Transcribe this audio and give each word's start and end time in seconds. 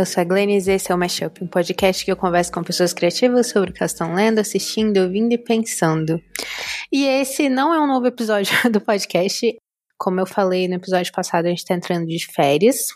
eu 0.00 0.06
sou 0.06 0.20
a 0.20 0.24
Glennis 0.24 0.68
e 0.68 0.72
esse 0.72 0.92
é 0.92 0.94
o 0.94 0.98
Mashup, 0.98 1.42
um 1.42 1.48
podcast 1.48 2.04
que 2.04 2.12
eu 2.12 2.16
converso 2.16 2.52
com 2.52 2.62
pessoas 2.62 2.92
criativas 2.92 3.48
sobre 3.48 3.70
o 3.70 3.72
que 3.72 3.82
elas 3.82 3.90
estão 3.90 4.14
lendo, 4.14 4.38
assistindo, 4.38 4.96
ouvindo 4.98 5.32
e 5.32 5.38
pensando. 5.38 6.22
E 6.92 7.04
esse 7.04 7.48
não 7.48 7.74
é 7.74 7.80
um 7.80 7.86
novo 7.86 8.06
episódio 8.06 8.52
do 8.70 8.80
podcast. 8.80 9.56
Como 9.98 10.20
eu 10.20 10.26
falei 10.26 10.68
no 10.68 10.74
episódio 10.74 11.12
passado, 11.12 11.46
a 11.46 11.48
gente 11.48 11.58
está 11.58 11.74
entrando 11.74 12.06
de 12.06 12.24
férias. 12.24 12.86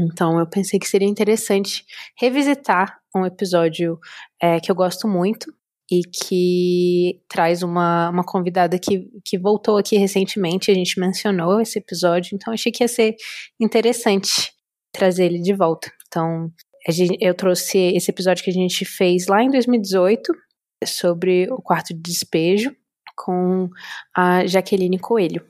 Então 0.00 0.38
eu 0.40 0.48
pensei 0.48 0.80
que 0.80 0.88
seria 0.88 1.06
interessante 1.06 1.84
revisitar 2.18 2.98
um 3.14 3.24
episódio 3.24 3.98
é, 4.42 4.58
que 4.58 4.70
eu 4.70 4.74
gosto 4.74 5.06
muito 5.06 5.52
e 5.88 6.02
que 6.02 7.20
traz 7.28 7.62
uma, 7.62 8.10
uma 8.10 8.24
convidada 8.24 8.78
que, 8.80 9.08
que 9.24 9.38
voltou 9.38 9.78
aqui 9.78 9.96
recentemente. 9.96 10.72
A 10.72 10.74
gente 10.74 10.98
mencionou 10.98 11.60
esse 11.60 11.78
episódio, 11.78 12.34
então 12.34 12.52
achei 12.52 12.72
que 12.72 12.82
ia 12.82 12.88
ser 12.88 13.14
interessante 13.60 14.52
trazer 14.92 15.26
ele 15.26 15.40
de 15.40 15.54
volta. 15.54 15.88
Então, 16.08 16.50
gente, 16.88 17.16
eu 17.20 17.34
trouxe 17.34 17.78
esse 17.78 18.10
episódio 18.10 18.42
que 18.42 18.50
a 18.50 18.54
gente 18.54 18.84
fez 18.84 19.26
lá 19.26 19.42
em 19.42 19.50
2018 19.50 20.32
sobre 20.84 21.50
o 21.50 21.60
quarto 21.62 21.94
de 21.94 22.00
despejo 22.00 22.74
com 23.16 23.68
a 24.16 24.46
Jaqueline 24.46 24.98
Coelho. 24.98 25.44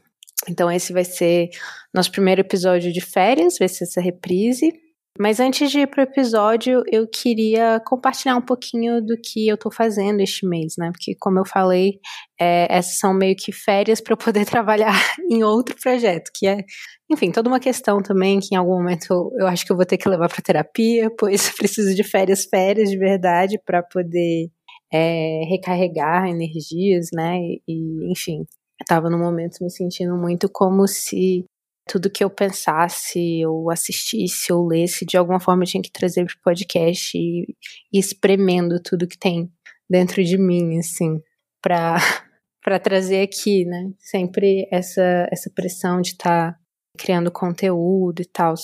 Então, 0.48 0.70
esse 0.70 0.92
vai 0.92 1.04
ser 1.04 1.50
nosso 1.92 2.10
primeiro 2.10 2.40
episódio 2.40 2.92
de 2.92 3.00
férias, 3.00 3.58
vai 3.58 3.68
ser 3.68 3.84
essa 3.84 4.00
reprise. 4.00 4.72
Mas 5.20 5.40
antes 5.40 5.70
de 5.70 5.80
ir 5.80 5.88
pro 5.88 6.02
episódio, 6.02 6.82
eu 6.92 7.06
queria 7.08 7.80
compartilhar 7.84 8.36
um 8.36 8.40
pouquinho 8.40 9.04
do 9.04 9.16
que 9.20 9.48
eu 9.48 9.56
tô 9.58 9.68
fazendo 9.68 10.20
este 10.20 10.46
mês, 10.46 10.74
né? 10.78 10.90
Porque, 10.92 11.16
como 11.18 11.40
eu 11.40 11.44
falei, 11.44 11.98
é, 12.40 12.68
essas 12.70 12.98
são 12.98 13.12
meio 13.12 13.34
que 13.36 13.50
férias 13.50 14.00
para 14.00 14.12
eu 14.12 14.16
poder 14.16 14.46
trabalhar 14.46 14.94
em 15.28 15.42
outro 15.42 15.74
projeto, 15.80 16.30
que 16.32 16.46
é, 16.46 16.64
enfim, 17.10 17.32
toda 17.32 17.48
uma 17.48 17.58
questão 17.58 18.00
também 18.00 18.38
que 18.38 18.54
em 18.54 18.58
algum 18.58 18.76
momento 18.76 19.32
eu 19.38 19.46
acho 19.48 19.66
que 19.66 19.72
eu 19.72 19.76
vou 19.76 19.84
ter 19.84 19.98
que 19.98 20.08
levar 20.08 20.28
para 20.28 20.42
terapia, 20.42 21.10
pois 21.18 21.50
preciso 21.56 21.94
de 21.94 22.04
férias, 22.04 22.44
férias 22.44 22.88
de 22.88 22.96
verdade 22.96 23.58
para 23.64 23.82
poder 23.82 24.48
é, 24.92 25.42
recarregar 25.48 26.28
energias, 26.28 27.08
né? 27.12 27.38
E, 27.38 27.62
e 27.66 28.12
enfim, 28.12 28.46
eu 28.80 28.86
tava 28.86 29.10
no 29.10 29.18
momento 29.18 29.58
me 29.62 29.70
sentindo 29.70 30.16
muito 30.16 30.48
como 30.48 30.86
se 30.86 31.44
tudo 31.88 32.10
que 32.10 32.22
eu 32.22 32.30
pensasse, 32.30 33.44
ou 33.46 33.70
assistisse, 33.70 34.52
ou 34.52 34.66
lesse, 34.66 35.06
de 35.06 35.16
alguma 35.16 35.40
forma 35.40 35.62
eu 35.62 35.66
tinha 35.66 35.82
que 35.82 35.90
trazer 35.90 36.26
pro 36.26 36.40
podcast 36.42 37.16
e, 37.16 37.56
e 37.92 37.98
espremendo 37.98 38.80
tudo 38.82 39.08
que 39.08 39.18
tem 39.18 39.50
dentro 39.88 40.22
de 40.22 40.36
mim, 40.36 40.78
assim, 40.78 41.20
pra, 41.62 41.96
pra 42.62 42.78
trazer 42.78 43.22
aqui, 43.22 43.64
né? 43.64 43.90
Sempre 43.98 44.68
essa, 44.70 45.26
essa 45.32 45.50
pressão 45.54 46.00
de 46.00 46.10
estar 46.10 46.52
tá 46.52 46.58
criando 46.98 47.32
conteúdo 47.32 48.20
e 48.20 48.26
tal. 48.26 48.54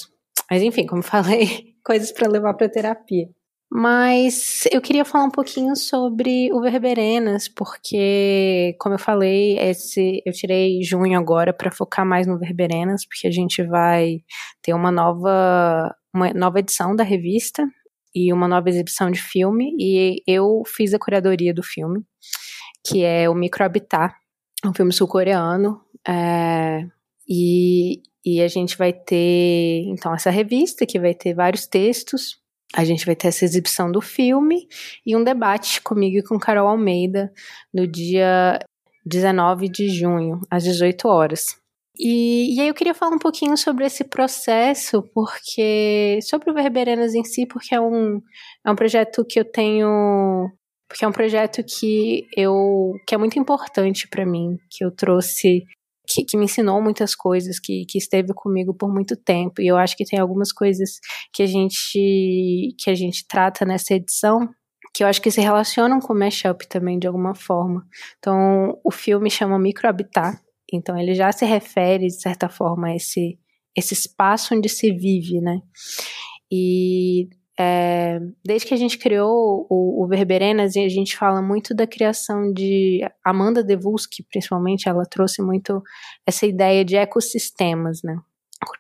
Mas 0.51 0.63
enfim, 0.63 0.87
como 0.87 1.03
falei, 1.03 1.75
coisas 1.85 2.13
para 2.13 2.29
levar 2.29 2.55
para 2.55 2.69
terapia. 2.69 3.29
Mas 3.71 4.65
eu 4.71 4.81
queria 4.81 5.05
falar 5.05 5.25
um 5.25 5.31
pouquinho 5.31 5.75
sobre 5.75 6.53
o 6.53 6.61
Verberenas, 6.61 7.49
porque, 7.49 8.77
como 8.79 8.95
eu 8.95 8.99
falei, 8.99 9.59
esse 9.59 10.23
eu 10.25 10.33
tirei 10.33 10.83
junho 10.83 11.19
agora 11.19 11.53
para 11.53 11.73
focar 11.73 12.07
mais 12.07 12.27
no 12.27 12.39
Verberenas, 12.39 13.05
porque 13.07 13.27
a 13.27 13.31
gente 13.31 13.63
vai 13.65 14.19
ter 14.63 14.75
uma 14.75 14.93
nova, 14.93 15.95
uma 16.15 16.33
nova 16.33 16.61
edição 16.61 16.95
da 16.95 17.03
revista 17.03 17.67
e 18.15 18.33
uma 18.33 18.47
nova 18.47 18.69
exibição 18.69 19.11
de 19.11 19.21
filme, 19.21 19.75
e 19.79 20.23
eu 20.27 20.63
fiz 20.67 20.95
a 20.95 20.99
curadoria 20.99 21.53
do 21.53 21.63
filme, 21.63 22.01
que 22.87 23.03
é 23.03 23.29
o 23.29 23.35
Microhabitat, 23.35 24.15
um 24.65 24.73
filme 24.73 24.93
sul-coreano, 24.93 25.81
é, 26.07 26.87
e, 27.29 28.03
e 28.25 28.41
a 28.41 28.47
gente 28.47 28.79
vai 28.79 28.93
ter, 28.93 29.83
então, 29.89 30.15
essa 30.15 30.31
revista 30.31 30.87
que 30.87 31.01
vai 31.01 31.13
ter 31.13 31.35
vários 31.35 31.67
textos 31.67 32.44
a 32.75 32.85
gente 32.85 33.07
vai 33.07 33.15
ter 33.15 33.29
essa 33.29 33.45
exibição 33.45 33.91
do 33.91 34.01
filme 34.01 34.67
e 35.07 35.15
um 35.17 35.23
debate 35.23 35.81
comigo 35.81 36.19
e 36.19 36.23
com 36.23 36.39
Carol 36.39 36.67
Almeida 36.67 37.33
no 37.73 37.87
dia 37.87 38.59
19 39.07 39.69
de 39.69 39.89
junho, 39.89 40.41
às 40.51 40.65
18 40.65 41.07
horas. 41.07 41.57
E, 41.97 42.57
e, 42.57 42.61
aí 42.61 42.67
eu 42.67 42.75
queria 42.75 42.95
falar 42.95 43.15
um 43.15 43.19
pouquinho 43.19 43.57
sobre 43.57 43.87
esse 43.87 44.03
processo, 44.03 45.01
porque 45.15 46.19
sobre 46.23 46.51
o 46.51 46.55
Verberenas 46.55 47.15
em 47.15 47.23
si, 47.23 47.47
porque 47.47 47.73
é 47.73 47.81
um, 47.81 48.21
é 48.67 48.71
um 48.71 48.75
projeto 48.75 49.25
que 49.25 49.39
eu 49.39 49.45
tenho, 49.45 50.51
porque 50.89 51.05
é 51.05 51.09
um 51.09 51.13
projeto 51.13 51.63
que 51.63 52.27
eu 52.37 52.95
que 53.07 53.15
é 53.15 53.19
muito 53.19 53.39
importante 53.39 54.09
para 54.09 54.27
mim, 54.27 54.59
que 54.69 54.85
eu 54.85 54.91
trouxe 54.91 55.63
que, 56.07 56.25
que, 56.25 56.37
me 56.37 56.45
ensinou 56.45 56.83
muitas 56.83 57.15
coisas, 57.15 57.59
que, 57.59 57.85
que 57.87 57.99
esteve 57.99 58.33
comigo 58.35 58.75
por 58.75 58.93
muito 58.93 59.17
tempo. 59.17 59.61
E 59.61 59.67
eu 59.67 59.77
acho 59.77 59.97
que 59.97 60.05
tem 60.05 60.19
algumas 60.19 60.53
coisas 60.53 60.99
que 61.33 61.43
a 61.43 61.47
gente 61.47 62.75
que 62.79 62.91
a 62.91 62.95
gente 62.95 63.27
trata 63.27 63.65
nessa 63.65 63.95
edição 63.95 64.49
que 64.95 65.03
eu 65.03 65.09
acho 65.09 65.21
que 65.21 65.31
se 65.31 65.41
relacionam 65.41 65.99
com 65.99 66.13
o 66.13 66.17
mashup 66.17 66.69
também 66.69 67.01
de 67.01 67.09
alguma 67.09 67.35
forma. 67.35 67.85
Então, 68.19 68.79
o 68.85 68.93
filme 68.93 69.29
chama 69.29 69.59
Microhabitat, 69.59 70.39
então 70.73 70.97
ele 70.97 71.15
já 71.15 71.33
se 71.33 71.45
refere 71.45 72.07
de 72.07 72.21
certa 72.21 72.49
forma 72.49 72.89
a 72.89 72.97
esse 72.97 73.39
esse 73.77 73.93
espaço 73.93 74.55
onde 74.55 74.69
se 74.69 74.93
vive, 74.93 75.41
né? 75.41 75.61
E 76.51 77.29
é, 77.59 78.19
desde 78.45 78.67
que 78.67 78.75
a 78.75 78.77
gente 78.77 78.99
criou 78.99 79.67
o, 79.71 80.05
o 80.05 80.09
Verberenas, 80.09 80.77
a 80.77 80.89
gente 80.89 81.17
fala 81.17 81.41
muito 81.41 81.75
da 81.75 81.87
criação 81.87 82.53
de 82.53 83.01
Amanda 83.25 83.63
Devuski, 83.63 84.25
principalmente, 84.25 84.89
ela 84.89 85.05
trouxe 85.05 85.41
muito 85.41 85.83
essa 86.27 86.47
ideia 86.47 86.85
de 86.85 86.97
ecossistemas, 86.97 88.01
né? 88.03 88.17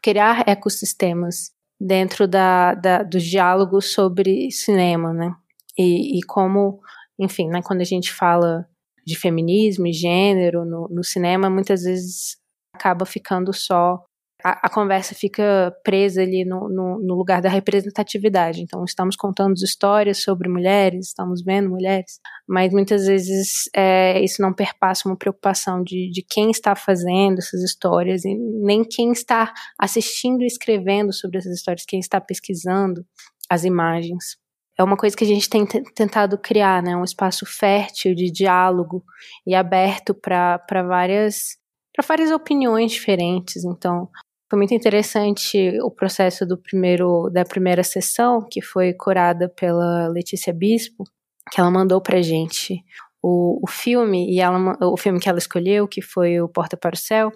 Criar 0.02 0.48
ecossistemas 0.48 1.52
dentro 1.80 2.26
da, 2.26 2.74
da 2.74 3.02
dos 3.02 3.22
diálogos 3.22 3.92
sobre 3.92 4.50
cinema, 4.50 5.12
né? 5.12 5.34
E, 5.78 6.18
e 6.18 6.22
como, 6.26 6.80
enfim, 7.18 7.48
né, 7.48 7.60
quando 7.62 7.80
a 7.80 7.84
gente 7.84 8.12
fala 8.12 8.66
de 9.06 9.16
feminismo 9.16 9.86
e 9.86 9.92
gênero 9.92 10.64
no, 10.64 10.88
no 10.88 11.04
cinema, 11.04 11.50
muitas 11.50 11.82
vezes 11.82 12.36
acaba 12.74 13.04
ficando 13.04 13.52
só 13.52 14.02
a, 14.44 14.66
a 14.66 14.70
conversa 14.70 15.14
fica 15.14 15.74
presa 15.82 16.20
ali 16.20 16.44
no, 16.44 16.68
no, 16.68 17.00
no, 17.00 17.14
lugar 17.14 17.40
da 17.40 17.48
representatividade. 17.48 18.60
Então, 18.60 18.84
estamos 18.84 19.16
contando 19.16 19.54
histórias 19.54 20.22
sobre 20.22 20.50
mulheres, 20.50 21.08
estamos 21.08 21.42
vendo 21.42 21.70
mulheres, 21.70 22.20
mas 22.46 22.70
muitas 22.70 23.06
vezes 23.06 23.70
é, 23.74 24.22
isso 24.22 24.42
não 24.42 24.52
perpassa 24.52 25.08
uma 25.08 25.16
preocupação 25.16 25.82
de, 25.82 26.10
de 26.10 26.22
quem 26.28 26.50
está 26.50 26.76
fazendo 26.76 27.38
essas 27.38 27.62
histórias, 27.62 28.24
e 28.26 28.34
nem 28.62 28.84
quem 28.84 29.12
está 29.12 29.50
assistindo 29.80 30.42
e 30.42 30.46
escrevendo 30.46 31.10
sobre 31.12 31.38
essas 31.38 31.54
histórias, 31.54 31.86
quem 31.86 31.98
está 31.98 32.20
pesquisando 32.20 33.02
as 33.48 33.64
imagens 33.64 34.36
é 34.76 34.82
uma 34.82 34.96
coisa 34.96 35.16
que 35.16 35.22
a 35.22 35.26
gente 35.26 35.48
tem 35.48 35.64
tentado 35.94 36.36
criar, 36.36 36.82
né? 36.82 36.96
Um 36.96 37.04
espaço 37.04 37.46
fértil 37.46 38.12
de 38.12 38.28
diálogo 38.28 39.04
e 39.46 39.54
aberto 39.54 40.12
para 40.12 40.58
várias 40.68 41.56
para 41.94 42.04
várias 42.06 42.32
opiniões 42.32 42.90
diferentes. 42.90 43.64
Então, 43.64 44.10
foi 44.48 44.58
muito 44.58 44.74
interessante 44.74 45.78
o 45.82 45.90
processo 45.90 46.46
do 46.46 46.58
primeiro 46.58 47.30
da 47.30 47.44
primeira 47.44 47.82
sessão, 47.82 48.46
que 48.50 48.60
foi 48.60 48.92
curada 48.92 49.48
pela 49.48 50.08
Letícia 50.08 50.52
Bispo, 50.52 51.04
que 51.50 51.60
ela 51.60 51.70
mandou 51.70 52.00
pra 52.00 52.22
gente 52.22 52.82
o, 53.22 53.58
o 53.62 53.66
filme 53.66 54.30
e 54.30 54.40
ela, 54.40 54.76
o 54.82 54.96
filme 54.96 55.18
que 55.18 55.28
ela 55.28 55.38
escolheu, 55.38 55.88
que 55.88 56.02
foi 56.02 56.40
o 56.40 56.48
Porta 56.48 56.76
para 56.76 56.94
o 56.94 56.98
Céu 56.98 57.32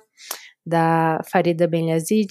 da 0.68 1.20
Farida 1.32 1.66
Ben 1.66 1.91
Yazid, 1.91 2.30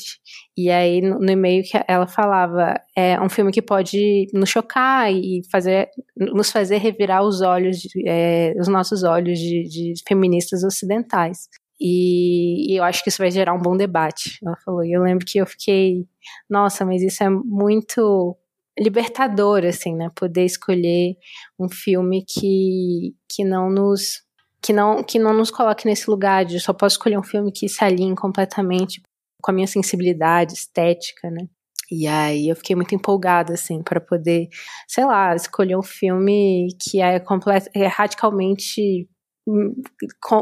e 0.56 0.70
aí 0.70 1.02
no, 1.02 1.18
no 1.18 1.32
e-mail 1.32 1.64
que 1.64 1.84
ela 1.88 2.06
falava, 2.06 2.76
é 2.96 3.20
um 3.20 3.30
filme 3.30 3.52
que 3.52 3.64
pode 3.64 4.28
nos 4.32 4.50
chocar 4.50 5.12
e 5.12 5.42
fazer, 5.52 5.90
nos 6.16 6.52
fazer 6.52 6.78
revirar 6.78 7.24
os 7.24 7.42
olhos, 7.42 7.80
é, 8.06 8.54
os 8.60 8.68
nossos 8.68 9.02
olhos 9.02 9.40
de, 9.40 9.64
de 9.64 9.94
feministas 10.08 10.64
ocidentais. 10.64 11.48
E, 11.80 12.74
e, 12.74 12.78
eu 12.78 12.84
acho 12.84 13.04
que 13.04 13.10
isso 13.10 13.20
vai 13.20 13.30
gerar 13.32 13.54
um 13.54 13.62
bom 13.62 13.78
debate. 13.78 14.40
Ela 14.46 14.58
falou. 14.66 14.84
E 14.84 14.92
eu 14.92 15.04
lembro 15.04 15.26
que 15.26 15.38
eu 15.38 15.46
fiquei, 15.46 16.06
nossa, 16.50 16.86
mas 16.86 17.02
isso 17.02 17.24
é 17.24 17.30
muito 17.30 18.36
libertador, 18.80 19.64
assim, 19.66 19.96
né? 19.96 20.10
Poder 20.16 20.46
escolher 20.46 21.16
um 21.60 21.70
filme 21.70 22.24
que, 22.28 23.16
que 23.30 23.44
não 23.44 23.70
nos 23.70 24.26
que 24.62 24.74
não 24.74 25.04
que 25.04 25.20
não 25.20 25.34
nos 25.34 25.52
coloque 25.52 25.86
nesse 25.86 26.10
lugar 26.10 26.44
de 26.44 26.60
só 26.60 26.74
posso 26.74 26.96
escolher 26.96 27.18
um 27.18 27.24
filme 27.24 27.52
que 27.52 27.70
se 27.70 27.84
alinhe 27.84 28.16
completamente 28.16 29.02
com 29.42 29.52
a 29.52 29.54
minha 29.54 29.68
sensibilidade 29.68 30.54
estética, 30.54 31.30
né? 31.30 31.48
E 31.90 32.06
aí 32.06 32.50
eu 32.50 32.56
fiquei 32.56 32.76
muito 32.76 32.94
empolgada, 32.94 33.54
assim, 33.54 33.82
para 33.82 34.02
poder, 34.02 34.50
sei 34.88 35.06
lá, 35.06 35.34
escolher 35.36 35.78
um 35.78 35.84
filme 35.84 36.68
que 36.82 37.02
é, 37.02 37.20
complet 37.20 37.70
é 37.74 37.88
radicalmente 37.88 39.08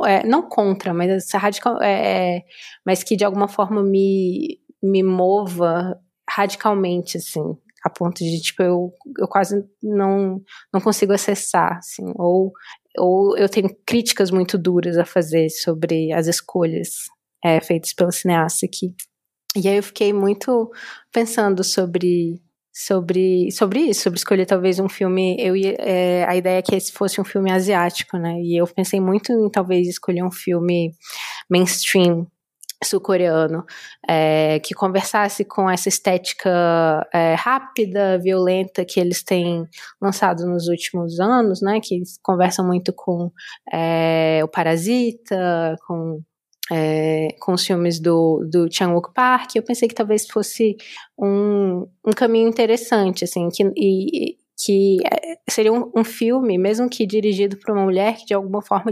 é, 0.05 0.25
não 0.25 0.47
contra, 0.49 0.93
mas 0.93 1.31
radical, 1.33 1.81
é, 1.81 2.37
é, 2.37 2.45
mas 2.85 3.03
que 3.03 3.15
de 3.15 3.23
alguma 3.23 3.47
forma 3.47 3.83
me, 3.83 4.59
me 4.81 5.03
mova 5.03 5.99
radicalmente, 6.29 7.17
assim, 7.17 7.55
a 7.83 7.89
ponto 7.89 8.23
de, 8.23 8.41
tipo, 8.41 8.63
eu, 8.63 8.93
eu 9.19 9.27
quase 9.27 9.63
não, 9.81 10.41
não 10.73 10.81
consigo 10.81 11.13
acessar, 11.13 11.77
assim, 11.77 12.11
ou, 12.15 12.51
ou 12.97 13.37
eu 13.37 13.47
tenho 13.47 13.69
críticas 13.85 14.31
muito 14.31 14.57
duras 14.57 14.97
a 14.97 15.05
fazer 15.05 15.49
sobre 15.49 16.11
as 16.11 16.27
escolhas 16.27 17.05
é, 17.43 17.61
feitas 17.61 17.93
pelo 17.93 18.11
cineasta 18.11 18.65
aqui. 18.65 18.95
E 19.55 19.69
aí 19.69 19.77
eu 19.77 19.83
fiquei 19.83 20.11
muito 20.11 20.69
pensando 21.13 21.63
sobre 21.63 22.41
sobre, 22.75 23.49
sobre 23.51 23.79
isso, 23.79 24.01
sobre 24.01 24.19
escolher 24.19 24.45
talvez 24.45 24.79
um 24.79 24.89
filme. 24.89 25.37
Eu 25.39 25.55
é, 25.79 26.25
a 26.25 26.35
ideia 26.35 26.59
é 26.59 26.61
que 26.61 26.75
esse 26.75 26.91
fosse 26.91 27.21
um 27.21 27.23
filme 27.23 27.49
asiático, 27.49 28.17
né? 28.17 28.41
E 28.41 28.57
eu 28.59 28.67
pensei 28.67 28.99
muito 28.99 29.31
em 29.31 29.49
talvez 29.49 29.87
escolher 29.87 30.23
um 30.23 30.31
filme 30.31 30.93
mainstream 31.49 32.27
sul-coreano 32.83 33.65
é, 34.07 34.59
que 34.59 34.73
conversasse 34.73 35.45
com 35.45 35.69
essa 35.69 35.87
estética 35.87 37.07
é, 37.13 37.33
rápida, 37.35 38.19
violenta 38.19 38.83
que 38.83 38.99
eles 38.99 39.23
têm 39.23 39.65
lançado 40.01 40.45
nos 40.45 40.67
últimos 40.67 41.17
anos, 41.21 41.61
né? 41.61 41.79
Que 41.81 42.03
conversam 42.21 42.67
muito 42.67 42.91
com 42.91 43.31
é, 43.71 44.41
o 44.43 44.49
Parasita, 44.49 45.77
com 45.87 46.21
é, 46.71 47.29
com 47.39 47.53
os 47.53 47.65
filmes 47.65 47.99
do, 47.99 48.45
do 48.49 48.67
Chan-wook 48.71 49.13
Park, 49.13 49.55
eu 49.55 49.63
pensei 49.63 49.87
que 49.87 49.95
talvez 49.95 50.27
fosse 50.27 50.75
um, 51.17 51.87
um 52.05 52.11
caminho 52.15 52.47
interessante, 52.47 53.23
assim, 53.23 53.49
que, 53.49 53.63
e, 53.75 54.37
que 54.57 54.97
é, 55.05 55.37
seria 55.49 55.71
um, 55.71 55.91
um, 55.95 56.03
filme, 56.03 56.57
mesmo 56.57 56.89
que 56.89 57.05
dirigido 57.05 57.57
por 57.57 57.71
uma 57.71 57.83
mulher, 57.83 58.17
que 58.17 58.25
de 58.25 58.33
alguma 58.33 58.61
forma 58.61 58.91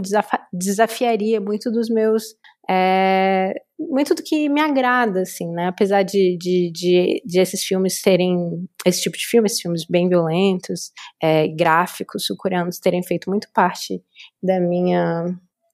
desafiaria 0.52 1.40
muito 1.40 1.70
dos 1.70 1.88
meus 1.88 2.36
é, 2.68 3.54
muito 3.78 4.14
do 4.14 4.22
que 4.22 4.48
me 4.48 4.60
agrada, 4.60 5.22
assim, 5.22 5.50
né? 5.50 5.66
Apesar 5.66 6.02
de, 6.02 6.36
de, 6.38 6.70
de, 6.72 7.22
de, 7.24 7.40
esses 7.40 7.62
filmes 7.62 8.00
terem, 8.00 8.66
esse 8.86 9.02
tipo 9.02 9.16
de 9.18 9.26
filme, 9.26 9.46
esses 9.46 9.60
filmes 9.60 9.84
bem 9.86 10.08
violentos, 10.08 10.90
é, 11.22 11.48
gráficos 11.48 12.24
sul-coreanos 12.24 12.78
terem 12.78 13.02
feito 13.02 13.28
muito 13.28 13.48
parte 13.52 14.02
da 14.42 14.60
minha 14.60 15.26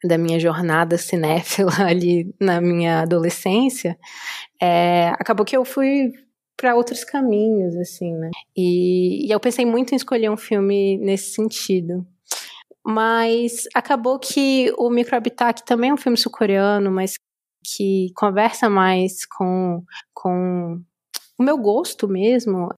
da 0.05 0.17
minha 0.17 0.39
jornada 0.41 0.97
cinéfila 0.97 1.73
ali 1.87 2.35
na 2.41 2.61
minha 2.61 3.03
adolescência, 3.03 3.99
é, 4.61 5.09
acabou 5.19 5.45
que 5.45 5.57
eu 5.57 5.65
fui 5.65 6.13
para 6.57 6.77
outros 6.77 7.05
caminhos, 7.05 7.75
assim, 7.77 8.13
né? 8.15 8.31
E, 8.57 9.27
e 9.27 9.31
eu 9.31 9.41
pensei 9.41 9.65
muito 9.65 9.93
em 9.93 9.97
escolher 9.97 10.31
um 10.31 10.37
filme 10.37 10.99
nesse 10.99 11.33
sentido. 11.33 12.07
Mas 12.85 13.65
acabou 13.75 14.19
que 14.19 14.73
o 14.77 14.91
Microhabitat, 14.91 15.63
que 15.63 15.67
também 15.67 15.91
é 15.91 15.95
um 15.95 15.99
filme 15.99 16.19
sul-coreano, 16.19 16.91
mas 16.91 17.15
que 17.65 18.13
conversa 18.15 18.69
mais 18.69 19.27
com, 19.27 19.83
com 20.15 20.81
o 21.39 21.43
meu 21.43 21.59
gosto 21.59 22.09
mesmo, 22.09 22.69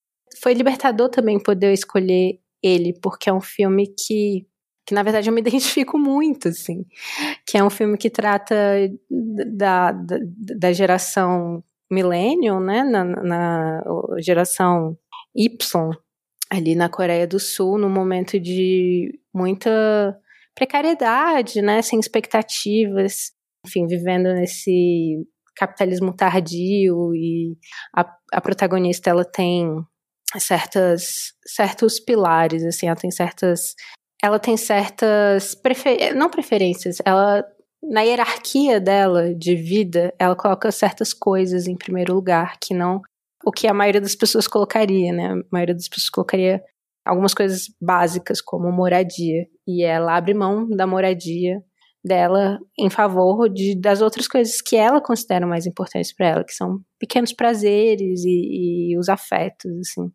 foi 0.40 0.54
libertador 0.54 1.08
também 1.08 1.40
poder 1.40 1.72
escolher 1.72 2.40
ele, 2.62 2.92
porque 3.00 3.28
é 3.28 3.32
um 3.32 3.40
filme 3.40 3.86
que 3.86 4.46
que 4.86 4.94
na 4.94 5.02
verdade 5.02 5.28
eu 5.28 5.34
me 5.34 5.40
identifico 5.42 5.98
muito, 5.98 6.48
assim, 6.48 6.84
que 7.46 7.56
é 7.56 7.64
um 7.64 7.70
filme 7.70 7.96
que 7.96 8.10
trata 8.10 8.54
da, 9.56 9.92
da, 9.92 10.18
da 10.56 10.72
geração 10.72 11.62
millennial, 11.90 12.60
né, 12.60 12.82
na, 12.82 13.04
na, 13.04 13.82
geração 14.18 14.96
Y, 15.34 15.90
ali 16.50 16.74
na 16.74 16.88
Coreia 16.88 17.26
do 17.26 17.38
Sul, 17.38 17.78
num 17.78 17.90
momento 17.90 18.40
de 18.40 19.18
muita 19.32 20.18
precariedade, 20.54 21.60
né, 21.62 21.82
sem 21.82 22.00
expectativas, 22.00 23.32
enfim, 23.66 23.86
vivendo 23.86 24.32
nesse 24.34 25.26
capitalismo 25.54 26.14
tardio 26.14 27.14
e 27.14 27.56
a, 27.94 28.10
a 28.32 28.40
protagonista 28.40 29.10
ela 29.10 29.24
tem 29.24 29.68
certas 30.38 31.34
certos 31.46 32.00
pilares 32.00 32.64
assim 32.64 32.86
ela 32.86 32.96
tem 32.96 33.10
certas 33.10 33.74
ela 34.22 34.38
tem 34.38 34.56
certas 34.56 35.54
prefer... 35.54 36.14
não 36.14 36.30
preferências, 36.30 36.98
ela 37.04 37.44
na 37.82 38.02
hierarquia 38.02 38.80
dela 38.80 39.34
de 39.34 39.56
vida, 39.56 40.14
ela 40.18 40.36
coloca 40.36 40.70
certas 40.70 41.12
coisas 41.12 41.66
em 41.66 41.76
primeiro 41.76 42.14
lugar 42.14 42.56
que 42.60 42.72
não 42.72 43.02
o 43.44 43.50
que 43.50 43.66
a 43.66 43.74
maioria 43.74 44.00
das 44.00 44.14
pessoas 44.14 44.46
colocaria, 44.46 45.12
né? 45.12 45.32
A 45.32 45.42
maioria 45.50 45.74
das 45.74 45.88
pessoas 45.88 46.10
colocaria 46.10 46.62
algumas 47.04 47.34
coisas 47.34 47.64
básicas 47.80 48.40
como 48.40 48.70
moradia 48.70 49.46
e 49.66 49.82
ela 49.82 50.16
abre 50.16 50.32
mão 50.32 50.68
da 50.68 50.86
moradia 50.86 51.60
dela 52.04 52.58
em 52.78 52.90
favor 52.90 53.48
de, 53.48 53.74
das 53.80 54.00
outras 54.00 54.28
coisas 54.28 54.60
que 54.60 54.76
ela 54.76 55.00
considera 55.00 55.46
mais 55.46 55.66
importantes 55.66 56.14
para 56.14 56.28
ela, 56.28 56.44
que 56.44 56.54
são 56.54 56.80
pequenos 57.00 57.32
prazeres 57.32 58.24
e, 58.24 58.92
e 58.92 58.98
os 58.98 59.08
afetos, 59.08 59.72
assim. 59.80 60.12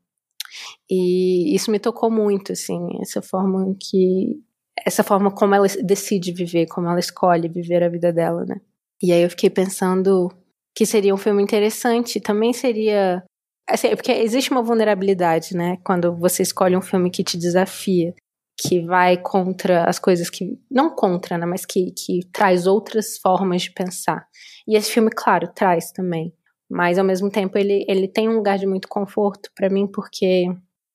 E 0.90 1.56
isso 1.56 1.72
me 1.72 1.80
tocou 1.80 2.10
muito, 2.12 2.52
assim, 2.54 2.80
essa 3.02 3.22
forma 3.22 3.76
que 3.80 4.40
essa 4.86 5.04
forma 5.04 5.32
como 5.32 5.56
ela 5.56 5.68
decide 5.84 6.32
viver, 6.32 6.68
como 6.68 6.88
ela 6.88 7.00
escolhe 7.00 7.48
viver 7.50 7.84
a 7.84 7.90
vida 7.90 8.14
dela, 8.14 8.46
né? 8.46 8.62
E 9.02 9.12
aí 9.12 9.22
eu 9.24 9.30
fiquei 9.30 9.50
pensando 9.50 10.30
que 10.76 10.86
seria 10.86 11.14
um 11.14 11.18
filme 11.18 11.42
interessante, 11.44 12.20
também 12.20 12.54
seria 12.54 13.24
assim, 13.70 13.90
porque 13.96 14.12
existe 14.12 14.52
uma 14.52 14.62
vulnerabilidade, 14.64 15.56
né, 15.56 15.78
quando 15.84 16.16
você 16.16 16.44
escolhe 16.44 16.78
um 16.78 16.82
filme 16.82 17.10
que 17.12 17.24
te 17.24 17.38
desafia, 17.38 18.14
que 18.60 18.82
vai 18.86 19.18
contra 19.18 19.86
as 19.90 20.00
coisas 20.00 20.30
que 20.30 20.58
não 20.72 20.90
contra, 20.96 21.38
né, 21.38 21.46
mas 21.46 21.66
que 21.66 21.92
que 21.92 22.22
traz 22.32 22.66
outras 22.68 23.18
formas 23.18 23.64
de 23.64 23.72
pensar. 23.72 24.28
E 24.68 24.76
esse 24.76 24.92
filme, 24.92 25.10
claro, 25.14 25.48
traz 25.54 25.92
também. 25.92 26.34
Mas 26.70 26.98
ao 26.98 27.06
mesmo 27.06 27.30
tempo 27.30 27.58
ele, 27.58 27.86
ele 27.88 28.08
tem 28.08 28.28
um 28.28 28.36
lugar 28.36 28.58
de 28.58 28.68
muito 28.68 28.88
conforto 28.88 29.50
para 29.56 29.70
mim, 29.70 29.88
porque 29.88 30.46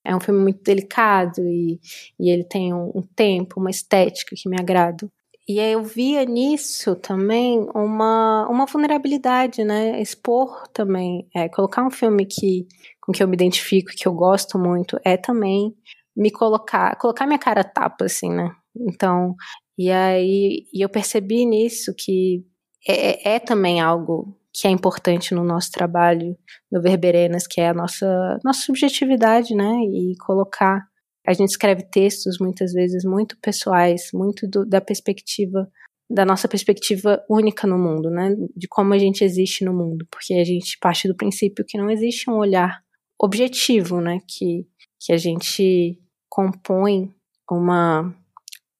é 0.04 0.14
um 0.14 0.20
filme 0.20 0.40
muito 0.40 0.62
delicado 0.62 1.40
e, 1.40 1.80
e 2.18 2.30
ele 2.30 2.44
tem 2.44 2.74
um, 2.74 2.90
um, 2.94 3.02
tempo, 3.02 3.60
uma 3.60 3.70
estética 3.70 4.34
que 4.36 4.48
me 4.48 4.60
agrada. 4.60 5.08
E 5.48 5.58
aí 5.58 5.72
eu 5.72 5.82
via 5.82 6.24
nisso 6.24 6.94
também 6.96 7.66
uma, 7.74 8.46
uma 8.48 8.66
vulnerabilidade, 8.66 9.64
né? 9.64 10.00
Expor 10.00 10.68
também, 10.68 11.28
é, 11.34 11.48
colocar 11.48 11.84
um 11.84 11.90
filme 11.90 12.26
que, 12.26 12.66
com 13.00 13.12
que 13.12 13.22
eu 13.22 13.28
me 13.28 13.34
identifico, 13.34 13.90
que 13.96 14.06
eu 14.06 14.12
gosto 14.12 14.58
muito, 14.58 14.98
é 15.04 15.16
também 15.16 15.74
me 16.16 16.30
colocar, 16.30 16.96
colocar 16.96 17.26
minha 17.26 17.38
cara 17.38 17.64
tapa, 17.64 18.04
assim, 18.04 18.30
né? 18.30 18.52
Então, 18.76 19.34
e 19.76 19.90
aí 19.90 20.66
e 20.72 20.80
eu 20.82 20.88
percebi 20.88 21.44
nisso 21.44 21.92
que 21.96 22.44
é, 22.86 23.32
é, 23.32 23.34
é 23.36 23.38
também 23.38 23.80
algo 23.80 24.36
que 24.52 24.68
é 24.68 24.70
importante 24.70 25.34
no 25.34 25.42
nosso 25.42 25.70
trabalho 25.70 26.36
no 26.70 26.82
Verberenas, 26.82 27.46
que 27.46 27.60
é 27.60 27.68
a 27.68 27.74
nossa, 27.74 28.38
nossa 28.44 28.60
subjetividade, 28.62 29.54
né? 29.54 29.72
E 29.84 30.14
colocar. 30.24 30.86
A 31.26 31.32
gente 31.32 31.50
escreve 31.50 31.84
textos 31.90 32.38
muitas 32.38 32.72
vezes 32.72 33.04
muito 33.04 33.36
pessoais, 33.40 34.10
muito 34.12 34.46
do, 34.48 34.66
da 34.66 34.80
perspectiva, 34.80 35.68
da 36.10 36.24
nossa 36.24 36.48
perspectiva 36.48 37.24
única 37.30 37.66
no 37.66 37.78
mundo, 37.78 38.10
né? 38.10 38.34
De 38.56 38.68
como 38.68 38.92
a 38.92 38.98
gente 38.98 39.24
existe 39.24 39.64
no 39.64 39.72
mundo, 39.72 40.06
porque 40.10 40.34
a 40.34 40.44
gente 40.44 40.76
parte 40.80 41.08
do 41.08 41.16
princípio 41.16 41.64
que 41.66 41.78
não 41.78 41.90
existe 41.90 42.28
um 42.28 42.36
olhar 42.36 42.82
objetivo, 43.20 44.00
né? 44.00 44.18
Que, 44.28 44.66
que 45.00 45.12
a 45.12 45.16
gente 45.16 45.98
compõe 46.28 47.14
uma 47.50 48.14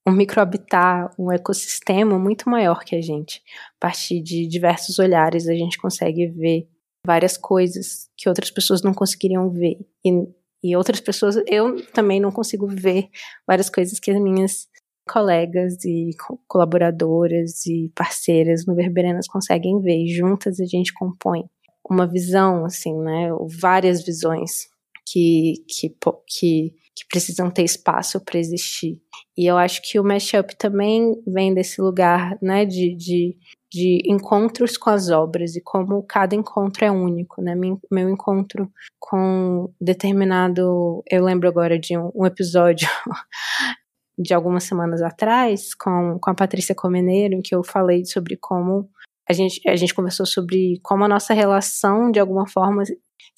um 0.06 0.12
microhabitat, 0.12 1.14
um 1.18 1.30
ecossistema 1.30 2.18
muito 2.18 2.49
maior 2.49 2.85
que 2.85 2.97
a 2.97 3.00
gente. 3.00 3.42
A 3.76 3.80
partir 3.80 4.21
de 4.21 4.47
diversos 4.47 4.99
olhares, 4.99 5.49
a 5.49 5.54
gente 5.54 5.78
consegue 5.78 6.26
ver 6.26 6.68
várias 7.06 7.37
coisas 7.37 8.09
que 8.16 8.28
outras 8.28 8.50
pessoas 8.50 8.82
não 8.82 8.92
conseguiriam 8.92 9.50
ver. 9.50 9.78
E, 10.04 10.11
e 10.62 10.76
outras 10.76 11.00
pessoas, 11.00 11.37
eu 11.47 11.85
também 11.92 12.21
não 12.21 12.32
consigo 12.32 12.66
ver 12.66 13.09
várias 13.47 13.71
coisas 13.71 13.99
que 13.99 14.11
as 14.11 14.21
minhas 14.21 14.68
colegas 15.09 15.85
e 15.85 16.11
colaboradoras 16.47 17.66
e 17.66 17.90
parceiras 17.94 18.64
no 18.66 18.75
Verberenas 18.75 19.28
conseguem 19.28 19.80
ver. 19.80 20.04
E 20.04 20.14
juntas 20.14 20.61
a 20.61 20.64
gente 20.64 20.92
compõe 20.92 21.44
uma 21.88 22.06
visão, 22.06 22.64
assim, 22.64 22.97
né? 22.99 23.28
Várias 23.61 24.04
visões 24.04 24.68
que, 25.06 25.54
que, 25.68 25.94
que 26.26 26.75
que 26.94 27.06
precisam 27.08 27.50
ter 27.50 27.62
espaço 27.62 28.20
para 28.20 28.38
existir. 28.38 29.00
E 29.37 29.46
eu 29.46 29.56
acho 29.56 29.80
que 29.82 29.99
o 29.99 30.04
mashup 30.04 30.56
também 30.56 31.14
vem 31.26 31.54
desse 31.54 31.80
lugar, 31.80 32.37
né, 32.42 32.66
de, 32.66 32.94
de, 32.94 33.37
de 33.72 34.02
encontros 34.06 34.76
com 34.76 34.90
as 34.90 35.11
obras 35.11 35.56
e 35.56 35.62
como 35.62 36.02
cada 36.02 36.34
encontro 36.34 36.84
é 36.84 36.90
único, 36.90 37.40
né? 37.40 37.54
Meu 37.90 38.11
encontro 38.11 38.70
com 39.00 39.72
determinado, 39.80 41.02
eu 41.11 41.25
lembro 41.25 41.49
agora 41.49 41.78
de 41.78 41.96
um, 41.96 42.11
um 42.14 42.26
episódio 42.26 42.88
de 44.18 44.34
algumas 44.34 44.64
semanas 44.64 45.00
atrás 45.00 45.75
com, 45.75 46.18
com 46.20 46.30
a 46.30 46.34
Patrícia 46.34 46.75
Comeneiro, 46.75 47.34
em 47.34 47.40
que 47.40 47.54
eu 47.54 47.64
falei 47.64 48.04
sobre 48.04 48.37
como 48.37 48.90
a 49.28 49.32
gente, 49.32 49.66
a 49.68 49.76
gente 49.76 49.94
conversou 49.94 50.26
sobre 50.26 50.78
como 50.82 51.04
a 51.04 51.08
nossa 51.08 51.32
relação, 51.32 52.11
de 52.11 52.20
alguma 52.20 52.46
forma, 52.46 52.82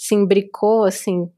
se 0.04 0.14
imbricou, 0.14 0.84
assim, 0.84 1.30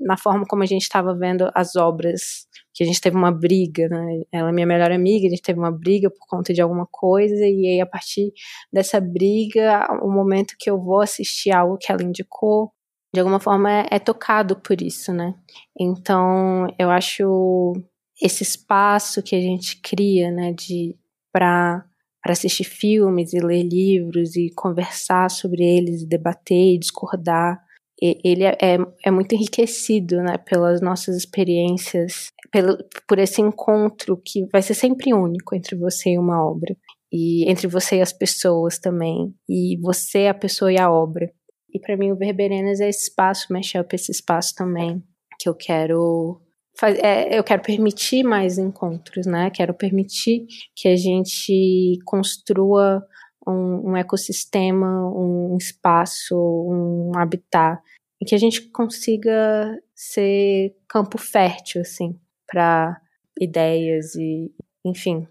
na 0.00 0.16
forma 0.16 0.46
como 0.48 0.62
a 0.62 0.66
gente 0.66 0.80
estava 0.80 1.14
vendo 1.14 1.50
as 1.54 1.76
obras. 1.76 2.46
Que 2.72 2.82
a 2.82 2.86
gente 2.86 2.98
teve 2.98 3.14
uma 3.14 3.30
briga, 3.30 3.86
né? 3.86 4.22
Ela 4.32 4.48
é 4.48 4.52
minha 4.52 4.66
melhor 4.66 4.90
amiga, 4.90 5.26
a 5.26 5.30
gente 5.30 5.42
teve 5.42 5.58
uma 5.58 5.70
briga 5.70 6.08
por 6.08 6.26
conta 6.26 6.54
de 6.54 6.62
alguma 6.62 6.88
coisa, 6.90 7.44
e 7.46 7.66
aí 7.66 7.80
a 7.82 7.86
partir 7.86 8.32
dessa 8.72 8.98
briga, 8.98 9.86
o 10.02 10.10
momento 10.10 10.54
que 10.58 10.70
eu 10.70 10.82
vou 10.82 11.02
assistir 11.02 11.50
algo 11.50 11.76
que 11.76 11.92
ela 11.92 12.02
indicou, 12.02 12.72
de 13.12 13.20
alguma 13.20 13.38
forma 13.38 13.70
é, 13.70 13.88
é 13.90 13.98
tocado 13.98 14.56
por 14.56 14.80
isso, 14.80 15.12
né? 15.12 15.34
Então, 15.78 16.66
eu 16.78 16.90
acho 16.90 17.74
esse 18.22 18.42
espaço 18.42 19.22
que 19.22 19.36
a 19.36 19.40
gente 19.40 19.82
cria, 19.82 20.30
né, 20.30 20.54
de 20.54 20.96
para 21.30 21.84
para 22.22 22.32
assistir 22.32 22.64
filmes 22.64 23.34
e 23.34 23.38
ler 23.38 23.62
livros 23.62 24.34
e 24.34 24.50
conversar 24.56 25.30
sobre 25.30 25.62
eles, 25.62 26.06
debater 26.06 26.74
e 26.74 26.78
discordar 26.78 27.62
ele 28.00 28.44
é, 28.44 28.56
é, 28.60 28.78
é 29.04 29.10
muito 29.10 29.34
enriquecido, 29.34 30.16
né, 30.22 30.36
pelas 30.38 30.80
nossas 30.80 31.16
experiências, 31.16 32.32
pelo, 32.50 32.76
por 33.08 33.18
esse 33.18 33.40
encontro 33.40 34.20
que 34.24 34.46
vai 34.52 34.62
ser 34.62 34.74
sempre 34.74 35.14
único 35.14 35.54
entre 35.54 35.76
você 35.76 36.10
e 36.10 36.18
uma 36.18 36.44
obra. 36.44 36.76
E 37.12 37.48
entre 37.48 37.68
você 37.68 37.98
e 37.98 38.02
as 38.02 38.12
pessoas 38.12 38.78
também. 38.78 39.32
E 39.48 39.78
você, 39.80 40.26
a 40.26 40.34
pessoa 40.34 40.72
e 40.72 40.78
a 40.78 40.90
obra. 40.90 41.30
E 41.72 41.78
para 41.78 41.96
mim 41.96 42.10
o 42.10 42.16
Verberenas 42.16 42.80
é 42.80 42.88
esse 42.88 43.04
espaço, 43.08 43.52
Mashup, 43.52 43.94
esse 43.94 44.10
espaço 44.10 44.54
também 44.54 45.02
que 45.38 45.48
eu 45.48 45.54
quero 45.54 46.40
é, 46.82 47.38
eu 47.38 47.44
quero 47.44 47.62
permitir 47.62 48.24
mais 48.24 48.58
encontros, 48.58 49.26
né? 49.26 49.48
Quero 49.50 49.72
permitir 49.72 50.46
que 50.74 50.88
a 50.88 50.96
gente 50.96 51.98
construa 52.04 53.06
um, 53.46 53.90
um 53.90 53.96
ecossistema, 53.96 55.08
um 55.10 55.56
espaço, 55.56 56.36
um 56.36 57.12
habitat, 57.16 57.80
e 58.20 58.24
que 58.24 58.34
a 58.34 58.38
gente 58.38 58.62
consiga 58.70 59.78
ser 59.94 60.74
campo 60.88 61.18
fértil, 61.18 61.82
assim, 61.82 62.18
para 62.46 63.00
ideias 63.40 64.14
e, 64.14 64.52
enfim. 64.84 65.26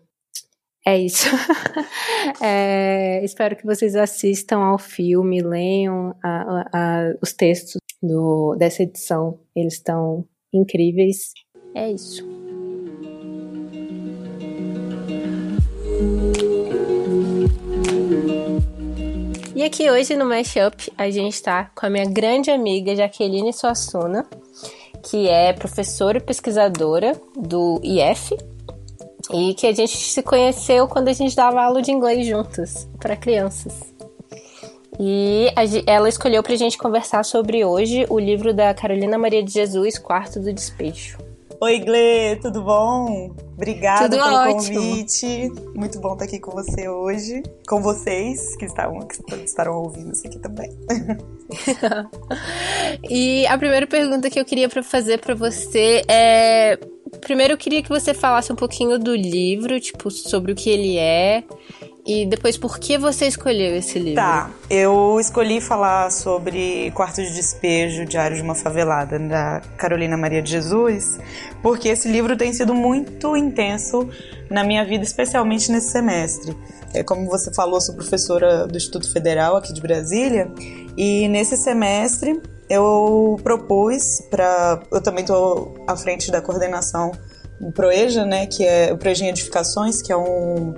É 0.85 0.97
isso. 0.97 1.27
é, 2.43 3.23
espero 3.23 3.55
que 3.55 3.65
vocês 3.65 3.95
assistam 3.95 4.59
ao 4.59 4.77
filme, 4.77 5.41
leiam 5.41 6.13
a, 6.21 6.29
a, 6.29 6.69
a, 6.73 7.15
os 7.21 7.31
textos 7.31 7.77
do, 8.01 8.55
dessa 8.55 8.83
edição. 8.83 9.39
Eles 9.55 9.75
estão 9.75 10.27
incríveis. 10.53 11.31
É 11.73 11.89
isso. 11.89 12.23
E 19.55 19.63
aqui 19.63 19.89
hoje 19.89 20.15
no 20.15 20.25
Mashup 20.25 20.91
a 20.97 21.11
gente 21.11 21.33
está 21.33 21.69
com 21.75 21.85
a 21.85 21.89
minha 21.89 22.05
grande 22.05 22.49
amiga 22.49 22.95
Jaqueline 22.95 23.53
Suassuna, 23.53 24.25
que 25.03 25.29
é 25.29 25.53
professora 25.53 26.17
e 26.17 26.21
pesquisadora 26.21 27.15
do 27.37 27.79
IF, 27.83 28.35
e 29.31 29.53
que 29.53 29.67
a 29.67 29.71
gente 29.71 29.95
se 29.95 30.23
conheceu 30.23 30.87
quando 30.87 31.09
a 31.09 31.13
gente 31.13 31.35
dava 31.35 31.61
aula 31.61 31.83
de 31.83 31.91
inglês 31.91 32.25
juntos 32.25 32.87
para 32.99 33.15
crianças. 33.15 33.93
E 34.99 35.49
ela 35.85 36.09
escolheu 36.09 36.41
para 36.41 36.53
a 36.53 36.57
gente 36.57 36.77
conversar 36.77 37.23
sobre 37.23 37.63
hoje 37.63 38.07
o 38.09 38.17
livro 38.17 38.55
da 38.55 38.73
Carolina 38.73 39.19
Maria 39.19 39.43
de 39.43 39.51
Jesus, 39.51 39.99
Quarto 39.99 40.39
do 40.39 40.51
Despejo. 40.51 41.22
Oi, 41.63 41.79
Gle, 41.79 42.39
tudo 42.41 42.61
bom? 42.61 43.33
Obrigada 43.53 44.09
tudo 44.09 44.21
pelo 44.21 44.35
ótimo. 44.35 44.81
convite. 44.81 45.49
Muito 45.73 45.97
bom 46.01 46.11
estar 46.11 46.25
aqui 46.25 46.37
com 46.37 46.51
você 46.51 46.89
hoje. 46.89 47.41
Com 47.65 47.81
vocês 47.81 48.53
que, 48.57 48.65
estavam, 48.65 48.99
que 49.07 49.35
estarão 49.45 49.75
ouvindo 49.75 50.11
isso 50.11 50.27
aqui 50.27 50.39
também. 50.39 50.69
e 53.09 53.47
a 53.47 53.57
primeira 53.57 53.87
pergunta 53.87 54.29
que 54.29 54.37
eu 54.37 54.43
queria 54.43 54.69
fazer 54.69 55.21
para 55.21 55.35
você 55.35 56.03
é 56.09 56.77
primeiro 57.21 57.53
eu 57.53 57.57
queria 57.57 57.81
que 57.81 57.89
você 57.89 58.13
falasse 58.13 58.51
um 58.51 58.55
pouquinho 58.55 58.97
do 58.99 59.15
livro, 59.15 59.79
tipo, 59.79 60.09
sobre 60.11 60.51
o 60.51 60.55
que 60.55 60.69
ele 60.69 60.97
é. 60.97 61.43
E 62.05 62.25
depois, 62.25 62.57
por 62.57 62.79
que 62.79 62.97
você 62.97 63.27
escolheu 63.27 63.77
esse 63.77 63.97
livro? 63.97 64.15
Tá, 64.15 64.51
eu 64.69 65.17
escolhi 65.21 65.61
falar 65.61 66.11
sobre 66.11 66.91
Quarto 66.91 67.21
de 67.21 67.33
Despejo, 67.33 68.05
Diário 68.05 68.35
de 68.35 68.41
uma 68.41 68.53
Favelada, 68.53 69.17
da 69.17 69.61
Carolina 69.77 70.17
Maria 70.17 70.41
de 70.41 70.51
Jesus, 70.51 71.17
porque 71.61 71.87
esse 71.87 72.09
livro 72.09 72.35
tem 72.35 72.51
sido 72.51 72.75
muito 72.75 73.37
intenso 73.37 74.09
na 74.49 74.65
minha 74.65 74.83
vida, 74.83 75.01
especialmente 75.01 75.71
nesse 75.71 75.91
semestre. 75.91 76.53
É, 76.93 77.03
como 77.03 77.25
você 77.25 77.53
falou, 77.53 77.79
sou 77.79 77.95
professora 77.95 78.67
do 78.67 78.75
Instituto 78.75 79.09
Federal 79.11 79.55
aqui 79.55 79.71
de 79.71 79.79
Brasília, 79.79 80.51
e 80.97 81.29
nesse 81.29 81.55
semestre 81.55 82.37
eu 82.69 83.39
propus 83.43 84.21
para. 84.29 84.81
Eu 84.91 85.01
também 85.01 85.23
estou 85.23 85.75
à 85.87 85.95
frente 85.95 86.31
da 86.31 86.41
coordenação 86.41 87.11
do 87.59 87.71
Proeja, 87.71 88.25
né, 88.25 88.45
que 88.45 88.65
é 88.65 88.91
o 88.91 88.97
Proeja 88.97 89.25
em 89.25 89.29
Edificações, 89.29 90.01
que 90.01 90.11
é 90.11 90.17
um, 90.17 90.73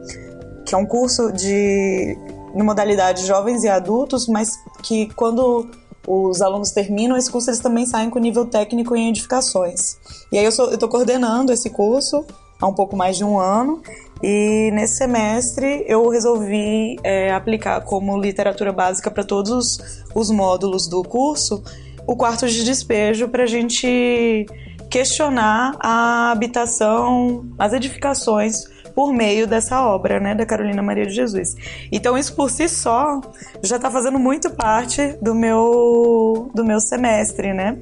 que 0.65 0.75
é 0.75 0.77
um 0.77 0.86
curso 0.86 1.32
de, 1.32 2.18
de 2.56 2.63
modalidade 2.63 3.25
jovens 3.25 3.63
e 3.63 3.70
adultos, 3.70 4.27
mas 4.27 4.51
que 4.84 5.08
quando 5.15 5.70
os 6.08 6.42
alunos 6.42 6.72
terminam 6.72 7.18
esse 7.18 7.32
curso, 7.32 7.50
eles 7.50 7.60
também 7.60 7.86
saem 7.86 8.10
com 8.10 8.20
nível 8.20 8.46
técnico 8.46 8.96
em 8.96 9.10
edificações. 9.10 9.98
E 10.32 10.38
aí 10.38 10.46
eu 10.46 10.50
estou 10.50 10.89
coordenando 10.89 11.51
esse 11.51 11.70
curso 11.70 12.25
há 12.62 12.68
um 12.68 12.74
pouco 12.74 12.96
mais 12.96 13.18
de 13.18 13.24
um 13.24 13.39
ano 13.39 13.82
e 14.24 14.72
nesse 14.72 14.98
semestre 14.98 15.84
eu 15.88 16.07
resolvi 16.10 16.98
é, 17.03 17.34
aplicar 17.34 17.81
como 17.81 18.19
literatura 18.19 18.72
básica 18.72 19.12
para 19.12 19.24
todos 19.24 20.03
os 20.13 20.29
módulos 20.29 20.88
do 20.88 21.03
curso 21.03 21.63
o 22.07 22.15
quarto 22.15 22.48
de 22.48 22.63
despejo 22.63 23.27
para 23.27 23.43
a 23.43 23.48
gente 23.48 24.45
questionar 24.89 25.75
a 25.79 26.31
habitação, 26.31 27.45
as 27.57 27.74
edificações 27.74 28.65
por 28.93 29.12
meio 29.12 29.45
dessa 29.45 29.86
obra, 29.86 30.19
né, 30.22 30.34
da 30.34 30.45
Carolina 30.45 30.81
Maria 30.81 31.05
de 31.05 31.13
Jesus. 31.13 31.55
Então 31.91 32.17
isso 32.17 32.34
por 32.34 32.50
si 32.50 32.69
só 32.69 33.19
já 33.62 33.75
está 33.75 33.91
fazendo 33.91 34.17
muito 34.17 34.50
parte 34.50 35.17
do 35.22 35.36
meu 35.36 36.50
do 36.55 36.63
meu 36.63 36.79
semestre, 36.79 37.53
né? 37.53 37.77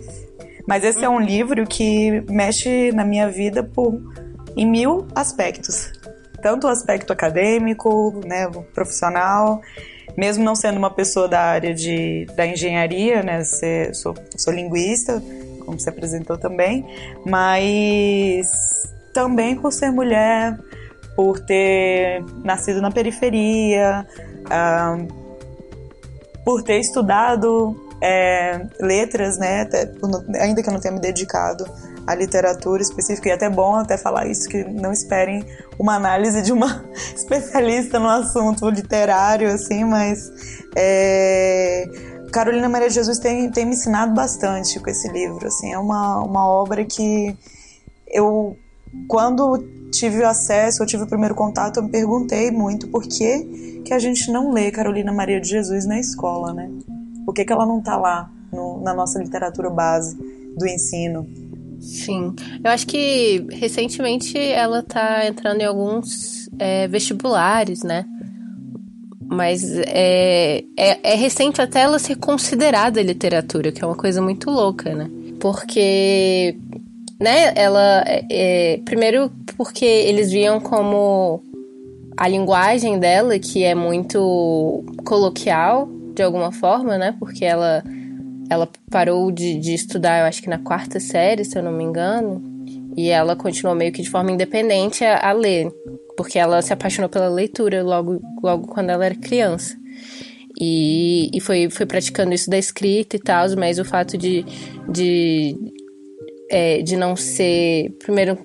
Mas 0.68 0.84
esse 0.84 1.04
é 1.04 1.10
um 1.10 1.20
livro 1.20 1.68
que 1.68 2.24
mexe 2.30 2.92
na 2.94 3.06
minha 3.06 3.30
vida 3.30 3.62
por 3.62 4.02
em 4.56 4.66
mil 4.66 5.06
aspectos, 5.14 5.92
tanto 6.44 6.68
o 6.68 6.70
aspecto 6.70 7.14
acadêmico, 7.14 8.22
né, 8.26 8.48
profissional, 8.74 9.62
mesmo 10.16 10.44
não 10.44 10.54
sendo 10.54 10.78
uma 10.78 10.92
pessoa 10.92 11.28
da 11.28 11.40
área 11.40 11.74
de, 11.74 12.28
da 12.36 12.46
engenharia, 12.46 13.24
né, 13.24 13.44
ser, 13.46 13.96
sou, 13.96 14.14
sou 14.38 14.54
linguista, 14.54 15.24
como 15.66 15.80
se 15.80 15.90
apresentou 15.90 16.38
também, 16.38 16.86
mas 17.26 18.46
também 19.14 19.56
por 19.56 19.72
ser 19.72 19.90
mulher, 19.90 20.60
por 21.16 21.40
ter 21.40 22.24
nascido 22.44 22.82
na 22.82 22.92
periferia, 22.92 24.06
uh, 24.46 25.24
por 26.44 26.62
ter 26.62 26.80
estudado 26.80 27.74
é, 28.02 28.68
letras, 28.82 29.38
né, 29.38 29.62
até, 29.62 29.90
ainda 30.42 30.62
que 30.62 30.68
eu 30.68 30.74
não 30.74 30.82
tenha 30.82 30.94
me 30.94 31.00
dedicado 31.00 31.66
à 32.06 32.16
literatura 32.16 32.82
específica, 32.82 33.30
e 33.30 33.32
é 33.32 33.36
até 33.36 33.50
bom 33.50 33.76
até 33.76 33.98
falar 33.98 34.28
isso, 34.28 34.48
que 34.50 34.64
não 34.64 34.92
esperem 34.92 35.46
uma 35.80 35.96
análise 35.96 36.42
de 36.42 36.52
uma 36.52 36.84
especialista 37.16 38.00
no 38.00 38.08
assunto 38.08 38.70
literário, 38.70 39.50
assim, 39.50 39.84
mas 39.84 40.32
é, 40.76 41.86
Carolina 42.32 42.68
Maria 42.68 42.90
de 42.90 42.96
Jesus 42.96 43.20
tem, 43.20 43.50
tem 43.52 43.66
me 43.66 43.74
ensinado 43.74 44.14
bastante 44.14 44.80
com 44.80 44.90
esse 44.90 45.08
livro, 45.12 45.48
assim, 45.48 45.72
é 45.72 45.78
uma, 45.78 46.20
uma 46.24 46.48
obra 46.48 46.84
que 46.84 47.38
eu, 48.08 48.58
quando 49.08 49.58
tive 49.92 50.24
acesso, 50.24 50.82
eu 50.82 50.88
tive 50.88 51.04
o 51.04 51.08
primeiro 51.08 51.36
contato, 51.36 51.78
eu 51.78 51.84
me 51.84 51.90
perguntei 51.90 52.52
muito 52.52 52.88
por 52.88 53.04
que, 53.04 53.82
que 53.86 53.94
a 53.94 54.00
gente 54.00 54.32
não 54.32 54.52
lê 54.52 54.72
Carolina 54.72 55.12
Maria 55.14 55.40
de 55.40 55.48
Jesus 55.48 55.86
na 55.86 56.00
escola, 56.00 56.54
né? 56.54 56.70
Por 57.26 57.34
que, 57.34 57.46
que 57.46 57.54
ela 57.54 57.66
não 57.66 57.80
está 57.80 57.96
lá 57.96 58.30
no, 58.52 58.82
na 58.82 58.94
nossa 58.94 59.20
literatura 59.20 59.70
base 59.70 60.16
do 60.58 60.68
ensino? 60.68 61.28
Sim, 61.84 62.34
eu 62.64 62.72
acho 62.72 62.88
que 62.88 63.46
recentemente 63.52 64.38
ela 64.38 64.80
está 64.80 65.28
entrando 65.28 65.60
em 65.60 65.66
alguns 65.66 66.50
é, 66.58 66.88
vestibulares, 66.88 67.84
né? 67.84 68.06
Mas 69.30 69.64
é, 69.88 70.64
é, 70.78 71.00
é, 71.04 71.16
recente 71.16 71.62
até 71.62 71.82
ela 71.82 72.00
ser 72.00 72.16
considerada 72.16 73.02
literatura, 73.02 73.70
que 73.70 73.84
é 73.84 73.86
uma 73.86 73.98
coisa 73.98 74.22
muito 74.22 74.50
louca, 74.50 74.96
né? 74.96 75.10
Porque, 75.42 76.58
né, 77.20 77.52
ela. 77.54 78.04
É, 78.08 78.26
é 78.30 78.78
primeiro, 78.86 79.30
porque 79.58 79.84
eles 79.84 80.32
viam 80.32 80.62
como 80.62 81.44
a 82.16 82.30
linguagem 82.30 82.98
dela, 82.98 83.38
que 83.40 83.64
é 83.64 83.76
muito 83.76 84.86
coloquial, 85.04 85.90
de 86.16 86.24
alguma 86.24 86.52
forma, 86.52 86.98
né? 86.98 87.14
Porque 87.20 87.44
ela, 87.44 87.84
ela 88.50 88.70
parou 88.90 89.32
de, 89.32 89.58
de 89.58 89.74
estudar, 89.74 90.20
eu 90.20 90.26
acho 90.26 90.42
que 90.42 90.50
na 90.50 90.60
quarta 90.60 91.00
série, 91.00 91.46
se 91.46 91.58
eu 91.58 91.64
não 91.64 91.72
me 91.72 91.84
engano. 91.84 92.42
E 92.96 93.10
ela 93.10 93.36
continuou 93.36 93.76
meio 93.76 93.92
que 93.92 94.02
de 94.02 94.10
forma 94.10 94.32
independente 94.32 95.04
a, 95.04 95.30
a 95.30 95.32
ler. 95.32 95.72
Porque 96.16 96.38
ela 96.38 96.62
se 96.62 96.72
apaixonou 96.72 97.10
pela 97.10 97.28
leitura 97.28 97.82
logo, 97.82 98.22
logo 98.42 98.68
quando 98.68 98.92
ela 98.92 99.06
era 99.06 99.16
criança. 99.16 99.76
E, 100.60 101.32
e 101.34 101.40
foi, 101.42 101.70
foi 101.70 101.86
praticando 101.86 102.34
isso 102.34 102.50
da 102.50 102.58
escrita 102.58 103.16
e 103.16 103.20
tal, 103.20 103.48
mas 103.58 103.80
o 103.80 103.86
fato 103.86 104.16
de, 104.16 104.46
de, 104.88 105.58
é, 106.50 106.82
de 106.84 106.96
não 106.96 107.16
ser. 107.16 107.90
Primeiro, 107.98 108.38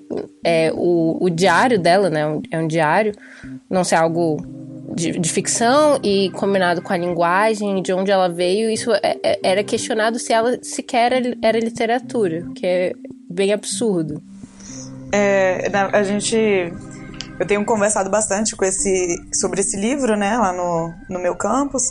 é, 0.43 0.71
o, 0.73 1.17
o 1.21 1.29
diário 1.29 1.79
dela, 1.79 2.09
né? 2.09 2.21
É 2.49 2.59
um 2.59 2.67
diário, 2.67 3.13
não 3.69 3.83
ser 3.83 3.95
algo 3.95 4.37
de, 4.95 5.19
de, 5.19 5.29
ficção 5.31 5.99
e 6.03 6.29
combinado 6.31 6.81
com 6.81 6.93
a 6.93 6.97
linguagem, 6.97 7.81
de 7.81 7.93
onde 7.93 8.11
ela 8.11 8.29
veio, 8.29 8.69
isso 8.69 8.91
é, 8.91 9.17
é, 9.23 9.39
era 9.43 9.63
questionado 9.63 10.19
se 10.19 10.33
ela 10.33 10.57
sequer 10.61 11.11
era, 11.11 11.37
era 11.41 11.59
literatura, 11.59 12.45
que 12.55 12.65
é 12.65 12.93
bem 13.29 13.53
absurdo. 13.53 14.21
É, 15.11 15.69
a 15.91 16.03
gente. 16.03 16.35
Eu 17.39 17.47
tenho 17.47 17.63
conversado 17.63 18.09
bastante 18.09 18.55
com 18.55 18.65
esse, 18.65 19.17
sobre 19.33 19.61
esse 19.61 19.77
livro, 19.77 20.17
né, 20.17 20.37
lá 20.37 20.51
no, 20.51 20.93
no 21.09 21.19
meu 21.19 21.35
campus, 21.35 21.83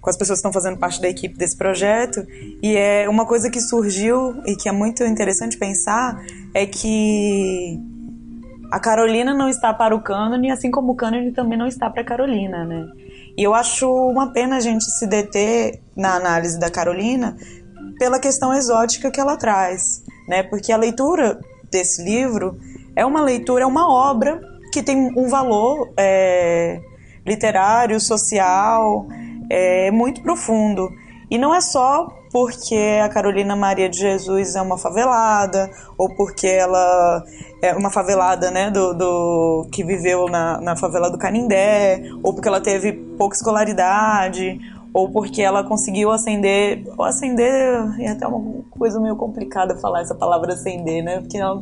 com 0.00 0.08
as 0.08 0.16
pessoas 0.16 0.38
que 0.38 0.46
estão 0.46 0.52
fazendo 0.52 0.78
parte 0.78 1.00
da 1.00 1.08
equipe 1.08 1.36
desse 1.36 1.56
projeto. 1.56 2.26
E 2.62 2.74
é 2.74 3.06
uma 3.08 3.26
coisa 3.26 3.50
que 3.50 3.60
surgiu 3.60 4.34
e 4.46 4.56
que 4.56 4.66
é 4.68 4.72
muito 4.72 5.04
interessante 5.04 5.58
pensar 5.58 6.18
é 6.54 6.64
que 6.64 7.78
a 8.70 8.80
Carolina 8.80 9.34
não 9.34 9.48
está 9.48 9.72
para 9.72 9.94
o 9.94 10.00
cânone, 10.00 10.50
assim 10.50 10.70
como 10.70 10.92
o 10.92 10.96
cânone 10.96 11.32
também 11.32 11.58
não 11.58 11.66
está 11.66 11.88
para 11.90 12.02
a 12.02 12.04
Carolina, 12.04 12.64
né? 12.64 12.88
E 13.36 13.42
eu 13.42 13.54
acho 13.54 13.90
uma 13.90 14.32
pena 14.32 14.56
a 14.56 14.60
gente 14.60 14.84
se 14.84 15.06
deter 15.06 15.80
na 15.96 16.14
análise 16.14 16.58
da 16.58 16.70
Carolina 16.70 17.36
pela 17.98 18.18
questão 18.18 18.52
exótica 18.52 19.10
que 19.10 19.20
ela 19.20 19.36
traz, 19.36 20.02
né? 20.28 20.42
Porque 20.42 20.72
a 20.72 20.76
leitura 20.76 21.40
desse 21.70 22.02
livro 22.02 22.58
é 22.96 23.04
uma 23.04 23.22
leitura, 23.22 23.64
é 23.64 23.66
uma 23.66 23.88
obra 23.92 24.40
que 24.72 24.82
tem 24.82 25.12
um 25.16 25.28
valor 25.28 25.92
é, 25.96 26.80
literário, 27.26 28.00
social, 28.00 29.06
é, 29.50 29.90
muito 29.90 30.22
profundo. 30.22 30.90
E 31.30 31.38
não 31.38 31.54
é 31.54 31.60
só 31.60 32.08
porque 32.34 32.98
a 33.00 33.08
Carolina 33.08 33.54
Maria 33.54 33.88
de 33.88 33.96
Jesus 33.96 34.56
é 34.56 34.60
uma 34.60 34.76
favelada, 34.76 35.70
ou 35.96 36.12
porque 36.16 36.48
ela 36.48 37.24
é 37.62 37.72
uma 37.74 37.92
favelada, 37.92 38.50
né, 38.50 38.72
do, 38.72 38.92
do 38.92 39.68
que 39.70 39.84
viveu 39.84 40.26
na, 40.26 40.60
na 40.60 40.74
favela 40.74 41.08
do 41.08 41.16
Canindé, 41.16 42.02
ou 42.24 42.34
porque 42.34 42.48
ela 42.48 42.60
teve 42.60 42.92
pouca 42.92 43.36
escolaridade, 43.36 44.58
ou 44.94 45.10
porque 45.10 45.42
ela 45.42 45.64
conseguiu 45.64 46.12
ascender, 46.12 46.84
ou 46.96 47.04
ascender 47.04 47.52
é 47.98 48.10
até 48.10 48.28
uma 48.28 48.62
coisa 48.70 49.00
meio 49.00 49.16
complicada 49.16 49.76
falar 49.76 50.02
essa 50.02 50.14
palavra 50.14 50.52
ascender, 50.52 51.02
né? 51.02 51.20
Porque 51.20 51.36
ela, 51.36 51.60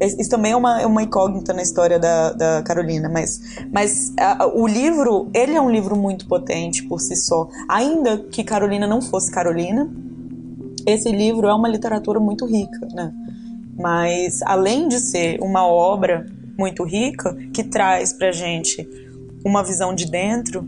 isso 0.00 0.30
também 0.30 0.52
é 0.52 0.56
uma, 0.56 0.80
é 0.80 0.86
uma 0.86 1.02
incógnita 1.02 1.52
na 1.52 1.60
história 1.60 1.98
da, 1.98 2.32
da 2.32 2.62
Carolina, 2.62 3.10
mas, 3.10 3.38
mas 3.70 4.14
a, 4.18 4.46
o 4.46 4.66
livro, 4.66 5.28
ele 5.34 5.54
é 5.54 5.60
um 5.60 5.70
livro 5.70 5.94
muito 5.94 6.26
potente 6.26 6.82
por 6.84 7.02
si 7.02 7.14
só. 7.16 7.46
Ainda 7.68 8.16
que 8.16 8.42
Carolina 8.42 8.86
não 8.86 9.02
fosse 9.02 9.30
Carolina, 9.30 9.86
esse 10.86 11.12
livro 11.12 11.48
é 11.48 11.54
uma 11.54 11.68
literatura 11.68 12.18
muito 12.18 12.46
rica, 12.46 12.88
né? 12.94 13.12
Mas 13.78 14.40
além 14.40 14.88
de 14.88 15.00
ser 15.00 15.38
uma 15.42 15.66
obra 15.66 16.26
muito 16.58 16.82
rica, 16.82 17.36
que 17.52 17.62
traz 17.62 18.14
pra 18.14 18.32
gente 18.32 18.88
uma 19.44 19.62
visão 19.62 19.94
de 19.94 20.10
dentro, 20.10 20.66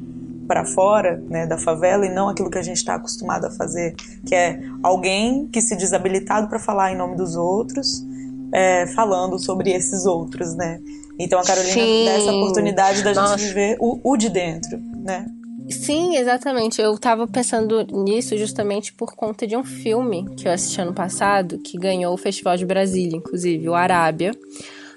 para 0.53 0.67
fora 0.67 1.17
né, 1.31 1.47
da 1.47 1.57
favela 1.57 2.05
e 2.05 2.15
não 2.15 2.29
aquilo 2.29 2.51
que 2.51 2.59
a 2.59 2.63
gente 2.63 2.77
está 2.77 2.97
acostumado 2.97 3.47
a 3.47 3.51
fazer, 3.53 3.95
que 4.27 4.35
é 4.35 4.61
alguém 4.83 5.49
que 5.49 5.63
se 5.63 5.75
desabilitado 5.75 6.47
para 6.47 6.59
falar 6.59 6.93
em 6.93 6.95
nome 6.95 7.17
dos 7.17 7.37
outros, 7.37 8.05
é, 8.53 8.87
falando 8.89 9.39
sobre 9.39 9.71
esses 9.71 10.05
outros, 10.05 10.55
né? 10.55 10.79
Então 11.19 11.41
a 11.41 11.43
Carolina 11.43 11.73
Sim. 11.73 12.05
dá 12.05 12.11
essa 12.13 12.33
oportunidade 12.33 13.03
da 13.03 13.15
Nossa. 13.15 13.39
gente 13.39 13.49
viver 13.49 13.79
o, 13.81 13.99
o 14.05 14.15
de 14.15 14.29
dentro, 14.29 14.79
né? 14.79 15.25
Sim, 15.71 16.17
exatamente. 16.17 16.83
Eu 16.83 16.99
tava 16.99 17.27
pensando 17.27 17.83
nisso 18.05 18.37
justamente 18.37 18.93
por 18.93 19.15
conta 19.15 19.47
de 19.47 19.57
um 19.57 19.65
filme 19.65 20.29
que 20.37 20.47
eu 20.47 20.53
assisti 20.53 20.83
ano 20.83 20.93
passado, 20.93 21.61
que 21.61 21.79
ganhou 21.79 22.13
o 22.13 22.19
Festival 22.19 22.59
de 22.59 22.67
Brasília, 22.67 23.17
inclusive, 23.17 23.71
o 23.71 23.75
Arábia, 23.75 24.33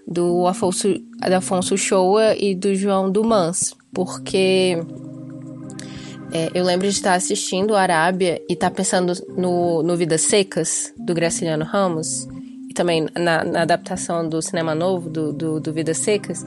do 0.05 0.45
Afonso, 0.47 0.99
do 0.99 1.33
Afonso 1.33 1.77
Shoa 1.77 2.35
e 2.37 2.53
do 2.53 2.75
João 2.75 3.09
Dumans. 3.09 3.73
Porque 3.93 4.77
é, 6.31 6.49
eu 6.53 6.63
lembro 6.63 6.87
de 6.87 6.93
estar 6.93 7.13
assistindo 7.13 7.71
o 7.71 7.75
Arábia 7.75 8.41
e 8.49 8.53
estar 8.53 8.71
pensando 8.71 9.13
no, 9.37 9.83
no 9.83 9.95
Vidas 9.95 10.21
Secas, 10.21 10.93
do 10.97 11.13
Graciliano 11.13 11.63
Ramos, 11.63 12.27
e 12.69 12.73
também 12.73 13.07
na, 13.15 13.43
na 13.43 13.61
adaptação 13.61 14.27
do 14.27 14.41
cinema 14.41 14.73
novo, 14.73 15.09
do, 15.09 15.31
do, 15.31 15.59
do 15.59 15.73
Vidas 15.73 15.97
Secas, 15.97 16.45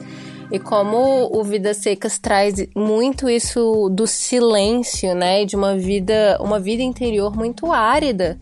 e 0.51 0.57
como 0.57 1.29
o 1.31 1.43
Vidas 1.43 1.77
Secas 1.77 2.17
traz 2.17 2.55
muito 2.75 3.29
isso 3.29 3.89
do 3.89 4.07
silêncio, 4.07 5.13
né? 5.13 5.45
De 5.45 5.55
uma 5.55 5.77
vida, 5.77 6.37
uma 6.41 6.59
vida 6.59 6.81
interior 6.81 7.35
muito 7.35 7.71
árida 7.71 8.39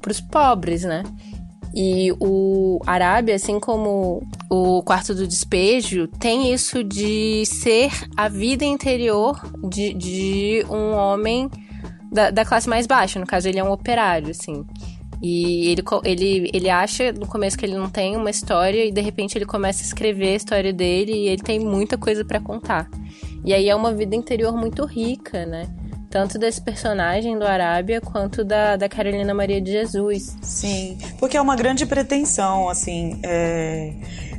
para 0.00 0.12
os 0.12 0.20
pobres, 0.20 0.82
né? 0.84 1.02
E 1.74 2.12
o 2.18 2.80
Arábia, 2.86 3.34
assim 3.34 3.60
como 3.60 4.26
o 4.50 4.82
Quarto 4.82 5.14
do 5.14 5.26
Despejo, 5.26 6.08
tem 6.08 6.52
isso 6.52 6.82
de 6.82 7.44
ser 7.46 7.90
a 8.16 8.28
vida 8.28 8.64
interior 8.64 9.40
de, 9.68 9.92
de 9.94 10.66
um 10.70 10.94
homem 10.94 11.50
da, 12.10 12.30
da 12.30 12.44
classe 12.44 12.68
mais 12.68 12.86
baixa. 12.86 13.20
No 13.20 13.26
caso, 13.26 13.48
ele 13.48 13.58
é 13.58 13.64
um 13.64 13.70
operário, 13.70 14.30
assim. 14.30 14.64
E 15.20 15.68
ele, 15.68 15.82
ele, 16.04 16.50
ele 16.54 16.70
acha 16.70 17.12
no 17.12 17.26
começo 17.26 17.58
que 17.58 17.66
ele 17.66 17.76
não 17.76 17.90
tem 17.90 18.16
uma 18.16 18.30
história 18.30 18.84
e 18.84 18.92
de 18.92 19.00
repente 19.00 19.36
ele 19.36 19.44
começa 19.44 19.82
a 19.82 19.86
escrever 19.86 20.28
a 20.28 20.36
história 20.36 20.72
dele 20.72 21.12
e 21.12 21.28
ele 21.28 21.42
tem 21.42 21.58
muita 21.58 21.98
coisa 21.98 22.24
para 22.24 22.40
contar. 22.40 22.88
E 23.44 23.52
aí 23.52 23.68
é 23.68 23.74
uma 23.74 23.92
vida 23.92 24.14
interior 24.14 24.56
muito 24.56 24.84
rica, 24.84 25.44
né? 25.44 25.68
Tanto 26.10 26.38
desse 26.38 26.60
personagem 26.60 27.38
do 27.38 27.46
Arábia 27.46 28.00
quanto 28.00 28.44
da, 28.44 28.76
da 28.76 28.88
Carolina 28.88 29.34
Maria 29.34 29.60
de 29.60 29.70
Jesus. 29.72 30.36
Sim, 30.42 30.98
porque 31.18 31.36
é 31.36 31.40
uma 31.40 31.56
grande 31.56 31.84
pretensão, 31.86 32.68
assim, 32.68 33.18
é, 33.22 33.92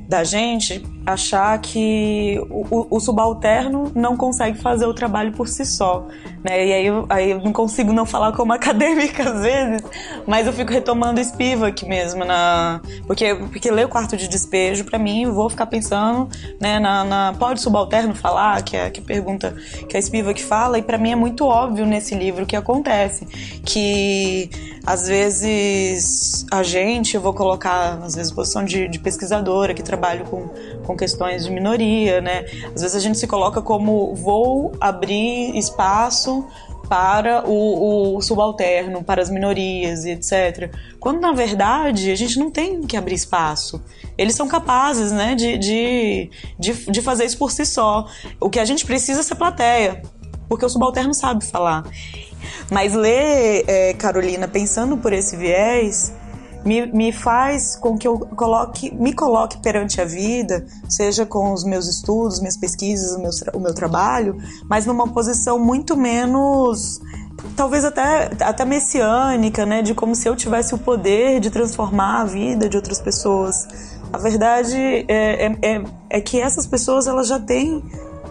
da 0.09 0.23
gente 0.23 0.83
achar 1.05 1.55
que 1.59 2.41
o, 2.49 2.87
o, 2.89 2.99
subalterno 2.99 3.91
não 3.93 4.17
consegue 4.17 4.57
fazer 4.57 4.87
o 4.87 4.93
trabalho 4.93 5.31
por 5.33 5.47
si 5.47 5.63
só, 5.63 6.07
né? 6.43 6.65
E 6.65 6.73
aí, 6.73 6.87
aí 7.09 7.31
eu 7.31 7.39
não 7.39 7.53
consigo 7.53 7.93
não 7.93 8.07
falar 8.07 8.31
como 8.31 8.51
acadêmica 8.53 9.29
às 9.29 9.41
vezes, 9.41 9.83
mas 10.25 10.47
eu 10.47 10.53
fico 10.53 10.71
retomando 10.71 11.23
Spivak 11.23 11.85
mesmo, 11.85 12.25
na, 12.25 12.81
porque, 13.05 13.35
porque 13.35 13.69
ler 13.69 13.85
o 13.85 13.89
quarto 13.89 14.17
de 14.17 14.27
despejo, 14.27 14.83
para 14.83 14.97
mim, 14.97 15.25
eu 15.25 15.33
vou 15.33 15.47
ficar 15.47 15.67
pensando, 15.67 16.27
né, 16.59 16.79
na, 16.79 17.03
na 17.03 17.33
pode 17.37 17.61
subalterno 17.61 18.15
falar, 18.15 18.63
que 18.63 18.75
é 18.75 18.89
que 18.89 19.01
pergunta 19.01 19.55
que 19.87 19.95
a 19.95 20.01
Spivak 20.01 20.43
fala, 20.43 20.79
e 20.79 20.81
para 20.81 20.97
mim 20.97 21.11
é 21.11 21.15
muito 21.15 21.45
óbvio 21.45 21.85
nesse 21.85 22.15
livro 22.15 22.47
que 22.47 22.55
acontece, 22.55 23.27
que 23.63 24.49
às 24.85 25.07
vezes 25.07 26.45
a 26.51 26.63
gente, 26.63 27.13
eu 27.13 27.21
vou 27.21 27.33
colocar, 27.33 27.99
às 28.01 28.15
vezes, 28.15 28.31
posição 28.31 28.65
de, 28.65 28.87
de 28.87 28.97
pesquisadora 28.97 29.73
que 29.73 29.83
trabalho 29.99 30.25
com, 30.25 30.47
com 30.85 30.95
questões 30.95 31.45
de 31.45 31.51
minoria, 31.51 32.21
né? 32.21 32.45
Às 32.73 32.81
vezes 32.81 32.95
a 32.95 32.99
gente 32.99 33.17
se 33.17 33.27
coloca 33.27 33.61
como 33.61 34.15
vou 34.15 34.71
abrir 34.79 35.55
espaço 35.57 36.45
para 36.87 37.47
o, 37.47 38.15
o, 38.15 38.21
subalterno, 38.21 39.03
para 39.03 39.21
as 39.21 39.29
minorias 39.29 40.05
e 40.05 40.11
etc. 40.11 40.73
Quando 40.99 41.19
na 41.19 41.31
verdade 41.33 42.11
a 42.11 42.15
gente 42.15 42.39
não 42.39 42.49
tem 42.49 42.81
que 42.81 42.97
abrir 42.97 43.13
espaço. 43.13 43.83
Eles 44.17 44.35
são 44.35 44.47
capazes 44.47 45.11
né, 45.11 45.35
de, 45.35 45.57
de, 45.57 46.31
de, 46.57 46.91
de 46.91 47.01
fazer 47.01 47.25
isso 47.25 47.37
por 47.37 47.51
si 47.51 47.65
só. 47.65 48.07
O 48.39 48.49
que 48.49 48.59
a 48.59 48.65
gente 48.65 48.85
precisa 48.85 49.19
é 49.19 49.23
ser 49.23 49.35
plateia, 49.35 50.01
porque 50.47 50.65
o 50.65 50.69
subalterno 50.69 51.13
sabe 51.13 51.45
falar. 51.45 51.83
Mas 52.71 52.93
ler 52.93 53.65
é, 53.67 53.93
Carolina 53.93 54.47
pensando 54.47 54.97
por 54.97 55.13
esse 55.13 55.37
viés 55.37 56.11
me, 56.65 56.85
me 56.87 57.11
faz 57.11 57.75
com 57.75 57.97
que 57.97 58.07
eu 58.07 58.19
coloque, 58.19 58.93
me 58.93 59.13
coloque 59.13 59.57
perante 59.59 60.01
a 60.01 60.05
vida, 60.05 60.65
seja 60.87 61.25
com 61.25 61.53
os 61.53 61.63
meus 61.63 61.87
estudos, 61.87 62.39
minhas 62.39 62.57
pesquisas, 62.57 63.15
o 63.15 63.19
meu, 63.19 63.31
o 63.53 63.59
meu 63.59 63.73
trabalho, 63.73 64.37
mas 64.69 64.85
numa 64.85 65.07
posição 65.07 65.57
muito 65.57 65.95
menos 65.95 66.99
talvez 67.55 67.85
até, 67.85 68.31
até 68.41 68.65
messiânica, 68.65 69.65
né? 69.65 69.81
De 69.81 69.93
como 69.93 70.15
se 70.15 70.27
eu 70.27 70.35
tivesse 70.35 70.73
o 70.75 70.77
poder 70.77 71.39
de 71.39 71.49
transformar 71.49 72.21
a 72.21 72.25
vida 72.25 72.67
de 72.67 72.75
outras 72.75 72.99
pessoas. 73.01 73.67
A 74.11 74.17
verdade 74.17 74.77
é, 75.07 75.45
é, 75.45 75.57
é, 75.61 75.83
é 76.09 76.21
que 76.21 76.39
essas 76.39 76.65
pessoas 76.65 77.07
elas 77.07 77.27
já 77.27 77.39
têm 77.39 77.83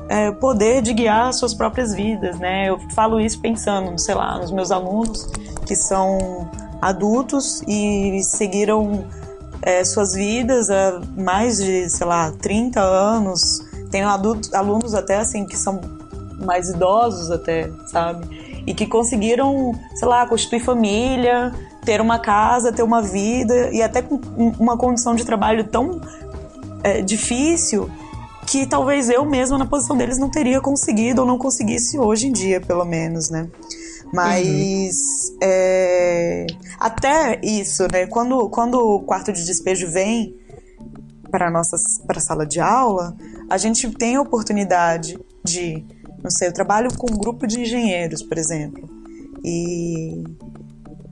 é, 0.09 0.31
poder 0.33 0.83
de 0.83 0.93
guiar 0.93 1.33
suas 1.33 1.55
próprias 1.55 1.95
vidas, 1.95 2.39
né? 2.39 2.69
Eu 2.69 2.79
falo 2.95 3.21
isso 3.21 3.41
pensando, 3.41 3.99
sei 3.99 4.15
lá, 4.15 4.39
nos 4.39 4.51
meus 4.51 4.71
alunos 4.71 5.27
que 5.67 5.77
são 5.77 6.51
adultos 6.81 7.63
e 7.67 8.21
seguiram 8.23 9.05
é, 9.63 9.85
suas 9.85 10.15
vidas 10.15 10.71
há 10.71 11.01
mais 11.17 11.59
de, 11.59 11.89
sei 11.91 12.07
lá, 12.07 12.33
30 12.41 12.81
anos. 12.81 13.61
Tenho 13.91 14.09
adultos, 14.09 14.53
alunos 14.55 14.95
até 14.95 15.17
assim 15.17 15.45
que 15.45 15.57
são 15.57 15.81
mais 16.39 16.71
idosos 16.71 17.31
até, 17.31 17.71
sabe? 17.87 18.63
E 18.67 18.75
que 18.75 18.87
conseguiram, 18.87 19.73
sei 19.95 20.09
lá, 20.09 20.27
constituir 20.27 20.61
família, 20.61 21.53
ter 21.85 22.01
uma 22.01 22.19
casa, 22.19 22.73
ter 22.73 22.83
uma 22.83 23.03
vida 23.03 23.71
e 23.73 23.83
até 23.83 24.03
com 24.03 24.21
uma 24.59 24.77
condição 24.77 25.15
de 25.15 25.25
trabalho 25.25 25.65
tão 25.65 26.01
é, 26.83 27.01
difícil 27.03 27.91
que 28.47 28.67
talvez 28.67 29.11
eu 29.11 29.25
mesma 29.25 29.59
na 29.59 29.67
posição 29.67 29.97
deles 29.97 30.19
não 30.19 30.31
teria 30.31 30.61
conseguido 30.61 31.21
ou 31.21 31.27
não 31.27 31.37
conseguisse 31.37 31.99
hoje 31.99 32.27
em 32.27 32.33
dia, 32.33 32.61
pelo 32.61 32.85
menos, 32.85 33.29
né? 33.29 33.49
Mas 34.13 35.31
uhum. 35.33 35.39
é, 35.43 36.47
até 36.79 37.41
isso, 37.43 37.87
né? 37.93 38.07
Quando, 38.07 38.49
quando 38.49 38.75
o 38.75 39.01
quarto 39.01 39.33
de 39.33 39.45
despejo 39.45 39.91
vem 39.91 40.37
para 41.31 41.51
nossa 41.51 41.77
para 42.07 42.21
sala 42.21 42.47
de 42.47 42.61
aula, 42.61 43.15
a 43.51 43.59
gente 43.59 43.91
tem 43.91 44.17
a 44.17 44.21
oportunidade 44.23 45.19
de, 45.45 45.85
não 46.23 46.31
sei, 46.31 46.49
eu 46.49 46.53
trabalho 46.53 46.89
com 46.97 47.13
um 47.13 47.17
grupo 47.17 47.47
de 47.47 47.61
engenheiros, 47.61 48.23
por 48.23 48.39
exemplo, 48.39 48.89
e 49.45 50.25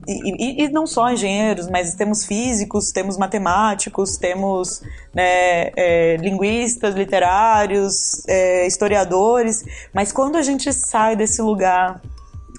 e, 0.08 0.64
e, 0.64 0.68
não 0.68 0.86
só 0.86 1.10
engenheiros, 1.10 1.68
mas 1.68 1.96
temos 1.96 2.24
físicos, 2.24 2.92
temos 2.92 3.18
matemáticos, 3.18 4.16
temos 4.16 4.80
né, 5.12 5.72
é, 5.76 6.16
linguistas, 6.20 6.94
literários, 6.94 8.24
é, 8.28 8.68
historiadores. 8.68 9.64
Mas 9.92 10.12
quando 10.12 10.36
a 10.36 10.42
gente 10.42 10.72
sai 10.72 11.16
desse 11.16 11.42
lugar 11.42 12.00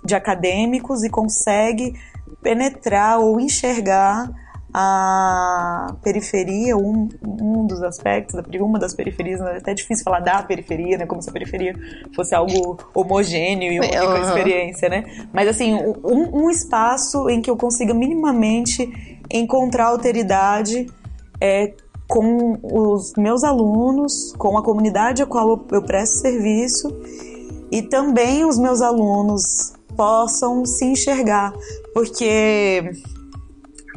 de 0.08 0.16
acadêmicos 0.16 1.04
e 1.04 1.10
consegue 1.10 1.94
penetrar 2.42 3.20
ou 3.20 3.40
enxergar 3.40 4.32
a 4.74 5.96
periferia, 6.04 6.78
um, 6.78 7.08
um 7.26 7.66
dos 7.66 7.82
aspectos, 7.82 8.40
uma 8.60 8.78
das 8.78 8.94
periferias, 8.94 9.40
é 9.42 9.58
até 9.58 9.74
difícil 9.74 10.04
falar 10.04 10.20
da 10.20 10.44
periferia, 10.44 10.98
né? 10.98 11.06
Como 11.06 11.22
se 11.22 11.30
a 11.30 11.34
periferia 11.34 11.74
fosse 12.16 12.36
algo 12.36 12.78
homogêneo 12.94 13.72
e 13.72 13.80
uma 13.80 13.88
única 13.88 14.28
experiência, 14.28 14.90
né? 14.90 15.04
Mas 15.34 15.48
assim, 15.48 15.74
um, 15.74 16.44
um, 16.44 16.50
espaço 16.50 17.30
em 17.30 17.42
que 17.42 17.50
eu 17.50 17.58
consiga 17.58 17.94
minimamente 17.94 19.20
encontrar 19.32 19.88
alteridade 19.88 20.86
é, 21.42 21.74
com 22.08 22.60
os 22.62 23.14
meus 23.18 23.44
alunos, 23.44 24.34
com 24.38 24.58
a 24.58 24.64
comunidade 24.64 25.24
a 25.24 25.26
qual 25.26 25.66
eu 25.72 25.82
presto 25.82 26.20
serviço 26.20 26.88
e 27.72 27.82
também 27.82 28.46
os 28.46 28.58
meus 28.58 28.82
alunos 28.82 29.77
possam 29.98 30.64
se 30.66 30.86
enxergar, 30.86 31.52
porque 31.94 32.92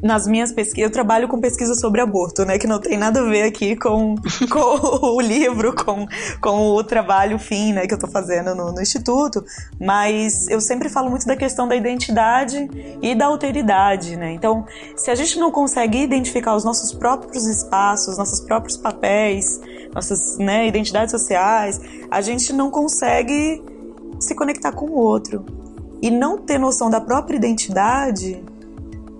nas 0.03 0.27
minhas 0.27 0.53
pesquisas, 0.53 0.89
eu 0.89 0.91
trabalho 0.91 1.29
com 1.29 1.41
pesquisa 1.41 1.75
sobre 1.75 2.01
aborto, 2.01 2.45
né? 2.45 2.59
Que 2.59 2.67
não 2.67 2.81
tem 2.81 2.97
nada 2.97 3.21
a 3.21 3.25
ver 3.25 3.43
aqui 3.43 3.77
com, 3.77 4.15
com 4.51 5.07
o 5.15 5.21
livro, 5.21 5.75
com, 5.75 6.07
com 6.41 6.71
o 6.71 6.83
trabalho 6.83 7.39
fim, 7.39 7.73
né? 7.73 7.87
Que 7.87 7.95
eu 7.95 7.99
tô 7.99 8.07
fazendo 8.07 8.55
no, 8.55 8.73
no 8.73 8.81
Instituto. 8.81 9.45
Mas 9.79 10.49
eu 10.49 10.61
sempre 10.61 10.89
falo 10.89 11.11
muito 11.11 11.27
da 11.27 11.37
questão 11.37 11.69
da 11.69 11.77
identidade 11.77 12.69
e 13.03 13.15
da 13.15 13.27
alteridade, 13.27 14.17
né? 14.17 14.33
Então, 14.33 14.65
se 14.97 15.11
a 15.11 15.15
gente 15.15 15.39
não 15.39 15.51
consegue 15.51 15.99
identificar 15.99 16.55
os 16.55 16.65
nossos 16.65 16.93
próprios 16.93 17.47
espaços, 17.47 18.17
nossos 18.17 18.41
próprios 18.41 18.77
papéis, 18.77 19.61
nossas 19.95 20.39
né, 20.39 20.67
identidades 20.67 21.11
sociais, 21.11 21.81
a 22.11 22.21
gente 22.21 22.53
não 22.53 22.71
consegue 22.71 23.63
se 24.19 24.35
conectar 24.35 24.73
com 24.73 24.87
o 24.87 24.95
outro. 24.95 25.60
E 26.03 26.11
não 26.11 26.39
ter 26.39 26.59
noção 26.59 26.89
da 26.89 27.01
própria 27.01 27.37
identidade 27.37 28.43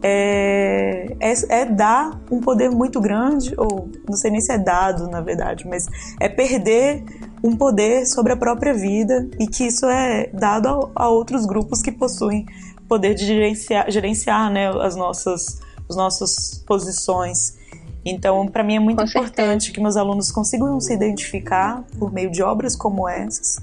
é, 0.03 1.15
é, 1.21 1.33
é, 1.61 1.65
dar 1.67 2.19
um 2.31 2.41
poder 2.41 2.71
muito 2.71 3.01
grande, 3.01 3.55
ou 3.57 3.91
não 4.09 4.17
sei 4.17 4.31
nem 4.31 4.41
se 4.41 4.53
é 4.53 4.59
dado, 4.59 5.09
na 5.09 5.21
verdade, 5.21 5.67
mas 5.69 5.87
é 6.19 6.29
perder 6.29 7.05
um 7.43 7.55
poder 7.57 8.07
sobre 8.07 8.33
a 8.33 8.37
própria 8.37 8.73
vida 8.73 9.29
e 9.39 9.47
que 9.47 9.67
isso 9.67 9.87
é 9.87 10.29
dado 10.33 10.91
a, 10.95 11.05
a 11.05 11.09
outros 11.09 11.45
grupos 11.45 11.83
que 11.83 11.93
possuem 11.93 12.47
poder 12.89 13.15
de 13.15 13.27
gerenciar, 13.27 13.91
gerenciar 13.91 14.51
né, 14.51 14.69
as 14.81 14.97
nossas, 14.97 15.61
as 15.89 15.97
nossas 15.97 16.65
posições. 16.67 17.60
Então, 18.05 18.47
para 18.47 18.65
mim 18.65 18.77
é 18.77 18.81
muito 18.81 18.99
Com 18.99 19.05
importante 19.05 19.37
certeza. 19.37 19.73
que 19.73 19.81
meus 19.81 19.97
alunos 19.97 20.33
consigam 20.33 20.81
se 20.81 20.93
identificar 20.95 21.85
por 21.99 22.13
meio 22.13 22.31
de 22.31 22.43
obras 22.43 22.75
como 22.75 23.09
essas. 23.09 23.59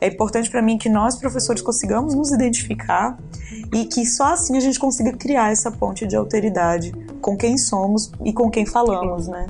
É 0.00 0.08
importante 0.08 0.50
para 0.50 0.60
mim 0.60 0.76
que 0.76 0.88
nós, 0.88 1.16
professores, 1.16 1.62
consigamos 1.62 2.14
nos 2.14 2.32
identificar 2.32 3.16
e 3.72 3.84
que 3.84 4.04
só 4.04 4.32
assim 4.32 4.56
a 4.56 4.60
gente 4.60 4.78
consiga 4.78 5.12
criar 5.12 5.52
essa 5.52 5.70
ponte 5.70 6.06
de 6.06 6.16
alteridade 6.16 6.92
com 7.20 7.36
quem 7.36 7.56
somos 7.56 8.10
e 8.24 8.32
com 8.32 8.50
quem 8.50 8.66
falamos, 8.66 9.28
né? 9.28 9.46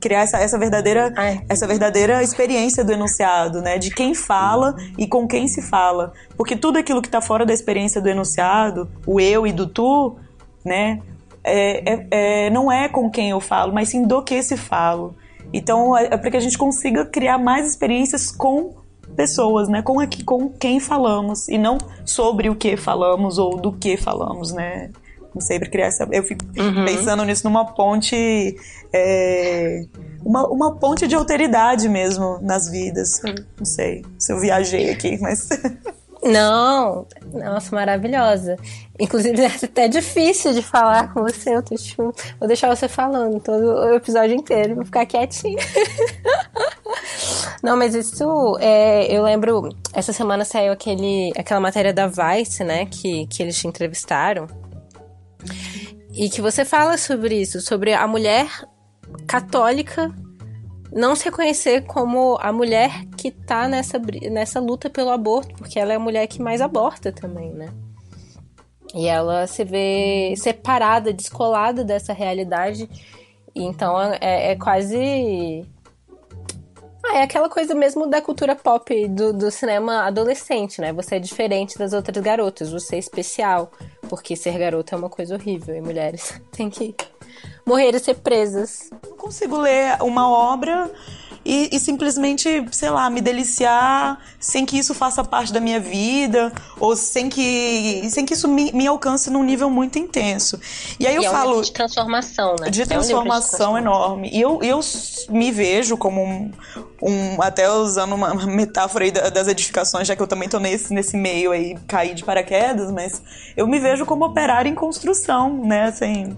Criar 0.00 0.20
essa, 0.20 0.38
essa 0.38 0.56
verdadeira 0.58 1.12
essa 1.48 1.66
verdadeira 1.66 2.22
experiência 2.22 2.84
do 2.84 2.92
enunciado, 2.92 3.60
né? 3.60 3.78
De 3.78 3.90
quem 3.90 4.14
fala 4.14 4.76
e 4.96 5.08
com 5.08 5.26
quem 5.26 5.48
se 5.48 5.60
fala. 5.60 6.12
Porque 6.36 6.54
tudo 6.56 6.78
aquilo 6.78 7.02
que 7.02 7.08
está 7.08 7.20
fora 7.20 7.44
da 7.44 7.52
experiência 7.52 8.00
do 8.00 8.08
enunciado, 8.08 8.88
o 9.04 9.18
eu 9.18 9.46
e 9.46 9.52
do 9.52 9.66
tu, 9.66 10.16
né? 10.64 11.00
É, 11.46 11.92
é, 11.92 12.06
é, 12.10 12.50
não 12.50 12.70
é 12.70 12.88
com 12.88 13.08
quem 13.08 13.30
eu 13.30 13.40
falo, 13.40 13.72
mas 13.72 13.88
sim 13.88 14.04
do 14.06 14.22
que 14.22 14.42
se 14.42 14.56
falo. 14.56 15.14
Então, 15.52 15.96
é, 15.96 16.06
é 16.06 16.16
para 16.16 16.30
que 16.30 16.36
a 16.36 16.40
gente 16.40 16.58
consiga 16.58 17.04
criar 17.04 17.38
mais 17.38 17.68
experiências 17.68 18.32
com 18.32 18.74
pessoas, 19.14 19.68
né? 19.68 19.80
Com, 19.80 20.00
aqui, 20.00 20.24
com 20.24 20.48
quem 20.50 20.80
falamos 20.80 21.48
e 21.48 21.56
não 21.56 21.78
sobre 22.04 22.50
o 22.50 22.56
que 22.56 22.76
falamos 22.76 23.38
ou 23.38 23.56
do 23.56 23.72
que 23.72 23.96
falamos, 23.96 24.52
né? 24.52 24.90
Não 25.32 25.40
sei, 25.40 25.58
para 25.58 25.68
criar 25.68 25.86
essa. 25.86 26.08
Eu 26.10 26.24
fico 26.24 26.44
uhum. 26.58 26.84
pensando 26.84 27.24
nisso 27.24 27.44
numa 27.44 27.64
ponte. 27.64 28.56
É, 28.92 29.84
uma, 30.24 30.48
uma 30.48 30.76
ponte 30.76 31.06
de 31.06 31.14
alteridade 31.14 31.88
mesmo 31.88 32.38
nas 32.40 32.70
vidas. 32.70 33.20
Não 33.58 33.66
sei 33.66 34.02
se 34.18 34.32
eu 34.32 34.40
viajei 34.40 34.90
aqui, 34.90 35.18
mas. 35.20 35.48
Não, 36.26 37.06
nossa, 37.32 37.74
maravilhosa. 37.74 38.56
Inclusive, 38.98 39.40
é 39.42 39.46
até 39.46 39.88
difícil 39.88 40.52
de 40.52 40.62
falar 40.62 41.12
com 41.12 41.22
você. 41.22 41.54
Eu 41.54 41.62
tô, 41.62 41.74
tipo, 41.76 42.14
vou 42.38 42.48
deixar 42.48 42.74
você 42.74 42.88
falando 42.88 43.40
todo 43.40 43.62
o 43.62 43.94
episódio 43.94 44.34
inteiro, 44.34 44.74
vou 44.74 44.84
ficar 44.84 45.06
quietinha. 45.06 45.62
Não, 47.62 47.76
mas 47.76 47.94
isso, 47.94 48.56
é, 48.60 49.06
eu 49.12 49.22
lembro, 49.22 49.68
essa 49.92 50.12
semana 50.12 50.44
saiu 50.44 50.72
aquele, 50.72 51.32
aquela 51.36 51.60
matéria 51.60 51.92
da 51.92 52.06
Vice, 52.06 52.62
né, 52.62 52.86
que, 52.86 53.26
que 53.26 53.42
eles 53.42 53.56
te 53.56 53.66
entrevistaram. 53.66 54.46
E 56.12 56.28
que 56.28 56.40
você 56.40 56.64
fala 56.64 56.96
sobre 56.96 57.40
isso, 57.40 57.60
sobre 57.60 57.92
a 57.92 58.06
mulher 58.06 58.46
católica 59.26 60.12
não 60.96 61.14
se 61.14 61.26
reconhecer 61.26 61.82
como 61.82 62.38
a 62.40 62.50
mulher 62.50 63.04
que 63.18 63.30
tá 63.30 63.68
nessa, 63.68 64.00
nessa 64.30 64.58
luta 64.58 64.88
pelo 64.88 65.10
aborto, 65.10 65.54
porque 65.54 65.78
ela 65.78 65.92
é 65.92 65.96
a 65.96 66.00
mulher 66.00 66.26
que 66.26 66.40
mais 66.40 66.62
aborta 66.62 67.12
também, 67.12 67.52
né? 67.52 67.68
E 68.94 69.06
ela 69.06 69.46
se 69.46 69.62
vê 69.62 70.32
separada, 70.38 71.12
descolada 71.12 71.84
dessa 71.84 72.14
realidade. 72.14 72.88
Então 73.54 74.00
é, 74.20 74.52
é 74.52 74.56
quase. 74.56 75.66
Ah, 77.04 77.18
é 77.18 77.22
aquela 77.22 77.50
coisa 77.50 77.74
mesmo 77.74 78.06
da 78.06 78.22
cultura 78.22 78.56
pop 78.56 79.08
do, 79.08 79.34
do 79.34 79.50
cinema 79.50 80.06
adolescente, 80.06 80.80
né? 80.80 80.94
Você 80.94 81.16
é 81.16 81.18
diferente 81.18 81.78
das 81.78 81.92
outras 81.92 82.24
garotas, 82.24 82.72
você 82.72 82.96
é 82.96 82.98
especial. 82.98 83.70
Porque 84.08 84.34
ser 84.34 84.56
garota 84.56 84.94
é 84.94 84.98
uma 84.98 85.10
coisa 85.10 85.34
horrível 85.34 85.76
e 85.76 85.80
mulheres 85.82 86.40
têm 86.52 86.70
que 86.70 86.94
morrer 87.66 87.94
e 87.94 87.98
ser 87.98 88.14
presas. 88.14 88.88
Não 89.02 89.16
consigo 89.16 89.56
ler 89.58 90.00
uma 90.00 90.30
obra 90.30 90.90
e, 91.44 91.68
e, 91.72 91.78
simplesmente, 91.78 92.66
sei 92.72 92.90
lá, 92.90 93.08
me 93.08 93.20
deliciar 93.20 94.18
sem 94.38 94.66
que 94.66 94.76
isso 94.76 94.92
faça 94.92 95.22
parte 95.22 95.52
da 95.52 95.60
minha 95.60 95.78
vida 95.78 96.52
ou 96.80 96.96
sem 96.96 97.28
que, 97.28 98.04
sem 98.10 98.26
que 98.26 98.34
isso 98.34 98.48
me, 98.48 98.72
me 98.72 98.84
alcance 98.84 99.30
num 99.30 99.44
nível 99.44 99.70
muito 99.70 99.96
intenso. 99.96 100.58
E 100.98 101.06
aí 101.06 101.14
e 101.14 101.16
eu 101.16 101.22
é 101.22 101.30
falo. 101.30 101.62
De 101.62 101.70
transformação, 101.70 102.56
né? 102.60 102.68
De 102.68 102.84
transformação 102.84 103.76
é 103.76 103.80
um 103.80 103.82
enorme. 103.84 104.30
E 104.32 104.40
eu, 104.40 104.60
eu 104.60 104.80
me 105.28 105.52
vejo 105.52 105.96
como 105.96 106.20
um, 106.20 106.50
um. 107.00 107.40
Até 107.40 107.70
usando 107.70 108.14
uma 108.14 108.34
metáfora 108.46 109.04
aí 109.04 109.12
das 109.12 109.46
edificações, 109.46 110.08
já 110.08 110.16
que 110.16 110.22
eu 110.22 110.26
também 110.26 110.48
tô 110.48 110.58
nesse, 110.58 110.92
nesse 110.92 111.16
meio 111.16 111.52
aí, 111.52 111.78
caí 111.86 112.12
de 112.12 112.24
paraquedas, 112.24 112.90
mas 112.90 113.22
eu 113.56 113.68
me 113.68 113.78
vejo 113.78 114.04
como 114.04 114.24
operar 114.24 114.66
em 114.66 114.74
construção, 114.74 115.64
né? 115.64 115.84
Assim 115.84 116.36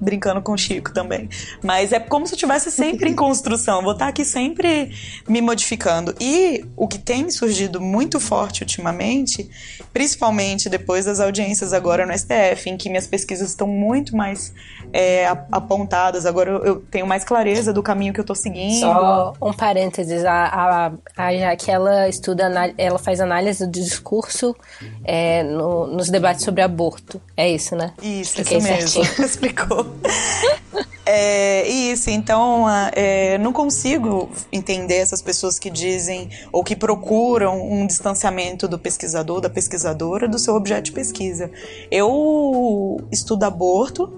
brincando 0.00 0.40
com 0.40 0.52
o 0.52 0.58
Chico 0.58 0.92
também. 0.92 1.28
Mas 1.62 1.92
é 1.92 2.00
como 2.00 2.26
se 2.26 2.32
eu 2.32 2.36
estivesse 2.36 2.70
sempre 2.70 3.10
em 3.10 3.14
construção, 3.14 3.82
vou 3.82 3.92
estar 3.92 4.08
aqui 4.08 4.24
sempre 4.24 4.90
me 5.28 5.40
modificando. 5.40 6.14
E 6.20 6.64
o 6.76 6.88
que 6.88 6.98
tem 6.98 7.30
surgido 7.30 7.80
muito 7.80 8.18
forte 8.18 8.62
ultimamente, 8.62 9.48
principalmente 9.92 10.68
depois 10.68 11.04
das 11.04 11.20
audiências 11.20 11.72
agora 11.72 12.06
no 12.06 12.16
STF, 12.16 12.70
em 12.70 12.76
que 12.76 12.88
minhas 12.88 13.06
pesquisas 13.06 13.50
estão 13.50 13.66
muito 13.66 14.16
mais 14.16 14.52
é, 14.92 15.26
apontadas, 15.52 16.26
agora 16.26 16.50
eu 16.50 16.80
tenho 16.90 17.06
mais 17.06 17.24
clareza 17.24 17.72
do 17.72 17.82
caminho 17.82 18.12
que 18.12 18.20
eu 18.20 18.22
estou 18.22 18.36
seguindo. 18.36 18.80
Só 18.80 19.34
um 19.40 19.52
parênteses, 19.52 20.24
a, 20.24 20.44
a, 20.44 20.92
a, 21.16 21.32
ela 21.68 22.08
estuda, 22.08 22.50
ela 22.76 22.98
faz 22.98 23.20
análise 23.20 23.66
do 23.66 23.72
discurso 23.72 24.56
é, 25.04 25.42
no, 25.42 25.86
nos 25.86 26.08
debates 26.08 26.44
sobre 26.44 26.62
aborto. 26.62 27.20
É 27.36 27.48
isso, 27.48 27.76
né? 27.76 27.92
Isso, 28.02 28.40
Expliquei 28.40 28.58
isso 28.58 28.66
mesmo. 28.66 29.02
Explicou. 29.24 29.86
É, 31.12 31.68
isso, 31.68 32.08
então 32.08 32.66
é, 32.92 33.36
não 33.38 33.52
consigo 33.52 34.30
entender 34.52 34.94
essas 34.94 35.20
pessoas 35.20 35.58
que 35.58 35.68
dizem 35.68 36.30
ou 36.52 36.62
que 36.62 36.76
procuram 36.76 37.60
um 37.60 37.84
distanciamento 37.84 38.68
do 38.68 38.78
pesquisador, 38.78 39.40
da 39.40 39.50
pesquisadora, 39.50 40.28
do 40.28 40.38
seu 40.38 40.54
objeto 40.54 40.84
de 40.84 40.92
pesquisa. 40.92 41.50
Eu 41.90 43.00
estudo 43.10 43.42
aborto, 43.42 44.08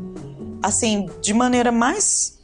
assim, 0.63 1.09
de 1.23 1.33
maneira 1.33 1.73
mais 1.73 2.39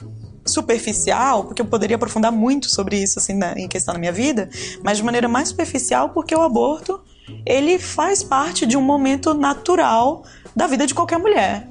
superficial, 0.47 1.45
porque 1.45 1.61
eu 1.61 1.67
poderia 1.67 1.97
aprofundar 1.97 2.33
muito 2.33 2.71
sobre 2.71 2.97
isso 2.97 3.19
assim 3.19 3.35
na, 3.35 3.53
em 3.53 3.69
questão 3.69 3.93
da 3.93 4.01
minha 4.01 4.13
vida, 4.13 4.49
mas 4.83 4.97
de 4.97 5.03
maneira 5.03 5.29
mais 5.29 5.49
superficial 5.49 6.09
porque 6.09 6.35
o 6.35 6.41
aborto 6.41 7.01
ele 7.45 7.79
faz 7.79 8.23
parte 8.23 8.65
de 8.65 8.79
um 8.79 8.83
momento 8.83 9.35
natural 9.35 10.25
da 10.57 10.67
vida 10.67 10.87
de 10.87 10.95
qualquer 10.95 11.19
mulher. 11.19 11.69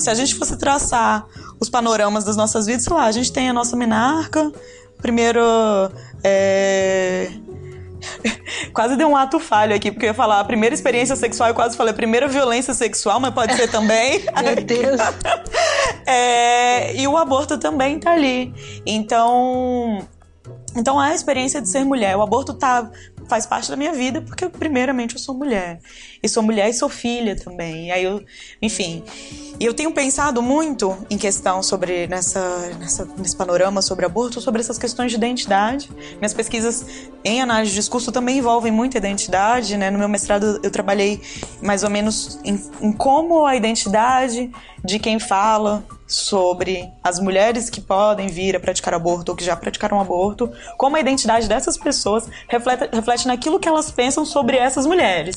Se 0.00 0.10
a 0.10 0.14
gente 0.14 0.34
fosse 0.34 0.56
traçar 0.56 1.26
os 1.60 1.68
panoramas 1.68 2.24
das 2.24 2.36
nossas 2.36 2.66
vidas, 2.66 2.84
sei 2.84 2.92
lá, 2.92 3.04
a 3.04 3.12
gente 3.12 3.32
tem 3.32 3.48
a 3.48 3.52
nossa 3.52 3.76
menarca, 3.76 4.50
primeiro. 4.98 5.40
É... 6.24 7.30
quase 8.72 8.96
deu 8.96 9.08
um 9.08 9.16
ato 9.16 9.38
falho 9.38 9.74
aqui, 9.74 9.90
porque 9.90 10.06
eu 10.06 10.10
ia 10.10 10.14
falar 10.14 10.40
a 10.40 10.44
primeira 10.44 10.74
experiência 10.74 11.14
sexual, 11.16 11.50
eu 11.50 11.54
quase 11.54 11.76
falei 11.76 11.92
a 11.92 11.96
primeira 11.96 12.26
violência 12.28 12.72
sexual, 12.74 13.20
mas 13.20 13.34
pode 13.34 13.54
ser 13.54 13.70
também. 13.70 14.24
Meu 14.42 14.56
Deus! 14.64 15.00
é... 16.06 16.96
E 16.96 17.06
o 17.06 17.16
aborto 17.16 17.58
também 17.58 17.98
tá 17.98 18.12
ali. 18.12 18.54
Então. 18.86 20.06
Então 20.76 20.98
a 20.98 21.12
experiência 21.12 21.60
de 21.60 21.68
ser 21.68 21.84
mulher, 21.84 22.16
o 22.16 22.22
aborto 22.22 22.54
tá 22.54 22.88
faz 23.30 23.46
parte 23.46 23.70
da 23.70 23.76
minha 23.76 23.92
vida, 23.92 24.20
porque 24.20 24.48
primeiramente 24.48 25.14
eu 25.14 25.20
sou 25.20 25.34
mulher. 25.34 25.78
E 26.20 26.28
sou 26.28 26.42
mulher 26.42 26.68
e 26.68 26.74
sou 26.74 26.88
filha 26.88 27.36
também. 27.36 27.86
E 27.86 27.90
aí 27.92 28.04
eu, 28.04 28.22
enfim. 28.60 29.04
E 29.58 29.64
eu 29.64 29.72
tenho 29.72 29.92
pensado 29.92 30.42
muito 30.42 30.98
em 31.08 31.16
questão 31.16 31.62
sobre 31.62 32.08
nessa, 32.08 32.40
nessa, 32.78 33.08
nesse 33.16 33.36
panorama 33.36 33.80
sobre 33.80 34.04
aborto, 34.04 34.40
sobre 34.40 34.60
essas 34.60 34.76
questões 34.76 35.12
de 35.12 35.16
identidade. 35.16 35.88
Minhas 36.18 36.34
pesquisas 36.34 36.84
em 37.24 37.40
análise 37.40 37.70
de 37.70 37.76
discurso 37.76 38.10
também 38.10 38.38
envolvem 38.38 38.72
muito 38.72 38.96
identidade, 38.96 39.76
né? 39.76 39.90
No 39.90 39.98
meu 39.98 40.08
mestrado 40.08 40.58
eu 40.62 40.70
trabalhei 40.70 41.22
mais 41.62 41.84
ou 41.84 41.90
menos 41.90 42.40
em, 42.44 42.60
em 42.80 42.92
como 42.92 43.46
a 43.46 43.54
identidade 43.54 44.50
de 44.84 44.98
quem 44.98 45.20
fala 45.20 45.84
sobre 46.10 46.92
as 47.04 47.20
mulheres 47.20 47.70
que 47.70 47.80
podem 47.80 48.26
vir 48.26 48.56
a 48.56 48.60
praticar 48.60 48.92
aborto 48.92 49.30
ou 49.30 49.36
que 49.36 49.44
já 49.44 49.54
praticaram 49.54 50.00
aborto, 50.00 50.52
como 50.76 50.96
a 50.96 51.00
identidade 51.00 51.48
dessas 51.48 51.78
pessoas 51.78 52.26
reflete, 52.48 52.88
reflete 52.92 53.28
naquilo 53.28 53.60
que 53.60 53.68
elas 53.68 53.92
pensam 53.92 54.24
sobre 54.24 54.56
essas 54.56 54.86
mulheres. 54.86 55.36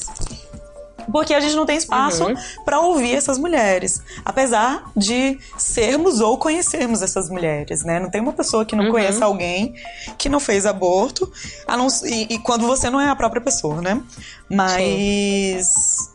Porque 1.12 1.34
a 1.34 1.40
gente 1.40 1.56
não 1.56 1.66
tem 1.66 1.78
espaço 1.78 2.26
uhum. 2.26 2.34
para 2.66 2.80
ouvir 2.80 3.14
essas 3.14 3.38
mulheres, 3.38 4.02
apesar 4.26 4.90
de 4.96 5.38
sermos 5.58 6.20
ou 6.22 6.38
conhecermos 6.40 7.04
essas 7.04 7.30
mulheres, 7.30 7.84
né? 7.84 8.00
Não 8.00 8.10
tem 8.10 8.22
uma 8.22 8.34
pessoa 8.34 8.66
que 8.66 8.76
não 8.76 8.86
uhum. 8.86 8.92
conheça 8.92 9.26
alguém 9.26 9.76
que 10.18 10.30
não 10.30 10.40
fez 10.40 10.66
aborto, 10.66 11.32
não, 11.68 11.88
e, 12.06 12.34
e, 12.34 12.40
quando 12.40 12.66
você 12.66 12.90
não 12.90 13.02
é 13.02 13.10
a 13.10 13.16
própria 13.16 13.42
pessoa, 13.42 13.82
né? 13.82 14.02
Mas 14.50 15.68
Sim. 15.68 16.08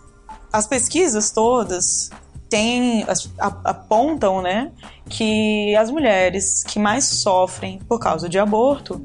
as 0.53 0.67
pesquisas 0.67 1.31
todas 1.31 2.11
tem, 2.49 3.05
apontam, 3.65 4.41
né, 4.41 4.71
que 5.09 5.75
as 5.77 5.91
mulheres 5.91 6.63
que 6.65 6.79
mais 6.79 7.05
sofrem 7.05 7.79
por 7.89 7.99
causa 7.99 8.29
de 8.29 8.39
aborto, 8.39 9.05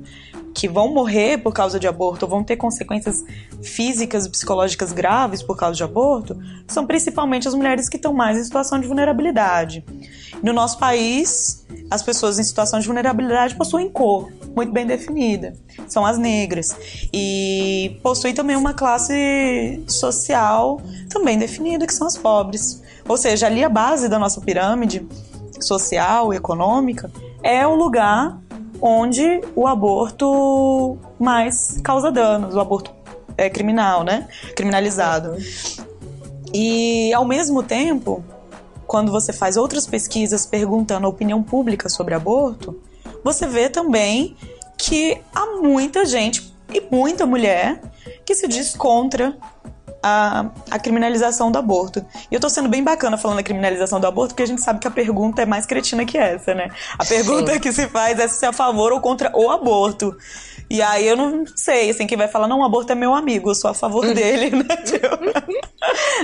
que 0.54 0.68
vão 0.68 0.94
morrer 0.94 1.40
por 1.40 1.54
causa 1.54 1.80
de 1.80 1.88
aborto, 1.88 2.28
vão 2.28 2.44
ter 2.44 2.56
consequências 2.58 3.24
físicas 3.62 4.26
e 4.26 4.30
psicológicas 4.30 4.92
graves 4.92 5.42
por 5.42 5.58
causa 5.58 5.76
de 5.76 5.84
aborto, 5.84 6.38
são 6.68 6.86
principalmente 6.86 7.48
as 7.48 7.54
mulheres 7.54 7.90
que 7.90 7.98
estão 7.98 8.14
mais 8.14 8.38
em 8.38 8.44
situação 8.44 8.80
de 8.80 8.88
vulnerabilidade. 8.88 9.84
No 10.44 10.54
nosso 10.54 10.78
país, 10.78 11.66
as 11.90 12.04
pessoas 12.04 12.38
em 12.38 12.44
situação 12.44 12.80
de 12.80 12.86
vulnerabilidade 12.86 13.56
possuem 13.56 13.90
cor 13.90 14.32
muito 14.56 14.72
bem 14.72 14.86
definida, 14.86 15.54
são 15.88 16.06
as 16.06 16.18
negras, 16.18 16.76
e 17.12 17.98
possuem 18.04 18.34
também 18.34 18.56
uma 18.56 18.74
classe 18.74 19.84
social 19.88 20.80
também 21.10 21.38
definida, 21.38 21.88
que 21.88 21.94
são 21.94 22.08
as 22.08 22.18
pobres. 22.18 22.82
Ou 23.08 23.18
seja, 23.18 23.48
ali 23.48 23.64
a 23.64 23.70
base 23.70 24.08
da 24.08 24.20
nossa 24.20 24.40
pirâmide 24.40 25.06
social 25.60 26.34
e 26.34 26.38
econômica 26.38 27.12
é 27.42 27.66
o 27.66 27.76
lugar 27.76 28.40
onde 28.82 29.42
o 29.56 29.68
aborto 29.68 30.98
mais 31.20 31.80
causa 31.84 32.12
danos, 32.12 32.56
o 32.56 32.60
aborto 32.60 32.92
é 33.38 33.50
criminal, 33.50 34.04
né? 34.04 34.28
Criminalizado. 34.56 35.36
E 36.54 37.14
ao 37.14 37.26
mesmo 37.26 37.64
tempo, 37.64 38.24
quando 38.86 39.12
você 39.12 39.34
faz 39.34 39.58
outras 39.58 39.88
pesquisas 39.88 40.46
perguntando 40.46 41.08
a 41.08 41.10
opinião 41.10 41.42
pública 41.42 41.90
sobre 41.90 42.14
aborto, 42.14 42.80
você 43.24 43.48
vê 43.48 43.70
também 43.70 44.36
que 44.78 45.20
há 45.34 45.46
muita 45.62 46.06
gente 46.06 46.54
e 46.72 46.82
muita 46.92 47.26
mulher 47.26 47.82
que 48.26 48.36
se 48.36 48.48
diz 48.48 48.76
contra 48.76 49.36
a, 50.04 50.48
a 50.70 50.78
criminalização 50.78 51.50
do 51.50 51.58
aborto. 51.58 52.06
E 52.30 52.36
eu 52.36 52.40
tô 52.42 52.50
sendo 52.50 52.68
bem 52.68 52.84
bacana 52.84 53.18
falando 53.18 53.38
da 53.38 53.44
criminalização 53.44 54.02
do 54.02 54.06
aborto, 54.06 54.34
porque 54.34 54.44
a 54.44 54.48
gente 54.48 54.62
sabe 54.62 54.80
que 54.80 54.88
a 54.88 54.92
pergunta 54.92 55.42
é 55.42 55.46
mais 55.46 55.66
cretina 55.66 56.04
que 56.04 56.18
essa, 56.18 56.54
né? 56.54 56.68
A 57.00 57.06
pergunta 57.06 57.54
Sim. 57.54 57.60
que 57.60 57.72
se 57.72 57.88
faz 57.88 58.20
é 58.20 58.28
se 58.28 58.46
é 58.46 58.50
a 58.50 58.54
favor 58.54 58.92
ou 58.92 59.00
contra 59.00 59.32
o 59.34 59.50
aborto. 59.50 60.14
E 60.70 60.82
aí 60.82 61.08
eu 61.08 61.16
não 61.16 61.46
sei, 61.56 61.90
assim, 61.90 62.06
quem 62.06 62.18
vai 62.18 62.28
falar, 62.28 62.48
não, 62.48 62.60
o 62.60 62.64
aborto 62.64 62.92
é 62.92 62.96
meu 62.96 63.14
amigo, 63.14 63.50
eu 63.50 63.56
sou 63.56 63.72
a 63.72 63.74
favor 63.74 64.06
uhum. 64.06 64.14
dele, 64.14 64.50
né? 64.64 64.76
Tipo, 64.78 65.08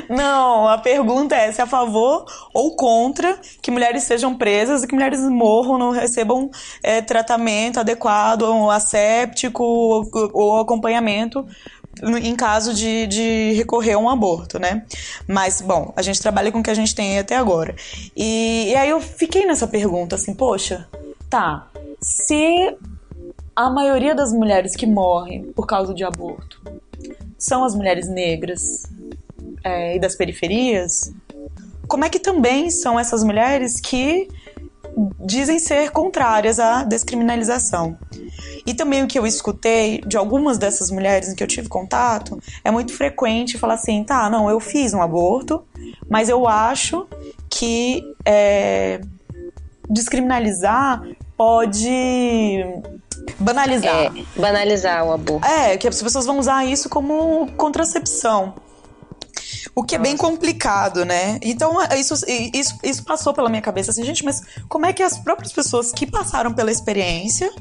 não, 0.10 0.68
a 0.68 0.78
pergunta 0.78 1.36
é 1.36 1.52
se 1.52 1.62
é 1.62 1.64
a 1.64 1.68
favor 1.68 2.26
ou 2.54 2.76
contra 2.76 3.40
que 3.62 3.72
mulheres 3.72 4.04
sejam 4.04 4.36
presas 4.36 4.84
e 4.84 4.88
que 4.88 4.96
mulheres 4.96 5.22
morram, 5.22 5.78
não 5.78 5.92
recebam 5.92 6.50
é, 6.84 7.02
tratamento 7.02 7.80
adequado, 7.80 8.70
asséptico 8.72 9.64
ou, 9.64 10.10
ou 10.34 10.60
acompanhamento 10.60 11.46
em 12.22 12.36
caso 12.36 12.74
de, 12.74 13.08
de 13.08 13.54
recorrer 13.54 13.94
a 13.94 13.98
um 13.98 14.10
aborto, 14.10 14.60
né? 14.60 14.86
Mas, 15.28 15.62
bom, 15.62 15.94
a 15.96 16.02
gente 16.02 16.22
trabalha 16.22 16.52
com 16.52 16.60
o 16.60 16.64
que 16.64 16.70
a 16.70 16.76
gente 16.76 16.96
tem 16.96 17.20
até 17.20 17.36
agora. 17.36 17.76
E, 18.16 18.70
e 18.70 18.76
aí 18.76 18.90
eu 18.90 19.02
fiquei 19.02 19.46
nessa 19.46 19.68
pergunta, 19.68 20.16
assim, 20.16 20.34
poxa, 20.34 20.88
tá, 21.30 21.68
se 22.02 22.76
a 23.56 23.70
maioria 23.70 24.16
das 24.16 24.32
mulheres 24.32 24.76
que 24.76 24.86
morrem 24.86 25.52
por 25.54 25.68
causa 25.68 25.94
de 25.94 26.04
aborto 26.04 26.62
são 27.38 27.64
as 27.64 27.76
mulheres 27.76 28.08
negras 28.08 28.84
é, 29.64 29.96
e 29.96 30.00
das 30.00 30.16
periferias, 30.16 31.14
como 31.88 32.06
é 32.06 32.10
que 32.10 32.20
também 32.20 32.70
são 32.70 33.00
essas 33.00 33.24
mulheres 33.24 33.80
que 33.80 34.28
dizem 35.20 35.60
ser 35.60 35.92
contrárias 35.92 36.60
à 36.60 36.84
descriminalização? 36.84 37.98
E 38.66 38.74
também 38.74 39.04
o 39.04 39.08
que 39.08 39.18
eu 39.18 39.26
escutei 39.26 40.02
de 40.06 40.18
algumas 40.18 40.58
dessas 40.58 40.92
mulheres 40.92 41.30
em 41.30 41.36
que 41.36 41.44
eu 41.44 41.48
tive 41.48 41.68
contato 41.68 42.42
é 42.64 42.72
muito 42.72 42.94
frequente 42.94 43.58
falar 43.58 43.76
assim: 43.76 44.04
tá, 44.04 44.30
não, 44.30 44.50
eu 44.50 44.60
fiz 44.60 44.94
um 44.94 45.02
aborto, 45.02 45.64
mas 46.10 46.30
eu 46.30 46.48
acho 46.48 47.08
que 47.50 48.04
é, 48.26 49.02
descriminalizar 49.90 51.04
pode 51.36 52.66
banalizar. 53.40 53.96
É, 53.96 54.12
banalizar 54.36 55.06
o 55.06 55.14
aborto. 55.14 55.48
É, 55.48 55.78
que 55.78 55.88
as 55.88 56.02
pessoas 56.02 56.26
vão 56.26 56.38
usar 56.38 56.66
isso 56.66 56.90
como 56.90 57.50
contracepção. 57.58 58.54
O 59.76 59.84
que 59.84 59.96
é 59.96 59.98
bem 59.98 60.18
complicado, 60.18 61.06
né? 61.06 61.40
Então, 61.42 61.82
é, 61.82 62.00
isso, 62.00 62.14
isso, 62.54 62.78
isso 62.84 63.04
passou 63.04 63.34
pela 63.34 63.50
minha 63.50 63.62
cabeça 63.62 63.92
assim, 63.92 64.04
gente, 64.04 64.24
mas 64.24 64.42
como 64.68 64.86
é 64.86 64.94
que 64.94 65.04
as 65.04 65.18
próprias 65.18 65.52
pessoas 65.52 65.92
que 65.92 66.06
passaram 66.06 66.54
pela 66.54 66.72
experiência 66.72 67.52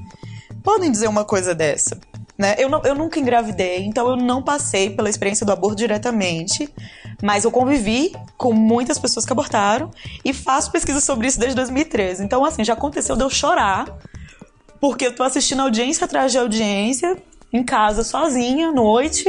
podem 0.63 0.91
dizer 0.91 1.09
uma 1.09 1.25
coisa 1.25 1.55
dessa? 1.55 1.99
Né? 2.39 2.55
Eu, 2.57 2.69
não, 2.69 2.81
eu 2.85 2.95
nunca 2.95 3.19
engravidei, 3.19 3.85
então 3.85 4.09
eu 4.09 4.17
não 4.17 4.41
passei 4.41 4.91
pela 4.91 5.11
experiência 5.11 5.45
do 5.45 5.51
aborto 5.51 5.77
diretamente, 5.77 6.73
mas 7.21 7.45
eu 7.45 7.51
convivi 7.51 8.13
com 8.37 8.53
muitas 8.53 8.97
pessoas 8.97 9.27
que 9.27 9.33
abortaram 9.33 9.91
e 10.25 10.33
faço 10.33 10.71
pesquisa 10.71 11.01
sobre 11.01 11.27
isso 11.27 11.41
desde 11.41 11.57
2013. 11.57 12.25
Então, 12.25 12.45
assim, 12.45 12.63
já 12.63 12.75
aconteceu 12.75 13.17
de 13.17 13.25
eu 13.25 13.31
chorar, 13.31 13.87
porque 14.81 15.09
eu 15.09 15.15
tô 15.15 15.25
assistindo 15.25 15.63
audiência 15.63 16.05
atrás 16.05 16.31
de 16.31 16.39
audiência, 16.39 17.17
em 17.53 17.63
casa 17.63 18.05
sozinha, 18.05 18.71
noite, 18.71 19.25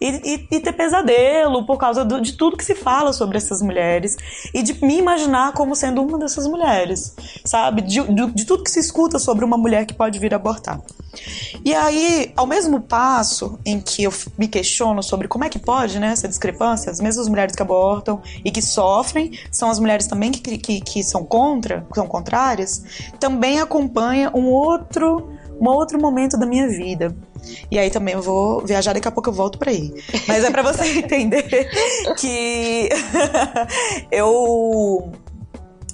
e, 0.00 0.08
e, 0.08 0.56
e 0.56 0.60
ter 0.60 0.72
pesadelo 0.72 1.64
por 1.64 1.78
causa 1.78 2.04
do, 2.04 2.20
de 2.20 2.32
tudo 2.32 2.56
que 2.56 2.64
se 2.64 2.74
fala 2.74 3.12
sobre 3.12 3.36
essas 3.36 3.62
mulheres 3.62 4.16
e 4.52 4.62
de 4.62 4.84
me 4.84 4.98
imaginar 4.98 5.52
como 5.52 5.76
sendo 5.76 6.02
uma 6.02 6.18
dessas 6.18 6.46
mulheres, 6.46 7.14
sabe? 7.44 7.82
De, 7.82 8.02
de, 8.02 8.26
de 8.32 8.44
tudo 8.44 8.64
que 8.64 8.70
se 8.70 8.80
escuta 8.80 9.18
sobre 9.18 9.44
uma 9.44 9.56
mulher 9.56 9.86
que 9.86 9.94
pode 9.94 10.18
vir 10.18 10.34
abortar. 10.34 10.80
E 11.64 11.74
aí, 11.74 12.32
ao 12.36 12.46
mesmo 12.46 12.80
passo 12.80 13.58
em 13.64 13.80
que 13.80 14.04
eu 14.04 14.12
me 14.38 14.48
questiono 14.48 15.02
sobre 15.02 15.28
como 15.28 15.44
é 15.44 15.48
que 15.48 15.58
pode, 15.58 15.98
né, 15.98 16.12
essa 16.12 16.26
discrepância, 16.26 16.90
as 16.90 17.00
mesmas 17.00 17.28
mulheres 17.28 17.54
que 17.54 17.62
abortam 17.62 18.20
e 18.44 18.50
que 18.50 18.62
sofrem 18.62 19.38
são 19.50 19.70
as 19.70 19.78
mulheres 19.78 20.06
também 20.06 20.30
que, 20.32 20.58
que, 20.58 20.80
que 20.80 21.02
são 21.02 21.24
contra, 21.24 21.86
que 21.88 21.94
são 21.94 22.06
contrárias, 22.06 22.82
também 23.18 23.60
acompanha 23.60 24.30
um 24.34 24.46
outro, 24.46 25.30
um 25.60 25.68
outro 25.68 26.00
momento 26.00 26.36
da 26.38 26.46
minha 26.46 26.68
vida 26.68 27.14
e 27.70 27.78
aí 27.78 27.90
também 27.90 28.14
eu 28.14 28.22
vou 28.22 28.64
viajar, 28.64 28.92
daqui 28.92 29.08
a 29.08 29.12
pouco 29.12 29.30
eu 29.30 29.34
volto 29.34 29.58
para 29.58 29.70
aí. 29.70 29.92
Mas 30.26 30.44
é 30.44 30.50
para 30.50 30.62
você 30.62 30.86
entender 30.98 31.68
que 32.18 32.88
eu 34.10 35.12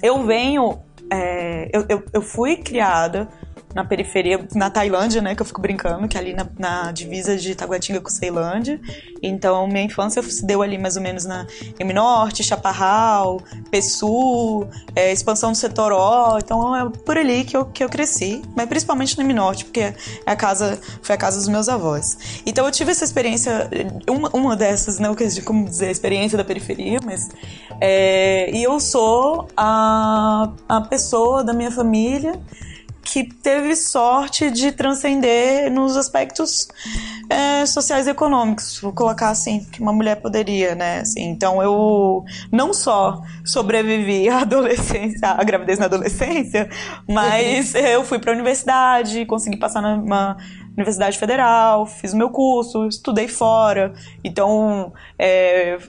eu 0.01 0.25
venho 0.25 0.79
é, 1.11 1.69
eu, 1.73 1.85
eu, 1.89 2.03
eu 2.13 2.21
fui 2.21 2.57
criada 2.57 3.29
na 3.77 3.85
periferia, 3.85 4.43
na 4.55 4.71
Tailândia, 4.71 5.21
né, 5.21 5.35
que 5.35 5.41
eu 5.43 5.45
fico 5.45 5.61
brincando, 5.61 6.07
que 6.07 6.17
é 6.17 6.19
ali 6.19 6.33
na, 6.33 6.47
na 6.57 6.91
divisa 6.91 7.37
de 7.37 7.53
Taguatinga 7.53 8.01
com 8.01 8.09
Ceilândia. 8.09 8.81
Então, 9.21 9.67
minha 9.67 9.83
infância 9.83 10.19
se 10.23 10.43
deu 10.43 10.63
ali 10.63 10.79
mais 10.79 10.95
ou 10.95 11.01
menos 11.03 11.25
na 11.25 11.45
M 11.79 11.93
Norte, 11.93 12.43
Chaparral, 12.43 13.39
Pessu, 13.69 14.67
é, 14.95 15.13
expansão 15.13 15.51
do 15.51 15.57
Setoró. 15.57 16.39
Então, 16.43 16.75
é 16.75 16.89
por 16.89 17.19
ali 17.19 17.43
que 17.43 17.55
eu, 17.55 17.65
que 17.65 17.83
eu 17.83 17.87
cresci, 17.89 18.41
mas 18.55 18.67
principalmente 18.67 19.15
no 19.15 19.23
M 19.23 19.31
Norte, 19.31 19.65
porque 19.65 19.81
é 19.81 19.95
a 20.25 20.35
casa, 20.35 20.79
foi 21.03 21.13
a 21.13 21.17
casa 21.17 21.37
dos 21.37 21.47
meus 21.47 21.69
avós. 21.69 22.41
Então, 22.47 22.65
eu 22.65 22.71
tive 22.71 22.89
essa 22.89 23.05
experiência, 23.05 23.69
uma, 24.09 24.29
uma 24.33 24.55
dessas, 24.55 24.97
né, 24.97 25.07
como 25.45 25.65
dizer, 25.65 25.91
experiência 25.91 26.35
da 26.35 26.43
periferia, 26.43 26.97
mas. 27.05 27.29
É, 27.79 28.49
e 28.51 28.63
eu 28.63 28.79
sou 28.79 29.47
a, 29.55 30.51
a 30.67 30.81
pessoa 30.81 31.43
da 31.43 31.53
minha 31.53 31.69
família 31.69 32.39
que 33.07 33.23
teve 33.23 33.73
sorte 33.73 34.51
de 34.51 34.73
transcender 34.73 35.71
nos 35.71 35.95
aspectos 35.95 36.67
é, 37.29 37.65
sociais 37.65 38.05
e 38.05 38.09
econômicos, 38.09 38.79
vou 38.81 38.91
colocar 38.91 39.29
assim, 39.29 39.65
que 39.71 39.81
uma 39.81 39.93
mulher 39.93 40.17
poderia, 40.17 40.75
né? 40.75 40.99
Assim, 40.99 41.23
então 41.23 41.63
eu 41.63 42.25
não 42.51 42.73
só 42.73 43.21
sobrevivi 43.45 44.27
à 44.29 44.41
adolescência, 44.41 45.29
à 45.29 45.41
gravidez 45.41 45.79
na 45.79 45.85
adolescência, 45.85 46.69
mas 47.07 47.73
eu 47.75 48.03
fui 48.03 48.19
para 48.19 48.33
a 48.33 48.35
universidade, 48.35 49.25
consegui 49.25 49.57
passar 49.57 49.81
numa 49.81 50.35
Universidade 50.75 51.17
Federal, 51.17 51.85
fiz 51.85 52.11
o 52.11 52.17
meu 52.17 52.29
curso, 52.29 52.87
estudei 52.87 53.29
fora. 53.29 53.93
Então, 54.21 54.91
é, 55.17 55.79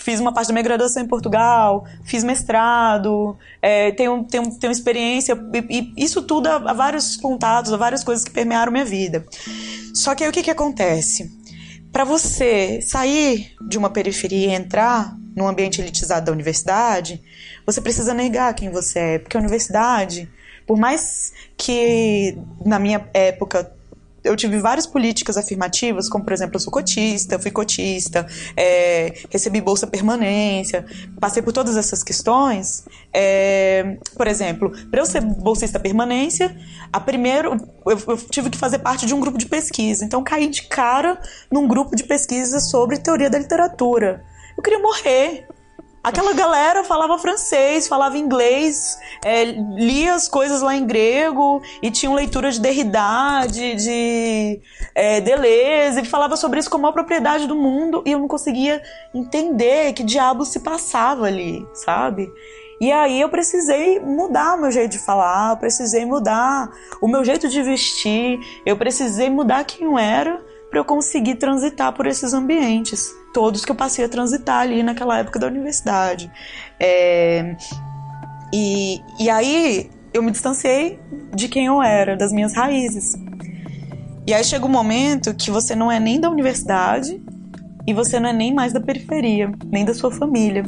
fiz 0.00 0.18
uma 0.18 0.32
parte 0.32 0.48
da 0.48 0.54
minha 0.54 0.62
graduação 0.62 1.02
em 1.02 1.06
Portugal, 1.06 1.84
fiz 2.02 2.24
mestrado, 2.24 3.36
é, 3.60 3.92
tenho, 3.92 4.24
tenho, 4.24 4.58
tenho 4.58 4.70
experiência, 4.70 5.38
e, 5.68 5.92
e 5.96 6.04
isso 6.04 6.22
tudo 6.22 6.48
há, 6.48 6.72
vários 6.72 7.16
contatos, 7.16 7.72
há 7.72 7.76
várias 7.76 8.02
coisas 8.02 8.24
que 8.24 8.30
permearam 8.30 8.72
minha 8.72 8.84
vida. 8.84 9.24
Só 9.94 10.14
que 10.14 10.24
aí 10.24 10.30
o 10.30 10.32
que, 10.32 10.42
que 10.42 10.50
acontece? 10.50 11.30
Para 11.92 12.04
você 12.04 12.80
sair 12.80 13.52
de 13.68 13.76
uma 13.76 13.90
periferia 13.90 14.48
e 14.48 14.54
entrar 14.54 15.14
num 15.36 15.46
ambiente 15.46 15.80
elitizado 15.80 16.26
da 16.26 16.32
universidade, 16.32 17.22
você 17.66 17.80
precisa 17.80 18.14
negar 18.14 18.54
quem 18.54 18.70
você 18.70 18.98
é, 18.98 19.18
porque 19.18 19.36
a 19.36 19.40
universidade, 19.40 20.28
por 20.66 20.78
mais 20.78 21.32
que 21.56 22.38
na 22.64 22.78
minha 22.78 23.06
época 23.12 23.70
eu 24.22 24.36
tive 24.36 24.58
várias 24.58 24.86
políticas 24.86 25.36
afirmativas, 25.36 26.08
como 26.08 26.24
por 26.24 26.32
exemplo, 26.32 26.56
eu 26.56 26.60
sou 26.60 26.72
cotista, 26.72 27.38
fui 27.38 27.50
cotista, 27.50 28.26
é, 28.56 29.14
recebi 29.30 29.60
bolsa 29.60 29.86
permanência, 29.86 30.84
passei 31.18 31.42
por 31.42 31.52
todas 31.52 31.76
essas 31.76 32.02
questões. 32.02 32.84
É, 33.12 33.96
por 34.16 34.26
exemplo, 34.26 34.70
para 34.90 35.00
eu 35.00 35.06
ser 35.06 35.20
bolsista 35.20 35.78
permanência, 35.78 36.56
a 36.92 37.00
primeiro 37.00 37.56
eu, 37.86 37.98
eu, 38.08 38.16
tive 38.16 38.50
que 38.50 38.58
fazer 38.58 38.78
parte 38.78 39.06
de 39.06 39.14
um 39.14 39.20
grupo 39.20 39.38
de 39.38 39.46
pesquisa, 39.46 40.04
então 40.04 40.22
caí 40.22 40.48
de 40.48 40.62
cara 40.62 41.20
num 41.50 41.66
grupo 41.66 41.96
de 41.96 42.04
pesquisa 42.04 42.60
sobre 42.60 42.98
teoria 42.98 43.30
da 43.30 43.38
literatura. 43.38 44.22
Eu 44.56 44.62
queria 44.62 44.78
morrer. 44.78 45.46
Aquela 46.02 46.32
galera 46.32 46.82
falava 46.82 47.18
francês, 47.18 47.86
falava 47.86 48.16
inglês, 48.16 48.98
é, 49.22 49.44
lia 49.44 50.14
as 50.14 50.28
coisas 50.28 50.62
lá 50.62 50.74
em 50.74 50.86
grego 50.86 51.60
e 51.82 51.90
tinha 51.90 52.10
leitura 52.10 52.50
de 52.50 52.58
Derrida, 52.58 53.46
de, 53.50 53.74
de 53.74 54.60
é, 54.94 55.20
Deleuze, 55.20 56.00
e 56.00 56.06
falava 56.06 56.38
sobre 56.38 56.58
isso 56.58 56.70
como 56.70 56.86
a 56.86 56.92
propriedade 56.92 57.46
do 57.46 57.54
mundo 57.54 58.02
e 58.06 58.12
eu 58.12 58.18
não 58.18 58.28
conseguia 58.28 58.82
entender 59.14 59.92
que 59.92 60.02
diabo 60.02 60.46
se 60.46 60.60
passava 60.60 61.26
ali, 61.26 61.66
sabe? 61.74 62.32
E 62.80 62.90
aí 62.90 63.20
eu 63.20 63.28
precisei 63.28 64.00
mudar 64.00 64.54
o 64.54 64.60
meu 64.62 64.70
jeito 64.70 64.92
de 64.92 64.98
falar, 64.98 65.56
precisei 65.56 66.06
mudar 66.06 66.70
o 67.02 67.06
meu 67.06 67.22
jeito 67.22 67.46
de 67.46 67.62
vestir, 67.62 68.40
eu 68.64 68.74
precisei 68.74 69.28
mudar 69.28 69.64
quem 69.64 69.84
eu 69.84 69.98
era 69.98 70.40
para 70.70 70.78
eu 70.78 70.84
conseguir 70.84 71.34
transitar 71.34 71.92
por 71.92 72.06
esses 72.06 72.32
ambientes, 72.32 73.12
todos 73.34 73.64
que 73.64 73.72
eu 73.72 73.76
passei 73.76 74.04
a 74.04 74.08
transitar 74.08 74.60
ali 74.60 74.82
naquela 74.82 75.18
época 75.18 75.38
da 75.38 75.48
universidade. 75.48 76.30
É, 76.78 77.56
e, 78.52 79.00
e 79.18 79.28
aí 79.28 79.90
eu 80.14 80.22
me 80.22 80.30
distanciei 80.30 80.98
de 81.34 81.48
quem 81.48 81.66
eu 81.66 81.82
era, 81.82 82.16
das 82.16 82.32
minhas 82.32 82.54
raízes. 82.54 83.14
E 84.26 84.32
aí 84.32 84.44
chega 84.44 84.64
um 84.64 84.70
momento 84.70 85.34
que 85.34 85.50
você 85.50 85.74
não 85.74 85.90
é 85.90 85.98
nem 85.98 86.20
da 86.20 86.30
universidade 86.30 87.20
e 87.86 87.92
você 87.92 88.20
não 88.20 88.28
é 88.28 88.32
nem 88.32 88.54
mais 88.54 88.72
da 88.72 88.80
periferia, 88.80 89.50
nem 89.66 89.84
da 89.84 89.92
sua 89.92 90.12
família. 90.12 90.64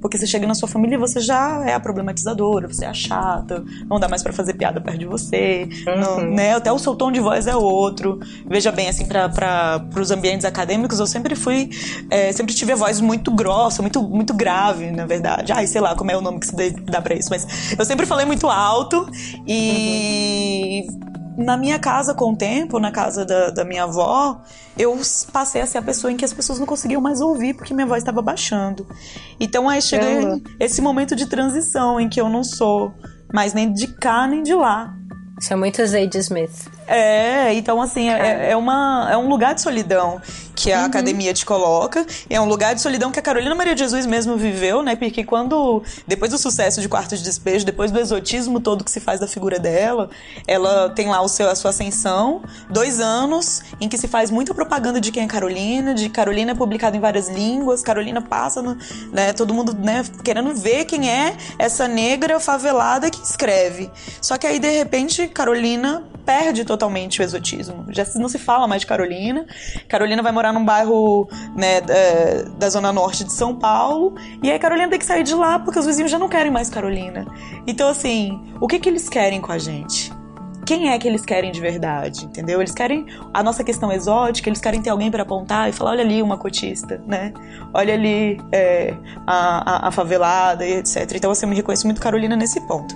Porque 0.00 0.16
você 0.16 0.26
chega 0.26 0.46
na 0.46 0.54
sua 0.54 0.68
família 0.68 0.96
e 0.96 0.98
você 0.98 1.20
já 1.20 1.64
é 1.66 1.74
a 1.74 1.80
problematizadora, 1.80 2.68
você 2.68 2.84
é 2.84 2.88
a 2.88 2.94
chata, 2.94 3.64
não 3.88 3.98
dá 3.98 4.08
mais 4.08 4.22
para 4.22 4.32
fazer 4.32 4.54
piada 4.54 4.80
perto 4.80 4.98
de 4.98 5.06
você, 5.06 5.68
uhum. 5.86 6.00
não, 6.00 6.20
né? 6.30 6.54
Até 6.54 6.72
o 6.72 6.78
seu 6.78 6.94
tom 6.94 7.10
de 7.10 7.20
voz 7.20 7.46
é 7.46 7.56
outro. 7.56 8.20
Veja 8.46 8.70
bem, 8.70 8.88
assim, 8.88 9.06
para 9.06 9.84
os 9.96 10.10
ambientes 10.10 10.44
acadêmicos, 10.44 11.00
eu 11.00 11.06
sempre 11.06 11.34
fui, 11.34 11.70
é, 12.10 12.32
sempre 12.32 12.54
tive 12.54 12.72
a 12.72 12.76
voz 12.76 13.00
muito 13.00 13.30
grossa, 13.30 13.82
muito, 13.82 14.02
muito 14.02 14.34
grave, 14.34 14.90
na 14.90 15.06
verdade. 15.06 15.52
Ai, 15.52 15.66
sei 15.66 15.80
lá 15.80 15.94
como 15.94 16.10
é 16.10 16.16
o 16.16 16.20
nome 16.20 16.40
que 16.40 16.46
se 16.46 16.70
dá 16.82 17.00
pra 17.00 17.14
isso, 17.14 17.28
mas 17.30 17.76
eu 17.78 17.84
sempre 17.84 18.06
falei 18.06 18.26
muito 18.26 18.46
alto 18.48 19.08
e. 19.46 20.86
Uhum 20.88 21.17
na 21.38 21.56
minha 21.56 21.78
casa, 21.78 22.12
com 22.14 22.32
o 22.32 22.36
tempo, 22.36 22.80
na 22.80 22.90
casa 22.90 23.24
da, 23.24 23.50
da, 23.50 23.64
minha 23.64 23.84
avó, 23.84 24.42
eu 24.76 24.98
passei 25.32 25.62
a 25.62 25.66
ser 25.66 25.78
a 25.78 25.82
pessoa 25.82 26.12
em 26.12 26.16
que 26.16 26.24
as 26.24 26.32
pessoas 26.32 26.58
não 26.58 26.66
conseguiam 26.66 27.00
mais 27.00 27.20
ouvir 27.20 27.54
porque 27.54 27.72
minha 27.72 27.86
voz 27.86 28.02
estava 28.02 28.20
baixando. 28.20 28.84
Então 29.38 29.68
aí 29.68 29.80
chega 29.80 30.40
esse 30.58 30.82
momento 30.82 31.14
de 31.14 31.26
transição 31.26 32.00
em 32.00 32.08
que 32.08 32.20
eu 32.20 32.28
não 32.28 32.42
sou 32.42 32.92
mais 33.32 33.54
nem 33.54 33.72
de 33.72 33.86
cá 33.86 34.26
nem 34.26 34.42
de 34.42 34.52
lá. 34.52 34.92
Isso 35.40 35.52
é 35.52 35.56
muito 35.56 35.86
Zadie 35.86 36.18
Smith. 36.18 36.77
É, 36.88 37.52
então 37.52 37.82
assim, 37.82 38.08
é, 38.08 38.50
é, 38.50 38.56
uma, 38.56 39.08
é 39.10 39.16
um 39.16 39.28
lugar 39.28 39.54
de 39.54 39.60
solidão 39.60 40.20
que 40.58 40.72
a 40.72 40.80
uhum. 40.80 40.86
academia 40.86 41.32
te 41.32 41.46
coloca. 41.46 42.04
É 42.28 42.40
um 42.40 42.46
lugar 42.46 42.74
de 42.74 42.80
solidão 42.80 43.12
que 43.12 43.18
a 43.18 43.22
Carolina 43.22 43.54
Maria 43.54 43.74
de 43.74 43.80
Jesus 43.80 44.06
mesmo 44.06 44.36
viveu, 44.36 44.82
né? 44.82 44.96
Porque 44.96 45.22
quando, 45.22 45.82
depois 46.06 46.32
do 46.32 46.38
sucesso 46.38 46.80
de 46.80 46.88
Quarto 46.88 47.16
de 47.16 47.22
Despejo, 47.22 47.64
depois 47.64 47.92
do 47.92 48.00
exotismo 48.00 48.58
todo 48.58 48.82
que 48.82 48.90
se 48.90 48.98
faz 48.98 49.20
da 49.20 49.28
figura 49.28 49.58
dela, 49.58 50.10
ela 50.46 50.90
tem 50.90 51.08
lá 51.08 51.20
o 51.20 51.28
seu, 51.28 51.48
a 51.48 51.54
sua 51.54 51.70
ascensão, 51.70 52.42
dois 52.68 52.98
anos 52.98 53.62
em 53.80 53.88
que 53.88 53.96
se 53.96 54.08
faz 54.08 54.30
muita 54.30 54.52
propaganda 54.52 55.00
de 55.00 55.12
quem 55.12 55.22
é 55.22 55.26
Carolina, 55.26 55.94
de 55.94 56.08
Carolina 56.08 56.52
é 56.52 56.54
publicado 56.54 56.96
em 56.96 57.00
várias 57.00 57.28
línguas, 57.28 57.82
Carolina 57.82 58.20
passa, 58.20 58.60
no, 58.60 58.76
né? 59.12 59.32
Todo 59.32 59.54
mundo, 59.54 59.76
né, 59.78 60.04
querendo 60.24 60.52
ver 60.54 60.86
quem 60.86 61.08
é 61.08 61.36
essa 61.58 61.86
negra 61.86 62.40
favelada 62.40 63.10
que 63.10 63.22
escreve. 63.22 63.90
Só 64.20 64.36
que 64.36 64.46
aí, 64.46 64.58
de 64.58 64.70
repente, 64.70 65.28
Carolina 65.28 66.02
perde 66.28 66.62
totalmente 66.62 67.22
o 67.22 67.24
exotismo. 67.24 67.86
Já 67.88 68.04
não 68.16 68.28
se 68.28 68.38
fala 68.38 68.68
mais 68.68 68.82
de 68.82 68.86
Carolina. 68.86 69.46
Carolina 69.88 70.22
vai 70.22 70.30
morar 70.30 70.52
num 70.52 70.62
bairro 70.62 71.26
né, 71.56 71.80
da, 71.80 71.94
da 72.58 72.68
zona 72.68 72.92
norte 72.92 73.24
de 73.24 73.32
São 73.32 73.56
Paulo. 73.56 74.14
E 74.42 74.50
aí 74.50 74.58
Carolina 74.58 74.90
tem 74.90 74.98
que 74.98 75.06
sair 75.06 75.22
de 75.22 75.34
lá 75.34 75.58
porque 75.58 75.78
os 75.78 75.86
vizinhos 75.86 76.10
já 76.10 76.18
não 76.18 76.28
querem 76.28 76.52
mais 76.52 76.68
Carolina. 76.68 77.26
Então, 77.66 77.88
assim, 77.88 78.38
o 78.60 78.66
que, 78.66 78.78
que 78.78 78.90
eles 78.90 79.08
querem 79.08 79.40
com 79.40 79.50
a 79.50 79.56
gente? 79.56 80.12
Quem 80.68 80.90
é 80.90 80.98
que 80.98 81.08
eles 81.08 81.24
querem 81.24 81.50
de 81.50 81.62
verdade, 81.62 82.26
entendeu? 82.26 82.60
Eles 82.60 82.74
querem 82.74 83.06
a 83.32 83.42
nossa 83.42 83.64
questão 83.64 83.90
exótica, 83.90 84.50
eles 84.50 84.60
querem 84.60 84.82
ter 84.82 84.90
alguém 84.90 85.10
para 85.10 85.22
apontar 85.22 85.66
e 85.66 85.72
falar, 85.72 85.92
olha 85.92 86.02
ali 86.02 86.20
uma 86.20 86.36
cotista, 86.36 87.02
né? 87.06 87.32
Olha 87.72 87.94
ali 87.94 88.38
é, 88.52 88.94
a, 89.26 89.86
a, 89.86 89.88
a, 89.88 89.90
favelada 89.90 90.66
e 90.66 90.74
etc. 90.74 91.10
Então, 91.14 91.30
assim, 91.30 91.46
eu 91.46 91.48
me 91.48 91.56
reconheço 91.56 91.86
muito 91.86 92.02
Carolina 92.02 92.36
nesse 92.36 92.60
ponto. 92.66 92.94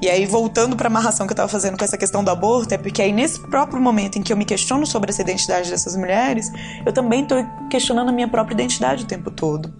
E 0.00 0.08
aí, 0.08 0.24
voltando 0.24 0.74
para 0.74 0.86
a 0.86 0.90
amarração 0.90 1.26
que 1.26 1.34
eu 1.34 1.36
tava 1.36 1.48
fazendo 1.48 1.76
com 1.76 1.84
essa 1.84 1.98
questão 1.98 2.24
do 2.24 2.30
aborto, 2.30 2.72
é 2.72 2.78
porque 2.78 3.02
aí 3.02 3.12
nesse 3.12 3.38
próprio 3.50 3.82
momento 3.82 4.18
em 4.18 4.22
que 4.22 4.32
eu 4.32 4.36
me 4.38 4.46
questiono 4.46 4.86
sobre 4.86 5.10
essa 5.10 5.20
identidade 5.20 5.70
dessas 5.70 5.94
mulheres, 5.94 6.50
eu 6.86 6.92
também 6.92 7.26
tô 7.26 7.34
questionando 7.68 8.08
a 8.08 8.12
minha 8.12 8.28
própria 8.28 8.54
identidade 8.54 9.04
o 9.04 9.06
tempo 9.06 9.30
todo. 9.30 9.70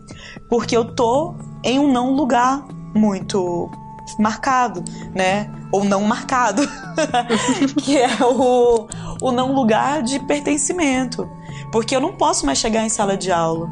Porque 0.46 0.76
eu 0.76 0.94
tô 0.94 1.34
em 1.64 1.78
um 1.78 1.90
não 1.90 2.12
lugar 2.12 2.62
muito 2.94 3.70
marcado, 4.18 4.82
né? 5.14 5.50
Ou 5.72 5.84
não 5.84 6.02
marcado, 6.02 6.62
que 7.82 7.96
é 7.98 8.24
o, 8.24 8.88
o 9.20 9.32
não 9.32 9.52
lugar 9.52 10.02
de 10.02 10.18
pertencimento. 10.20 11.28
Porque 11.70 11.94
eu 11.94 12.00
não 12.00 12.12
posso 12.12 12.44
mais 12.44 12.58
chegar 12.58 12.84
em 12.84 12.88
sala 12.88 13.16
de 13.16 13.30
aula 13.30 13.70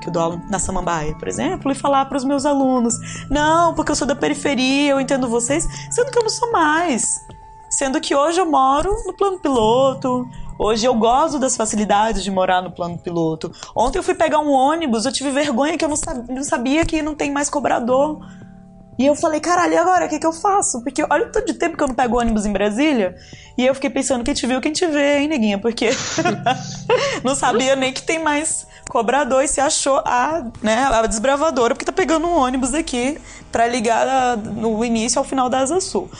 que 0.00 0.08
eu 0.08 0.12
dou 0.12 0.22
aula 0.22 0.42
na 0.50 0.58
Samambaia, 0.58 1.14
por 1.14 1.28
exemplo, 1.28 1.70
e 1.70 1.76
falar 1.76 2.06
para 2.06 2.18
os 2.18 2.24
meus 2.24 2.44
alunos: 2.44 2.94
não, 3.30 3.72
porque 3.74 3.92
eu 3.92 3.96
sou 3.96 4.06
da 4.06 4.16
periferia, 4.16 4.90
eu 4.90 5.00
entendo 5.00 5.28
vocês, 5.28 5.64
sendo 5.90 6.10
que 6.10 6.18
eu 6.18 6.22
não 6.22 6.30
sou 6.30 6.50
mais. 6.50 7.24
Sendo 7.70 8.00
que 8.00 8.14
hoje 8.14 8.38
eu 8.38 8.44
moro 8.44 8.94
no 9.06 9.14
plano 9.14 9.38
piloto, 9.38 10.28
Hoje 10.58 10.86
eu 10.86 10.94
gosto 10.94 11.40
das 11.40 11.56
facilidades 11.56 12.22
de 12.22 12.30
morar 12.30 12.62
no 12.62 12.70
plano 12.70 12.96
piloto. 12.96 13.50
Ontem 13.74 13.98
eu 13.98 14.02
fui 14.02 14.14
pegar 14.14 14.38
um 14.38 14.52
ônibus, 14.52 15.04
eu 15.04 15.12
tive 15.12 15.32
vergonha 15.32 15.76
que 15.76 15.84
eu 15.84 15.88
não 15.88 16.44
sabia 16.44 16.84
que 16.84 17.02
não 17.02 17.16
tem 17.16 17.32
mais 17.32 17.50
cobrador. 17.50 18.20
E 18.98 19.06
eu 19.06 19.14
falei, 19.14 19.40
caralho, 19.40 19.72
e 19.72 19.76
agora? 19.76 20.06
O 20.06 20.08
que, 20.08 20.18
que 20.18 20.26
eu 20.26 20.32
faço? 20.32 20.82
Porque 20.82 21.02
olha 21.08 21.26
o 21.26 21.32
tanto 21.32 21.46
de 21.46 21.54
tempo 21.54 21.76
que 21.76 21.82
eu 21.82 21.88
não 21.88 21.94
pego 21.94 22.18
ônibus 22.18 22.44
em 22.44 22.52
Brasília. 22.52 23.16
E 23.56 23.66
eu 23.66 23.74
fiquei 23.74 23.90
pensando, 23.90 24.22
quem 24.22 24.34
te 24.34 24.46
viu, 24.46 24.60
quem 24.60 24.72
te 24.72 24.86
vê, 24.86 25.18
hein, 25.18 25.28
neguinha? 25.28 25.58
Porque 25.58 25.90
não 27.24 27.34
sabia 27.34 27.74
nem 27.74 27.92
que 27.92 28.02
tem 28.02 28.18
mais 28.18 28.66
cobrador 28.88 29.42
e 29.42 29.48
se 29.48 29.60
achou 29.60 30.02
a, 30.04 30.44
né, 30.62 30.84
a 30.84 31.06
desbravadora, 31.06 31.74
porque 31.74 31.84
tá 31.84 31.92
pegando 31.92 32.26
um 32.26 32.36
ônibus 32.36 32.74
aqui 32.74 33.18
para 33.50 33.66
ligar 33.66 34.36
no 34.36 34.84
início 34.84 35.18
ao 35.18 35.24
final 35.24 35.48
da 35.48 35.60
Asa 35.60 35.80
Sul. 35.80 36.10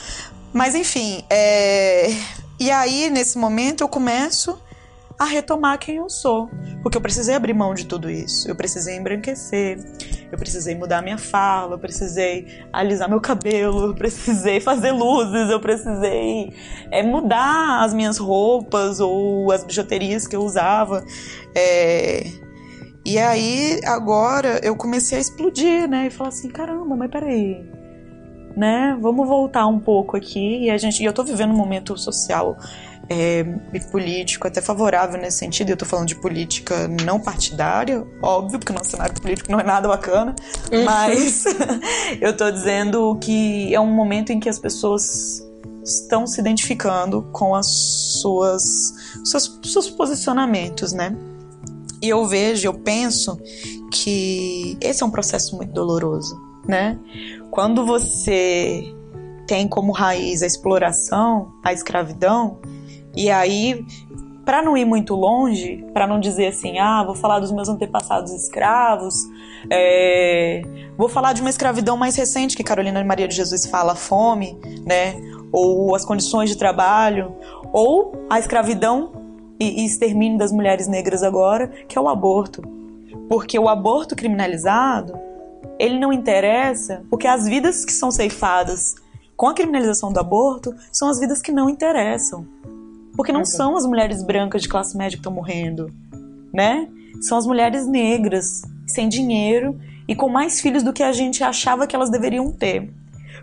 Mas 0.53 0.75
enfim, 0.75 1.23
é... 1.29 2.11
e 2.59 2.71
aí 2.71 3.11
nesse 3.11 3.37
momento 3.37 3.83
eu 3.83 3.89
começo 3.89 4.59
a 5.23 5.27
retomar 5.27 5.79
quem 5.79 5.97
eu 5.97 6.09
sou. 6.09 6.51
Porque 6.83 6.97
eu 6.97 7.01
precisei 7.01 7.35
abrir 7.35 7.55
mão 7.55 7.75
de 7.75 7.87
tudo 7.87 8.11
isso. 8.11 8.49
Eu 8.49 8.57
precisei 8.57 8.97
embranquecer, 8.97 9.79
eu 10.31 10.39
precisei 10.39 10.75
mudar 10.75 11.03
minha 11.03 11.19
fala, 11.19 11.75
eu 11.75 11.79
precisei 11.79 12.65
alisar 12.73 13.09
meu 13.09 13.21
cabelo, 13.21 13.87
eu 13.87 13.95
precisei 13.95 14.61
fazer 14.61 14.93
luzes, 14.93 15.51
eu 15.51 15.61
precisei 15.61 16.53
é, 16.91 17.03
mudar 17.03 17.85
as 17.85 17.95
minhas 17.95 18.19
roupas 18.19 19.01
ou 19.01 19.51
as 19.53 19.65
bijuterias 19.65 20.27
que 20.27 20.37
eu 20.37 20.43
usava. 20.43 21.05
É... 21.55 22.25
E 23.05 23.19
aí, 23.19 23.81
agora, 23.85 24.61
eu 24.63 24.77
comecei 24.77 25.19
a 25.19 25.21
explodir, 25.21 25.89
né? 25.89 26.07
E 26.07 26.11
falar 26.11 26.29
assim: 26.29 26.49
caramba, 26.49 26.95
mas 26.95 27.11
peraí. 27.11 27.69
Né? 28.57 28.97
Vamos 29.01 29.27
voltar 29.27 29.67
um 29.67 29.81
pouco 29.81 30.17
aqui. 30.17 30.65
E 30.65 30.71
a 30.71 30.77
gente, 30.77 31.03
e 31.03 31.07
eu 31.07 31.13
tô 31.13 31.25
vivendo 31.25 31.53
um 31.53 31.57
momento 31.57 31.97
social 31.97 32.57
é, 33.09 33.45
e 33.73 33.81
político 33.81 34.47
até 34.47 34.61
favorável 34.61 35.21
nesse 35.21 35.39
sentido. 35.39 35.71
Eu 35.71 35.77
tô 35.77 35.85
falando 35.85 36.09
de 36.09 36.15
política 36.15 36.89
não 37.05 37.21
partidária, 37.21 38.07
óbvio, 38.23 38.59
porque 38.59 38.73
o 38.73 38.75
nosso 38.75 38.91
cenário 38.91 39.15
político 39.21 39.51
não 39.51 39.61
é 39.61 39.65
nada 39.65 39.89
bacana, 39.89 40.35
uhum. 40.71 40.85
mas 40.85 41.45
eu 42.21 42.37
tô 42.37 42.51
dizendo 42.51 43.17
que 43.21 43.75
é 43.75 43.81
um 43.81 43.91
momento 43.91 44.31
em 44.31 44.41
que 44.41 44.49
as 44.49 44.59
pessoas 44.59 45.43
estão 45.85 46.27
se 46.27 46.41
identificando 46.41 47.23
com 47.33 47.55
as 47.55 47.67
suas 48.21 48.95
seus, 49.25 49.61
seus 49.65 49.91
posicionamentos, 49.91 50.93
né? 50.93 51.17
E 52.01 52.09
eu 52.09 52.27
vejo, 52.27 52.67
eu 52.67 52.75
penso 52.75 53.39
que 53.93 54.77
esse 54.81 55.03
é 55.03 55.07
um 55.07 55.11
processo 55.11 55.57
muito 55.57 55.73
doloroso, 55.73 56.41
né? 56.67 56.99
Quando 57.51 57.85
você 57.85 58.83
tem 59.47 59.69
como 59.69 59.93
raiz 59.93 60.43
a 60.43 60.47
exploração, 60.47 61.53
a 61.63 61.73
escravidão, 61.73 62.59
e 63.17 63.31
aí 63.31 63.85
para 64.45 64.63
não 64.63 64.77
ir 64.77 64.85
muito 64.85 65.15
longe, 65.15 65.85
para 65.93 66.07
não 66.07 66.19
dizer 66.19 66.49
assim, 66.49 66.79
ah, 66.79 67.03
vou 67.05 67.15
falar 67.15 67.39
dos 67.39 67.53
meus 67.53 67.69
antepassados 67.69 68.33
escravos, 68.33 69.15
é, 69.71 70.63
vou 70.97 71.09
falar 71.09 71.33
de 71.33 71.41
uma 71.41 71.51
escravidão 71.51 71.97
mais 71.97 72.17
recente 72.17 72.57
que 72.57 72.65
Carolina 72.65 73.03
Maria 73.05 73.29
de 73.29 73.37
Jesus 73.37 73.67
fala, 73.67 73.95
fome, 73.95 74.59
né, 74.85 75.15
ou 75.53 75.95
as 75.95 76.05
condições 76.05 76.51
de 76.51 76.57
trabalho, 76.57 77.35
ou 77.73 78.27
a 78.29 78.39
escravidão 78.39 79.13
e, 79.61 79.83
e 79.83 79.87
extermínio 79.87 80.39
das 80.39 80.51
mulheres 80.51 80.89
negras 80.89 81.23
agora, 81.23 81.69
que 81.69 81.97
é 81.97 82.01
o 82.01 82.09
aborto. 82.09 82.63
Porque 83.29 83.59
o 83.59 83.69
aborto 83.69 84.17
criminalizado, 84.17 85.19
ele 85.79 85.99
não 85.99 86.13
interessa, 86.13 87.03
porque 87.09 87.29
as 87.29 87.45
vidas 87.45 87.85
que 87.85 87.93
são 87.93 88.11
ceifadas 88.11 88.97
com 89.37 89.49
a 89.49 89.55
criminalização 89.55 90.13
do 90.13 90.19
aborto 90.19 90.75
são 90.91 91.09
as 91.09 91.19
vidas 91.21 91.41
que 91.41 91.53
não 91.53 91.69
interessam. 91.71 92.47
Porque 93.17 93.33
não 93.33 93.45
são 93.45 93.77
as 93.77 93.85
mulheres 93.85 94.23
brancas 94.23 94.63
de 94.63 94.69
classe 94.69 94.97
média 94.97 95.17
que 95.17 95.21
estão 95.21 95.33
morrendo, 95.33 95.93
né? 96.53 96.89
São 97.21 97.39
as 97.39 97.47
mulheres 97.47 97.87
negras, 97.87 98.63
sem 98.87 99.09
dinheiro 99.09 99.79
e 100.09 100.15
com 100.15 100.29
mais 100.29 100.61
filhos 100.61 100.83
do 100.83 100.93
que 100.93 101.03
a 101.03 101.13
gente 101.13 101.45
achava 101.45 101.87
que 101.87 101.95
elas 101.95 102.11
deveriam 102.11 102.51
ter. 102.53 102.91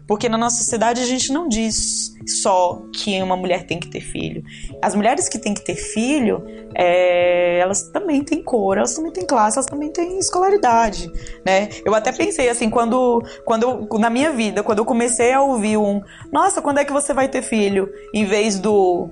Porque 0.08 0.28
na 0.28 0.40
nossa 0.40 0.58
sociedade 0.58 1.02
a 1.02 1.06
gente 1.06 1.32
não 1.32 1.48
diz 1.48 2.16
só 2.26 2.82
que 2.94 3.22
uma 3.22 3.38
mulher 3.38 3.66
tem 3.66 3.80
que 3.80 3.88
ter 3.88 4.02
filho. 4.02 4.44
As 4.82 4.96
mulheres 4.96 5.30
que 5.30 5.38
têm 5.38 5.54
que 5.54 5.64
ter 5.64 5.76
filho, 5.76 6.44
é, 6.74 7.60
elas 7.60 7.84
também 7.90 8.24
têm 8.24 8.44
cor, 8.44 8.78
elas 8.78 8.96
também 8.96 9.12
têm 9.12 9.26
classe, 9.26 9.58
elas 9.58 9.68
também 9.68 9.92
têm 9.92 10.18
escolaridade, 10.18 11.12
né? 11.46 11.70
Eu 11.86 11.94
até 11.94 12.12
pensei 12.12 12.50
assim, 12.50 12.72
quando, 12.72 13.24
quando 13.46 13.64
eu, 13.64 14.00
na 14.00 14.10
minha 14.10 14.32
vida, 14.32 14.64
quando 14.64 14.80
eu 14.80 14.86
comecei 14.86 15.32
a 15.32 15.42
ouvir 15.42 15.78
um, 15.78 16.02
nossa, 16.32 16.60
quando 16.60 16.80
é 16.80 16.86
que 16.86 16.92
você 16.92 17.14
vai 17.14 17.28
ter 17.28 17.44
filho? 17.44 17.88
Em 18.12 18.26
vez 18.26 18.60
do 18.60 19.10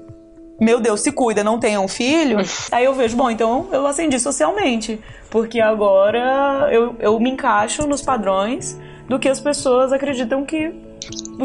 meu 0.60 0.80
Deus, 0.80 1.02
se 1.02 1.12
cuida, 1.12 1.44
não 1.44 1.60
tenha 1.60 1.80
um 1.80 1.88
filho. 1.88 2.38
Aí 2.72 2.86
eu 2.86 2.94
vejo, 2.94 3.16
bom, 3.16 3.30
então 3.30 3.68
eu 3.72 3.86
acendi 3.86 4.20
socialmente. 4.20 5.00
Porque 5.30 5.60
agora 5.60 6.70
eu, 6.72 6.96
eu 7.00 7.20
me 7.20 7.30
encaixo 7.30 7.86
nos 7.86 8.02
padrões 8.02 8.80
do 9.08 9.20
que 9.20 9.30
as 9.30 9.40
pessoas 9.40 9.92
acreditam 9.94 10.46
que, 10.46 10.74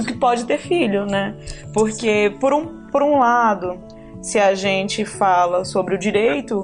que 0.07 0.15
pode 0.15 0.45
ter 0.45 0.59
filho, 0.59 1.05
né? 1.05 1.35
Porque, 1.73 2.35
por 2.41 2.53
um, 2.53 2.87
por 2.91 3.03
um 3.03 3.19
lado, 3.19 3.79
se 4.21 4.39
a 4.39 4.55
gente 4.55 5.05
fala 5.05 5.65
sobre 5.65 5.95
o 5.95 5.99
direito 5.99 6.63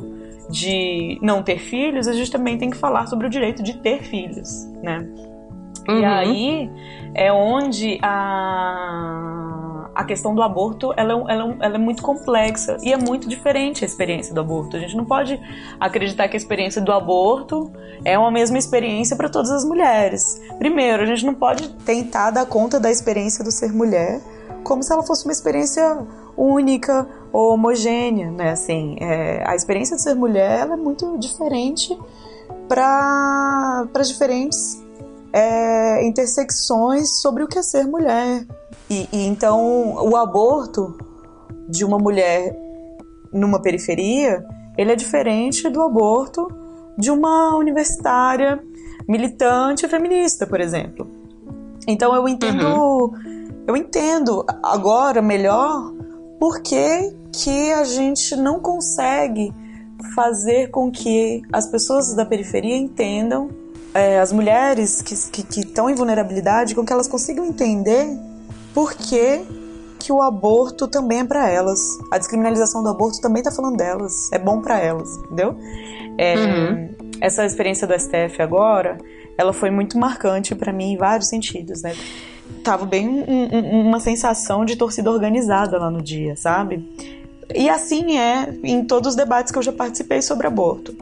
de 0.50 1.18
não 1.20 1.42
ter 1.42 1.58
filhos, 1.58 2.08
a 2.08 2.12
gente 2.12 2.30
também 2.30 2.56
tem 2.56 2.70
que 2.70 2.76
falar 2.76 3.06
sobre 3.06 3.26
o 3.26 3.30
direito 3.30 3.62
de 3.62 3.74
ter 3.78 4.02
filhos, 4.02 4.64
né? 4.82 5.06
Uhum. 5.88 6.00
E 6.00 6.04
aí 6.04 6.70
é 7.14 7.32
onde 7.32 7.98
a 8.02 9.67
a 9.98 10.04
questão 10.04 10.32
do 10.32 10.40
aborto 10.42 10.94
ela, 10.96 11.12
é 11.12 11.34
ela, 11.34 11.50
é 11.50 11.56
ela, 11.66 11.74
é 11.74 11.78
muito 11.78 12.04
complexa 12.04 12.76
e 12.80 12.92
é 12.92 12.96
muito 12.96 13.28
diferente 13.28 13.84
a 13.84 13.86
experiência 13.86 14.32
do 14.32 14.40
aborto. 14.40 14.76
A 14.76 14.80
gente 14.80 14.96
não 14.96 15.04
pode 15.04 15.40
acreditar 15.80 16.28
que 16.28 16.36
a 16.36 16.38
experiência 16.38 16.80
do 16.80 16.92
aborto 16.92 17.72
é 18.04 18.16
uma 18.16 18.30
mesma 18.30 18.56
experiência 18.56 19.16
para 19.16 19.28
todas 19.28 19.50
as 19.50 19.64
mulheres. 19.64 20.40
Primeiro, 20.56 21.02
a 21.02 21.06
gente 21.06 21.26
não 21.26 21.34
pode 21.34 21.70
tentar 21.84 22.30
dar 22.30 22.46
conta 22.46 22.78
da 22.78 22.92
experiência 22.92 23.42
do 23.42 23.50
ser 23.50 23.72
mulher 23.72 24.20
como 24.62 24.84
se 24.84 24.92
ela 24.92 25.02
fosse 25.02 25.24
uma 25.24 25.32
experiência 25.32 26.06
única 26.36 27.04
ou 27.32 27.54
homogênea, 27.54 28.30
né? 28.30 28.52
Assim, 28.52 28.96
é, 29.00 29.42
a 29.44 29.56
experiência 29.56 29.96
de 29.96 30.02
ser 30.02 30.14
mulher 30.14 30.70
é 30.70 30.76
muito 30.76 31.18
diferente 31.18 31.98
para 32.68 33.84
diferentes 34.06 34.80
é, 35.32 36.06
intersecções 36.06 37.20
sobre 37.20 37.42
o 37.42 37.48
que 37.48 37.58
é 37.58 37.62
ser 37.62 37.84
mulher. 37.84 38.46
E, 38.90 39.08
e 39.12 39.26
então 39.26 39.94
o 40.02 40.16
aborto 40.16 40.96
de 41.68 41.84
uma 41.84 41.98
mulher 41.98 42.56
numa 43.32 43.60
periferia, 43.60 44.44
ele 44.76 44.92
é 44.92 44.96
diferente 44.96 45.68
do 45.68 45.82
aborto 45.82 46.48
de 46.96 47.10
uma 47.10 47.54
universitária 47.56 48.62
militante 49.06 49.86
feminista, 49.86 50.46
por 50.46 50.60
exemplo. 50.60 51.06
Então 51.86 52.14
eu 52.14 52.28
entendo, 52.28 52.66
uhum. 52.66 53.48
eu 53.66 53.76
entendo 53.76 54.44
agora 54.62 55.22
melhor 55.22 55.92
por 56.38 56.60
que, 56.60 57.14
que 57.32 57.72
a 57.72 57.84
gente 57.84 58.36
não 58.36 58.60
consegue 58.60 59.52
fazer 60.14 60.70
com 60.70 60.90
que 60.90 61.42
as 61.52 61.66
pessoas 61.66 62.14
da 62.14 62.24
periferia 62.24 62.76
entendam, 62.76 63.48
é, 63.94 64.20
as 64.20 64.32
mulheres 64.32 65.02
que 65.02 65.60
estão 65.60 65.90
em 65.90 65.94
vulnerabilidade, 65.94 66.74
com 66.74 66.84
que 66.84 66.92
elas 66.92 67.08
consigam 67.08 67.44
entender 67.44 68.16
por 68.78 68.94
que, 68.94 69.44
que 69.98 70.12
o 70.12 70.22
aborto 70.22 70.86
também 70.86 71.18
é 71.18 71.24
para 71.24 71.50
elas. 71.50 71.80
A 72.12 72.16
descriminalização 72.16 72.80
do 72.80 72.88
aborto 72.88 73.20
também 73.20 73.42
tá 73.42 73.50
falando 73.50 73.76
delas. 73.76 74.30
É 74.32 74.38
bom 74.38 74.60
para 74.60 74.78
elas, 74.78 75.16
entendeu? 75.16 75.56
É, 76.16 76.36
uhum. 76.36 76.94
Essa 77.20 77.44
experiência 77.44 77.88
do 77.88 77.98
STF 77.98 78.40
agora, 78.40 78.96
ela 79.36 79.52
foi 79.52 79.68
muito 79.68 79.98
marcante 79.98 80.54
para 80.54 80.72
mim 80.72 80.92
em 80.92 80.96
vários 80.96 81.28
sentidos, 81.28 81.82
né? 81.82 81.92
Tava 82.62 82.86
bem 82.86 83.08
um, 83.08 83.48
um, 83.52 83.88
uma 83.88 83.98
sensação 83.98 84.64
de 84.64 84.76
torcida 84.76 85.10
organizada 85.10 85.76
lá 85.76 85.90
no 85.90 86.00
dia, 86.00 86.36
sabe? 86.36 86.88
E 87.52 87.68
assim 87.68 88.16
é 88.16 88.56
em 88.62 88.84
todos 88.84 89.08
os 89.08 89.16
debates 89.16 89.50
que 89.50 89.58
eu 89.58 89.62
já 89.62 89.72
participei 89.72 90.22
sobre 90.22 90.46
aborto. 90.46 90.94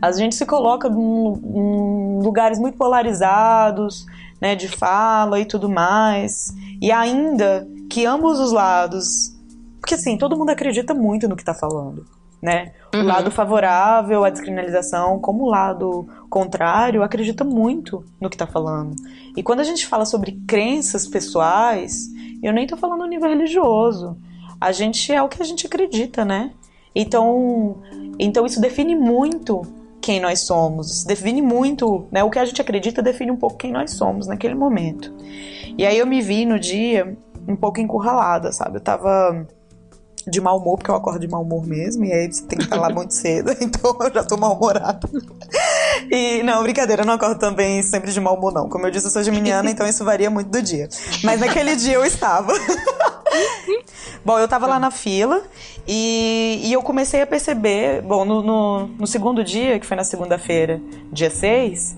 A 0.00 0.12
gente 0.12 0.36
se 0.36 0.46
coloca 0.46 0.86
em 0.86 2.22
lugares 2.22 2.60
muito 2.60 2.78
polarizados, 2.78 4.06
né, 4.40 4.54
de 4.54 4.68
fala 4.68 5.38
e 5.38 5.44
tudo 5.44 5.68
mais. 5.68 6.54
E 6.80 6.90
ainda 6.90 7.68
que 7.90 8.06
ambos 8.06 8.38
os 8.38 8.52
lados. 8.52 9.36
Porque 9.80 9.94
assim, 9.94 10.16
todo 10.16 10.36
mundo 10.36 10.50
acredita 10.50 10.94
muito 10.94 11.28
no 11.28 11.36
que 11.36 11.42
está 11.42 11.54
falando. 11.54 12.06
Né? 12.40 12.72
Uhum. 12.94 13.02
O 13.02 13.04
lado 13.04 13.30
favorável 13.30 14.24
à 14.24 14.30
descriminalização, 14.30 15.18
como 15.18 15.44
o 15.44 15.50
lado 15.50 16.08
contrário, 16.30 17.02
acredita 17.02 17.44
muito 17.44 18.02
no 18.18 18.30
que 18.30 18.34
está 18.34 18.46
falando. 18.46 18.96
E 19.36 19.42
quando 19.42 19.60
a 19.60 19.64
gente 19.64 19.86
fala 19.86 20.06
sobre 20.06 20.40
crenças 20.48 21.06
pessoais, 21.06 22.08
eu 22.42 22.52
nem 22.52 22.64
estou 22.64 22.78
falando 22.78 23.00
no 23.00 23.06
nível 23.06 23.28
religioso. 23.28 24.16
A 24.58 24.72
gente 24.72 25.12
é 25.12 25.22
o 25.22 25.28
que 25.28 25.42
a 25.42 25.44
gente 25.44 25.66
acredita, 25.66 26.24
né? 26.24 26.52
Então, 26.94 27.82
então 28.18 28.46
isso 28.46 28.60
define 28.60 28.96
muito 28.96 29.62
quem 30.00 30.20
nós 30.20 30.40
somos. 30.40 31.04
Define 31.04 31.42
muito, 31.42 32.06
né? 32.10 32.24
O 32.24 32.30
que 32.30 32.38
a 32.38 32.44
gente 32.44 32.60
acredita 32.60 33.02
define 33.02 33.30
um 33.30 33.36
pouco 33.36 33.56
quem 33.56 33.72
nós 33.72 33.92
somos 33.92 34.26
naquele 34.26 34.54
momento. 34.54 35.12
E 35.76 35.86
aí 35.86 35.98
eu 35.98 36.06
me 36.06 36.20
vi 36.20 36.44
no 36.44 36.58
dia 36.58 37.16
um 37.46 37.56
pouco 37.56 37.80
encurralada, 37.80 38.52
sabe? 38.52 38.76
Eu 38.76 38.80
tava 38.80 39.46
de 40.26 40.40
mau 40.40 40.58
humor, 40.58 40.76
porque 40.76 40.90
eu 40.90 40.94
acordo 40.94 41.18
de 41.18 41.28
mau 41.28 41.42
humor 41.42 41.66
mesmo, 41.66 42.04
e 42.04 42.12
aí 42.12 42.32
você 42.32 42.44
tem 42.44 42.58
que 42.58 42.64
estar 42.64 42.76
lá 42.76 42.88
muito 42.92 43.14
cedo, 43.14 43.54
então 43.60 43.96
eu 44.00 44.12
já 44.12 44.24
tô 44.24 44.36
mal-humorada. 44.36 45.08
E, 46.10 46.42
não, 46.42 46.62
brincadeira, 46.62 47.02
eu 47.02 47.06
não 47.06 47.14
acordo 47.14 47.38
também 47.38 47.82
sempre 47.82 48.12
de 48.12 48.20
mau 48.20 48.36
humor, 48.36 48.52
não. 48.52 48.68
Como 48.68 48.86
eu 48.86 48.90
disse, 48.90 49.06
eu 49.06 49.10
sou 49.10 49.22
geminiana, 49.22 49.70
então 49.70 49.86
isso 49.86 50.04
varia 50.04 50.30
muito 50.30 50.50
do 50.50 50.62
dia. 50.62 50.88
Mas 51.24 51.40
naquele 51.40 51.76
dia 51.76 51.94
eu 51.94 52.04
estava. 52.04 52.52
bom, 54.24 54.38
eu 54.38 54.48
tava 54.48 54.66
lá 54.66 54.78
na 54.78 54.90
fila 54.90 55.42
e, 55.86 56.60
e 56.64 56.72
eu 56.72 56.82
comecei 56.82 57.22
a 57.22 57.26
perceber, 57.26 58.02
bom, 58.02 58.24
no, 58.24 58.42
no, 58.42 58.86
no 58.86 59.06
segundo 59.06 59.42
dia, 59.42 59.78
que 59.78 59.86
foi 59.86 59.96
na 59.96 60.04
segunda-feira, 60.04 60.80
dia 61.12 61.30
6, 61.30 61.96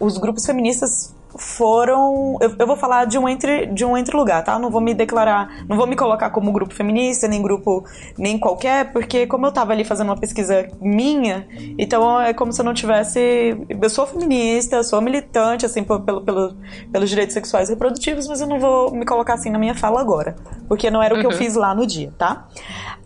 os 0.00 0.18
grupos 0.18 0.46
feministas 0.46 1.14
foram. 1.38 2.36
Eu, 2.40 2.54
eu, 2.58 2.66
vou 2.66 2.76
falar 2.76 3.04
de 3.04 3.18
um, 3.18 3.28
entre, 3.28 3.66
de 3.66 3.84
um 3.84 3.96
entre 3.96 4.16
lugar, 4.16 4.44
tá? 4.44 4.58
Não 4.58 4.70
vou 4.70 4.80
me 4.80 4.94
declarar, 4.94 5.64
não 5.68 5.76
vou 5.76 5.86
me 5.86 5.96
colocar 5.96 6.30
como 6.30 6.52
grupo 6.52 6.74
feminista, 6.74 7.26
nem 7.28 7.40
grupo 7.40 7.84
nem 8.16 8.38
qualquer, 8.38 8.92
porque 8.92 9.26
como 9.26 9.46
eu 9.46 9.52
tava 9.52 9.72
ali 9.72 9.84
fazendo 9.84 10.08
uma 10.08 10.16
pesquisa 10.16 10.68
minha, 10.80 11.46
então 11.78 12.20
é 12.20 12.32
como 12.32 12.52
se 12.52 12.60
eu 12.60 12.64
não 12.64 12.74
tivesse. 12.74 13.56
Eu 13.68 13.90
sou 13.90 14.06
feminista, 14.06 14.76
eu 14.76 14.84
sou 14.84 15.00
militante, 15.00 15.64
assim, 15.64 15.82
pelo, 15.84 16.00
pelo, 16.00 16.56
pelos 16.92 17.08
direitos 17.08 17.34
sexuais 17.34 17.68
e 17.68 17.72
reprodutivos, 17.72 18.26
mas 18.26 18.40
eu 18.40 18.46
não 18.46 18.58
vou 18.58 18.90
me 18.90 19.06
colocar 19.06 19.34
assim 19.34 19.50
na 19.50 19.58
minha 19.58 19.74
fala 19.74 20.00
agora, 20.00 20.36
porque 20.68 20.90
não 20.90 21.02
era 21.02 21.14
o 21.14 21.20
que 21.20 21.26
eu 21.26 21.30
uhum. 21.30 21.36
fiz 21.36 21.54
lá 21.54 21.74
no 21.74 21.86
dia, 21.86 22.12
tá? 22.18 22.48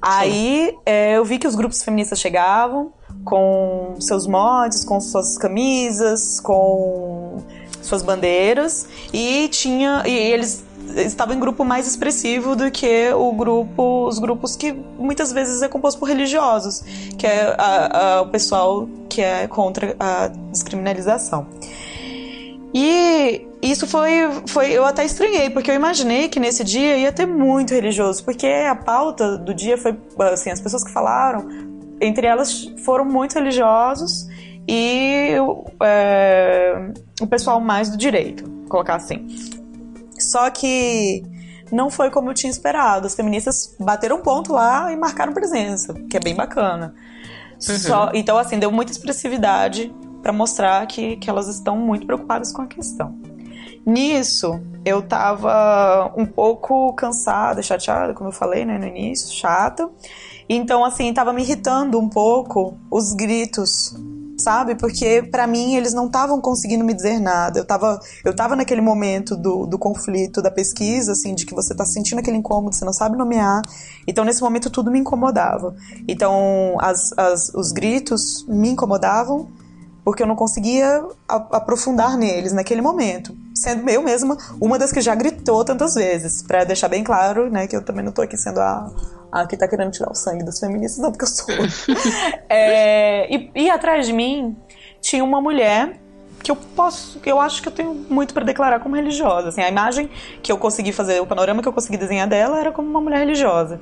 Aí 0.00 0.76
é, 0.84 1.16
eu 1.16 1.24
vi 1.24 1.38
que 1.38 1.46
os 1.46 1.54
grupos 1.54 1.82
feministas 1.82 2.18
chegavam 2.18 2.92
com 3.24 3.94
seus 4.00 4.26
mods, 4.26 4.84
com 4.84 5.00
suas 5.00 5.38
camisas, 5.38 6.40
com 6.40 7.42
suas 7.82 8.02
bandeiras 8.02 8.86
e 9.12 9.48
tinha 9.48 10.02
e 10.06 10.10
eles 10.10 10.64
estavam 10.96 11.34
em 11.34 11.40
grupo 11.40 11.64
mais 11.64 11.86
expressivo 11.86 12.56
do 12.56 12.70
que 12.70 13.10
o 13.12 13.32
grupo 13.32 14.06
os 14.06 14.18
grupos 14.18 14.56
que 14.56 14.72
muitas 14.98 15.32
vezes 15.32 15.62
é 15.62 15.68
composto 15.68 15.98
por 15.98 16.08
religiosos 16.08 16.82
que 17.18 17.26
é 17.26 17.54
a, 17.58 18.16
a, 18.16 18.22
o 18.22 18.28
pessoal 18.28 18.88
que 19.08 19.20
é 19.20 19.46
contra 19.46 19.96
a 19.98 20.28
descriminalização 20.50 21.46
e 22.74 23.46
isso 23.60 23.86
foi, 23.86 24.10
foi. 24.46 24.72
Eu 24.72 24.84
até 24.84 25.04
estranhei, 25.04 25.50
porque 25.50 25.70
eu 25.70 25.74
imaginei 25.74 26.28
que 26.28 26.40
nesse 26.40 26.64
dia 26.64 26.96
ia 26.96 27.12
ter 27.12 27.26
muito 27.26 27.74
religioso, 27.74 28.24
porque 28.24 28.46
a 28.46 28.74
pauta 28.74 29.36
do 29.36 29.52
dia 29.52 29.76
foi. 29.76 29.94
Assim, 30.32 30.50
as 30.50 30.60
pessoas 30.60 30.82
que 30.82 30.90
falaram, 30.90 31.46
entre 32.00 32.26
elas 32.26 32.72
foram 32.82 33.04
muito 33.04 33.34
religiosos 33.34 34.26
e 34.66 35.34
é, 35.82 36.92
o 37.20 37.26
pessoal 37.26 37.60
mais 37.60 37.90
do 37.90 37.96
direito, 37.96 38.48
colocar 38.68 38.96
assim. 38.96 39.26
Só 40.18 40.50
que 40.50 41.22
não 41.70 41.90
foi 41.90 42.10
como 42.10 42.30
eu 42.30 42.34
tinha 42.34 42.50
esperado. 42.50 43.06
As 43.06 43.14
feministas 43.14 43.74
bateram 43.80 44.20
ponto 44.20 44.52
lá 44.52 44.92
e 44.92 44.96
marcaram 44.96 45.32
presença, 45.32 45.94
que 46.08 46.16
é 46.16 46.20
bem 46.20 46.34
bacana. 46.34 46.94
Uhum. 47.54 47.78
Só, 47.78 48.10
então, 48.14 48.36
assim, 48.38 48.58
deu 48.58 48.70
muita 48.70 48.92
expressividade 48.92 49.92
para 50.22 50.32
mostrar 50.32 50.86
que, 50.86 51.16
que 51.16 51.28
elas 51.28 51.48
estão 51.48 51.76
muito 51.76 52.06
preocupadas 52.06 52.52
com 52.52 52.62
a 52.62 52.66
questão. 52.66 53.18
Nisso, 53.84 54.60
eu 54.84 55.02
tava 55.02 56.12
um 56.16 56.24
pouco 56.24 56.92
cansada, 56.92 57.62
chateada, 57.62 58.14
como 58.14 58.28
eu 58.28 58.32
falei, 58.32 58.64
né, 58.64 58.78
no 58.78 58.86
início, 58.86 59.34
chata. 59.34 59.90
Então, 60.48 60.84
assim, 60.84 61.12
tava 61.12 61.32
me 61.32 61.42
irritando 61.42 61.98
um 61.98 62.08
pouco 62.08 62.76
os 62.90 63.12
gritos 63.12 63.96
sabe? 64.42 64.74
Porque 64.74 65.22
para 65.30 65.46
mim 65.46 65.76
eles 65.76 65.92
não 65.92 66.06
estavam 66.06 66.40
conseguindo 66.40 66.84
me 66.84 66.94
dizer 66.94 67.20
nada. 67.20 67.60
Eu 67.60 67.64
tava, 67.64 68.00
eu 68.24 68.34
tava 68.34 68.56
naquele 68.56 68.80
momento 68.80 69.36
do, 69.36 69.66
do 69.66 69.78
conflito, 69.78 70.42
da 70.42 70.50
pesquisa, 70.50 71.12
assim, 71.12 71.34
de 71.34 71.46
que 71.46 71.54
você 71.54 71.74
tá 71.74 71.84
sentindo 71.84 72.18
aquele 72.18 72.36
incômodo, 72.36 72.74
você 72.74 72.84
não 72.84 72.92
sabe 72.92 73.16
nomear. 73.16 73.62
Então 74.06 74.24
nesse 74.24 74.42
momento 74.42 74.70
tudo 74.70 74.90
me 74.90 74.98
incomodava. 74.98 75.74
Então 76.06 76.76
as, 76.80 77.12
as, 77.16 77.52
os 77.54 77.72
gritos 77.72 78.44
me 78.48 78.70
incomodavam 78.70 79.48
porque 80.04 80.22
eu 80.22 80.26
não 80.26 80.34
conseguia 80.34 81.04
aprofundar 81.28 82.16
neles 82.16 82.52
naquele 82.52 82.82
momento. 82.82 83.36
Sendo 83.54 83.88
eu 83.88 84.02
mesma 84.02 84.36
uma 84.60 84.78
das 84.78 84.90
que 84.90 85.00
já 85.00 85.14
gritou 85.14 85.64
tantas 85.64 85.94
vezes, 85.94 86.42
para 86.42 86.64
deixar 86.64 86.88
bem 86.88 87.04
claro, 87.04 87.48
né, 87.48 87.66
que 87.66 87.76
eu 87.76 87.84
também 87.84 88.04
não 88.04 88.10
tô 88.10 88.22
aqui 88.22 88.36
sendo 88.36 88.58
a, 88.60 88.90
a 89.32 89.46
que 89.46 89.56
tá 89.56 89.66
querendo 89.66 89.90
tirar 89.90 90.10
o 90.10 90.14
sangue 90.14 90.44
das 90.44 90.60
feministas, 90.60 91.02
não, 91.02 91.10
porque 91.10 91.24
eu 91.24 91.28
sou. 91.28 91.48
é, 92.48 93.34
e, 93.34 93.50
e 93.54 93.70
atrás 93.70 94.06
de 94.06 94.12
mim 94.12 94.54
tinha 95.00 95.24
uma 95.24 95.40
mulher 95.40 95.98
que 96.42 96.50
eu 96.50 96.56
posso, 96.56 97.18
que 97.20 97.30
eu 97.30 97.40
acho 97.40 97.62
que 97.62 97.68
eu 97.68 97.72
tenho 97.72 97.94
muito 97.94 98.34
para 98.34 98.44
declarar 98.44 98.80
como 98.80 98.94
religiosa. 98.94 99.48
Assim, 99.48 99.62
a 99.62 99.68
imagem 99.68 100.10
que 100.42 100.52
eu 100.52 100.58
consegui 100.58 100.92
fazer, 100.92 101.20
o 101.20 101.26
panorama 101.26 101.62
que 101.62 101.68
eu 101.68 101.72
consegui 101.72 101.96
desenhar 101.96 102.28
dela 102.28 102.58
era 102.58 102.70
como 102.70 102.88
uma 102.88 103.00
mulher 103.00 103.20
religiosa. 103.20 103.80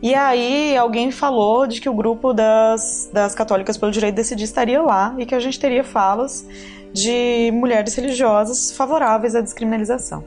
E 0.00 0.14
aí 0.14 0.76
alguém 0.76 1.10
falou 1.10 1.66
de 1.66 1.80
que 1.80 1.88
o 1.88 1.94
grupo 1.94 2.32
das, 2.32 3.10
das 3.12 3.34
católicas 3.34 3.76
pelo 3.76 3.90
direito 3.90 4.14
de 4.14 4.22
decidir 4.22 4.44
estaria 4.44 4.80
lá 4.80 5.14
e 5.18 5.26
que 5.26 5.34
a 5.34 5.40
gente 5.40 5.58
teria 5.58 5.82
falas 5.82 6.46
de 6.92 7.50
mulheres 7.52 7.94
religiosas 7.96 8.70
favoráveis 8.70 9.34
à 9.34 9.40
descriminalização. 9.40 10.24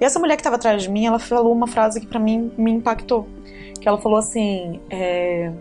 E 0.00 0.04
essa 0.04 0.18
mulher 0.18 0.36
que 0.36 0.40
estava 0.40 0.56
atrás 0.56 0.82
de 0.82 0.90
mim, 0.90 1.06
ela 1.06 1.18
falou 1.18 1.52
uma 1.52 1.66
frase 1.66 2.00
que 2.00 2.06
para 2.06 2.20
mim 2.20 2.52
me 2.56 2.70
impactou, 2.70 3.26
que 3.80 3.88
ela 3.88 3.98
falou 3.98 4.18
assim: 4.18 4.80
é, 4.90 5.52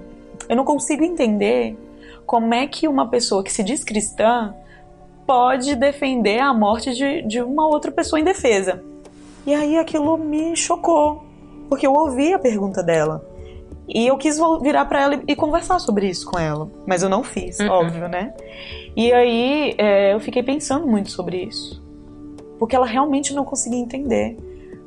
eu 0.49 0.55
não 0.55 0.63
consigo 0.63 1.03
entender 1.03 1.78
como 2.26 2.53
é 2.53 2.68
que 2.68 2.88
uma 2.88 3.07
pessoa 3.07 3.43
que 3.43 3.51
se 3.51 3.63
diz 3.63 3.84
cristã 3.84 4.53
pode 5.26 5.76
defender 5.76 6.39
a 6.39 6.53
morte 6.53 6.93
de, 6.93 7.22
de 7.24 7.41
uma 7.41 7.68
outra 7.68 7.91
pessoa 7.91 8.20
indefesa. 8.20 8.84
E 9.45 9.53
aí 9.53 9.78
aquilo 9.78 10.18
me 10.18 10.55
chocou, 10.55 11.24
porque 11.70 11.86
eu 11.86 11.93
ouvi 11.93 12.34
a 12.34 12.39
pergunta 12.39 12.84
dela. 12.84 13.26
E 13.88 14.05
eu 14.05 14.18
quis 14.18 14.38
virar 14.61 14.86
para 14.86 15.01
ela 15.01 15.22
e 15.26 15.36
conversar 15.36 15.80
sobre 15.80 16.09
isso 16.09 16.30
com 16.30 16.38
ela. 16.38 16.70
Mas 16.86 17.03
eu 17.03 17.09
não 17.09 17.24
fiz, 17.24 17.59
uhum. 17.59 17.70
óbvio, 17.70 18.09
né? 18.09 18.34
E 18.95 19.13
aí 19.13 19.74
é, 19.78 20.13
eu 20.13 20.20
fiquei 20.20 20.43
pensando 20.43 20.86
muito 20.86 21.09
sobre 21.11 21.43
isso. 21.43 21.82
Porque 22.59 22.76
ela 22.76 22.86
realmente 22.86 23.34
não 23.34 23.45
conseguia 23.45 23.80
entender 23.80 24.36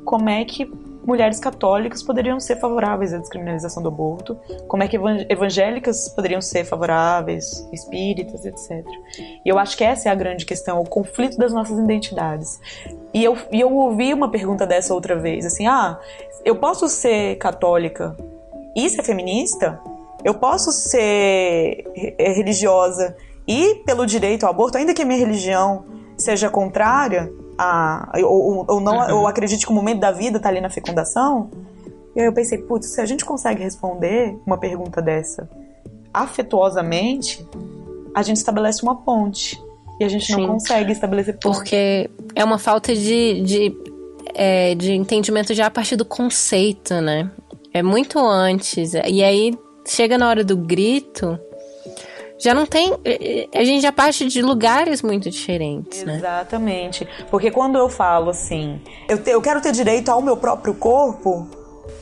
como 0.05 0.29
é 0.29 0.45
que 0.45 0.71
mulheres 1.05 1.39
católicas 1.39 2.03
poderiam 2.03 2.39
ser 2.39 2.57
favoráveis 2.57 3.13
à 3.13 3.17
descriminalização 3.17 3.81
do 3.81 3.89
aborto, 3.89 4.37
como 4.67 4.83
é 4.83 4.87
que 4.87 4.97
evangélicas 5.29 6.09
poderiam 6.09 6.41
ser 6.41 6.63
favoráveis, 6.63 7.67
espíritas, 7.71 8.45
etc. 8.45 8.85
E 9.45 9.49
eu 9.49 9.57
acho 9.57 9.75
que 9.77 9.83
essa 9.83 10.09
é 10.09 10.11
a 10.11 10.15
grande 10.15 10.45
questão, 10.45 10.79
o 10.79 10.87
conflito 10.87 11.37
das 11.37 11.51
nossas 11.51 11.77
identidades. 11.77 12.59
E 13.13 13.23
eu, 13.23 13.37
e 13.51 13.59
eu 13.59 13.73
ouvi 13.73 14.13
uma 14.13 14.29
pergunta 14.29 14.65
dessa 14.65 14.93
outra 14.93 15.15
vez, 15.15 15.45
assim, 15.45 15.67
ah, 15.67 15.99
eu 16.45 16.55
posso 16.55 16.87
ser 16.87 17.37
católica 17.37 18.15
e 18.75 18.89
ser 18.89 19.03
feminista? 19.03 19.79
Eu 20.23 20.35
posso 20.35 20.71
ser 20.71 21.83
religiosa 22.17 23.15
e 23.47 23.75
pelo 23.85 24.05
direito 24.05 24.45
ao 24.45 24.51
aborto, 24.51 24.77
ainda 24.77 24.93
que 24.93 25.01
a 25.01 25.05
minha 25.05 25.19
religião 25.19 25.83
seja 26.15 26.49
contrária 26.49 27.31
a, 27.57 28.11
ou, 28.23 28.65
ou 28.67 28.79
não, 28.79 28.97
uhum. 28.97 29.19
ou 29.19 29.27
acredite 29.27 29.65
que 29.65 29.71
o 29.71 29.75
momento 29.75 29.99
da 29.99 30.11
vida 30.11 30.37
está 30.37 30.49
ali 30.49 30.61
na 30.61 30.69
fecundação? 30.69 31.49
E 32.15 32.19
aí 32.19 32.25
eu 32.25 32.33
pensei, 32.33 32.57
putz, 32.57 32.87
se 32.87 33.01
a 33.01 33.05
gente 33.05 33.23
consegue 33.23 33.63
responder 33.63 34.37
uma 34.45 34.57
pergunta 34.57 35.01
dessa 35.01 35.47
afetuosamente, 36.13 37.45
a 38.13 38.21
gente 38.21 38.37
estabelece 38.37 38.83
uma 38.83 38.95
ponte. 38.95 39.61
E 39.99 40.03
a 40.03 40.09
gente 40.09 40.25
Sim. 40.25 40.41
não 40.41 40.53
consegue 40.53 40.91
estabelecer 40.91 41.37
ponte. 41.39 41.55
Porque 41.55 42.09
é 42.35 42.43
uma 42.43 42.57
falta 42.57 42.93
de, 42.93 43.41
de, 43.41 43.77
é, 44.33 44.75
de 44.75 44.93
entendimento 44.93 45.53
já 45.53 45.67
a 45.67 45.71
partir 45.71 45.95
do 45.95 46.05
conceito, 46.05 46.95
né? 46.95 47.29
É 47.73 47.81
muito 47.81 48.19
antes. 48.19 48.93
E 48.93 49.23
aí 49.23 49.57
chega 49.85 50.17
na 50.17 50.27
hora 50.27 50.43
do 50.43 50.57
grito, 50.57 51.39
já 52.41 52.53
não 52.53 52.65
tem. 52.65 52.93
Eh, 53.05 53.47
eh, 53.53 53.59
a 53.59 53.63
gente 53.63 53.81
já 53.81 53.91
parte 53.91 54.25
de 54.27 54.41
lugares 54.41 55.01
muito 55.01 55.29
diferentes, 55.29 56.03
né? 56.03 56.15
Exatamente. 56.15 57.07
Porque 57.29 57.51
quando 57.51 57.77
eu 57.77 57.87
falo 57.87 58.31
assim, 58.31 58.81
eu, 59.07 59.21
te, 59.21 59.29
eu 59.29 59.41
quero 59.41 59.61
ter 59.61 59.71
direito 59.71 60.09
ao 60.09 60.21
meu 60.21 60.35
próprio 60.35 60.73
corpo, 60.73 61.47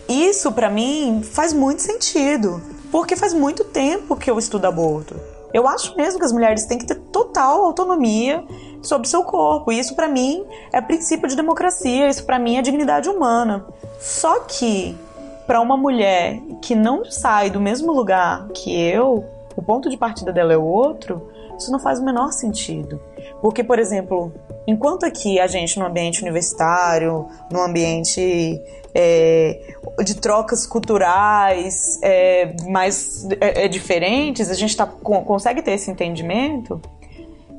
isso 0.08 0.52
para 0.52 0.70
mim 0.70 1.22
faz 1.24 1.54
muito 1.54 1.82
sentido. 1.82 2.62
Porque 2.92 3.16
faz 3.16 3.34
muito 3.34 3.64
tempo 3.64 4.16
que 4.16 4.32
eu 4.32 4.40
estudo 4.40 4.66
aborto. 4.66 5.16
Eu 5.54 5.68
acho 5.68 5.96
mesmo 5.96 6.20
que 6.20 6.26
as 6.26 6.32
mulheres 6.32 6.66
têm 6.66 6.78
que 6.78 6.86
ter 6.86 6.96
total 6.96 7.66
autonomia 7.66 8.44
sobre 8.82 9.08
seu 9.08 9.24
corpo. 9.24 9.72
E 9.72 9.80
isso 9.80 9.96
para 9.96 10.08
mim 10.08 10.46
é 10.72 10.80
princípio 10.80 11.28
de 11.28 11.36
democracia, 11.36 12.08
isso 12.08 12.24
para 12.24 12.40
mim 12.40 12.58
é 12.58 12.62
dignidade 12.62 13.10
humana. 13.10 13.66
Só 14.00 14.40
que 14.42 14.98
para 15.46 15.60
uma 15.60 15.76
mulher 15.76 16.40
que 16.62 16.76
não 16.76 17.04
sai 17.06 17.50
do 17.50 17.60
mesmo 17.60 17.92
lugar 17.92 18.48
que 18.50 18.72
eu, 18.72 19.26
o 19.60 19.62
ponto 19.62 19.90
de 19.90 19.98
partida 19.98 20.32
dela 20.32 20.54
é 20.54 20.58
outro, 20.58 21.30
isso 21.58 21.70
não 21.70 21.80
faz 21.80 22.00
o 22.00 22.06
menor 22.06 22.32
sentido. 22.32 23.00
Porque, 23.42 23.62
por 23.64 23.78
exemplo, 23.78 24.32
enquanto 24.66 25.06
aqui 25.06 25.40
a 25.40 25.48
gente 25.48 25.78
no 25.78 25.86
ambiente 25.86 26.22
universitário, 26.22 27.28
no 27.52 27.62
ambiente 27.62 28.62
é, 28.94 29.76
de 30.04 30.16
trocas 30.16 30.66
culturais 30.66 32.00
é, 32.02 32.56
mais 32.70 33.28
é, 33.42 33.66
é 33.66 33.68
diferentes, 33.68 34.50
a 34.50 34.54
gente 34.54 34.76
tá, 34.78 34.86
consegue 34.86 35.62
ter 35.62 35.72
esse 35.72 35.92
entendimento, 35.92 36.82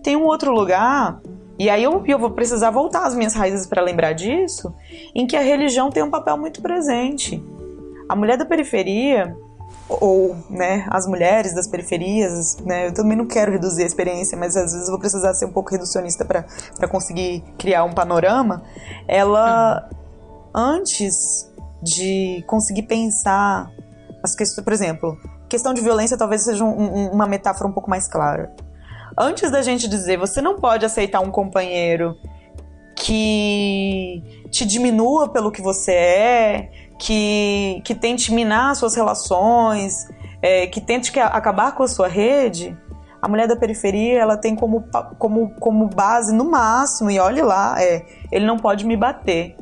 tem 0.03 0.17
um 0.17 0.25
outro 0.25 0.53
lugar 0.53 1.21
e 1.59 1.69
aí 1.69 1.85
eu, 1.85 2.03
eu 2.07 2.19
vou 2.19 2.31
precisar 2.31 2.71
voltar 2.71 3.07
às 3.07 3.15
minhas 3.15 3.35
raízes 3.35 3.67
para 3.67 3.83
lembrar 3.83 4.15
disso, 4.15 4.75
em 5.15 5.27
que 5.27 5.37
a 5.37 5.43
religião 5.43 5.91
tem 5.91 6.03
um 6.03 6.11
papel 6.11 6.39
muito 6.39 6.63
presente. 6.63 7.45
A 8.09 8.17
mulher 8.17 8.39
da 8.39 8.47
periferia, 8.47 9.37
ou 10.01 10.37
né, 10.49 10.87
as 10.91 11.07
mulheres 11.07 11.55
das 11.55 11.67
periferias, 11.67 12.59
né, 12.59 12.89
eu 12.89 12.95
também 12.95 13.17
não 13.17 13.27
quero 13.27 13.51
reduzir 13.51 13.83
a 13.83 13.87
experiência, 13.87 14.39
mas 14.39 14.57
às 14.57 14.73
vezes 14.73 14.87
eu 14.87 14.93
vou 14.93 15.01
precisar 15.01 15.35
ser 15.35 15.47
um 15.47 15.53
pouco 15.53 15.71
reducionista 15.71 16.25
para 16.25 16.89
conseguir 16.89 17.43
criar 17.59 17.85
um 17.85 17.93
panorama. 17.93 18.63
Ela, 19.09 19.89
antes 20.55 21.51
de 21.83 22.45
conseguir 22.47 22.83
pensar 22.83 23.71
as 24.23 24.35
questões, 24.37 24.65
por 24.65 24.73
exemplo, 24.73 25.19
questão 25.49 25.75
de 25.75 25.81
violência 25.81 26.17
talvez 26.17 26.43
seja 26.43 26.65
um, 26.65 26.69
um, 26.69 27.11
uma 27.11 27.27
metáfora 27.27 27.69
um 27.69 27.73
pouco 27.73 27.91
mais 27.91 28.07
clara. 28.07 28.55
Antes 29.19 29.51
da 29.51 29.61
gente 29.61 29.89
dizer 29.89 30.19
você 30.19 30.41
não 30.41 30.57
pode 30.57 30.87
aceitar 30.87 31.21
um 31.21 31.31
companheiro 31.31 32.17
que 32.95 34.23
te 34.51 34.65
diminua 34.65 35.29
pelo 35.29 35.51
que 35.51 35.63
você 35.63 35.93
é, 35.93 36.71
que, 37.01 37.81
que 37.83 37.95
tente 37.95 38.33
minar 38.33 38.77
suas 38.77 38.95
relações, 38.95 40.07
é, 40.43 40.67
que 40.67 40.83
tente 40.83 41.11
que, 41.11 41.19
acabar 41.19 41.75
com 41.75 41.83
a 41.83 41.89
sua 41.89 42.07
rede, 42.07 42.77
a 43.23 43.27
mulher 43.27 43.49
da 43.49 43.57
periferia 43.57 44.21
ela 44.21 44.37
tem 44.37 44.55
como, 44.55 44.85
como, 45.19 45.51
como 45.59 45.87
base 45.89 46.33
no 46.35 46.45
máximo, 46.45 47.11
e 47.11 47.19
olhe 47.19 47.41
lá, 47.41 47.83
é, 47.83 48.05
ele 48.31 48.45
não 48.45 48.59
pode 48.59 48.85
me 48.85 48.99
bater. 48.99 49.57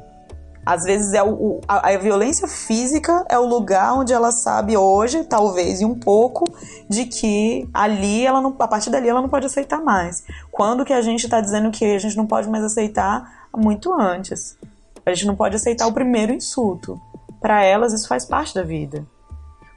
Às 0.67 0.83
vezes 0.83 1.15
é 1.15 1.23
o, 1.23 1.61
a, 1.67 1.91
a, 1.91 1.97
violência 1.97 2.47
física 2.49 3.25
é 3.29 3.39
o 3.39 3.47
lugar 3.47 3.95
onde 3.95 4.13
ela 4.13 4.33
sabe 4.33 4.77
hoje, 4.77 5.23
talvez, 5.25 5.81
e 5.81 5.85
um 5.85 5.95
pouco, 5.95 6.45
de 6.89 7.05
que 7.05 7.69
ali 7.73 8.27
ela 8.27 8.41
não, 8.41 8.55
a 8.59 8.69
partir 8.69 8.91
dali 8.91 9.09
ela 9.09 9.23
não 9.23 9.29
pode 9.29 9.47
aceitar 9.47 9.81
mais. 9.81 10.25
Quando 10.51 10.85
que 10.85 10.93
a 10.93 11.01
gente 11.01 11.25
está 11.25 11.41
dizendo 11.41 11.71
que 11.71 11.85
a 11.85 11.99
gente 11.99 12.17
não 12.17 12.27
pode 12.27 12.49
mais 12.51 12.65
aceitar? 12.65 13.47
Muito 13.57 13.93
antes. 13.93 14.59
A 15.07 15.15
gente 15.15 15.27
não 15.27 15.35
pode 15.35 15.57
aceitar 15.57 15.87
o 15.87 15.93
primeiro 15.93 16.35
insulto 16.35 17.01
para 17.41 17.65
elas 17.65 17.93
isso 17.93 18.09
faz 18.09 18.25
parte 18.25 18.55
da 18.55 18.63
vida. 18.63 19.07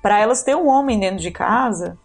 Para 0.01 0.20
elas 0.20 0.43
ter 0.43 0.55
um 0.55 0.68
homem 0.68 0.99
dentro 0.99 1.20
de 1.20 1.32
casa 1.32 1.97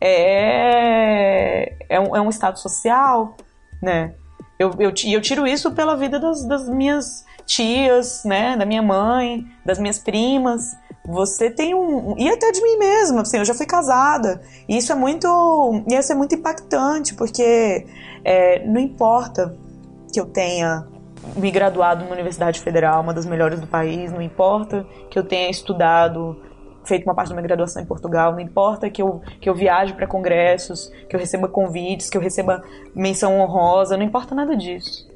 é, 0.00 1.76
é, 1.88 2.00
um, 2.00 2.16
é 2.16 2.20
um 2.20 2.28
estado 2.28 2.58
social, 2.58 3.36
né? 3.82 4.14
Eu, 4.58 4.70
eu, 4.78 4.92
eu 5.06 5.20
tiro 5.20 5.46
isso 5.46 5.72
pela 5.72 5.96
vida 5.96 6.18
das, 6.18 6.44
das 6.44 6.68
minhas 6.68 7.24
tias, 7.46 8.24
né? 8.24 8.56
Da 8.56 8.64
minha 8.64 8.82
mãe, 8.82 9.46
das 9.64 9.78
minhas 9.78 9.98
primas. 9.98 10.76
Você 11.06 11.50
tem 11.50 11.74
um. 11.74 12.14
E 12.18 12.28
até 12.30 12.50
de 12.50 12.62
mim 12.62 12.78
mesma, 12.78 13.22
assim, 13.22 13.38
eu 13.38 13.44
já 13.44 13.54
fui 13.54 13.66
casada. 13.66 14.40
E 14.68 14.76
isso 14.76 14.90
é 14.90 14.94
muito. 14.94 15.84
Isso 15.88 16.12
é 16.12 16.14
muito 16.14 16.34
impactante, 16.34 17.14
porque 17.14 17.86
é, 18.24 18.64
não 18.66 18.80
importa 18.80 19.56
que 20.12 20.18
eu 20.18 20.26
tenha 20.26 20.86
me 21.36 21.50
graduado 21.50 22.04
numa 22.04 22.14
universidade 22.14 22.60
federal, 22.60 23.02
uma 23.02 23.14
das 23.14 23.26
melhores 23.26 23.60
do 23.60 23.66
país, 23.66 24.12
não 24.12 24.22
importa 24.22 24.86
que 25.10 25.18
eu 25.18 25.24
tenha 25.24 25.50
estudado, 25.50 26.40
feito 26.84 27.04
uma 27.04 27.14
parte 27.14 27.28
da 27.28 27.34
minha 27.34 27.46
graduação 27.46 27.82
em 27.82 27.86
Portugal, 27.86 28.32
não 28.32 28.40
importa 28.40 28.90
que 28.90 29.02
eu, 29.02 29.20
que 29.40 29.48
eu 29.48 29.54
viaje 29.54 29.94
para 29.94 30.06
congressos, 30.06 30.92
que 31.08 31.16
eu 31.16 31.20
receba 31.20 31.48
convites, 31.48 32.10
que 32.10 32.16
eu 32.16 32.20
receba 32.20 32.62
menção 32.94 33.40
honrosa, 33.40 33.96
não 33.96 34.04
importa 34.04 34.34
nada 34.34 34.56
disso. 34.56 35.08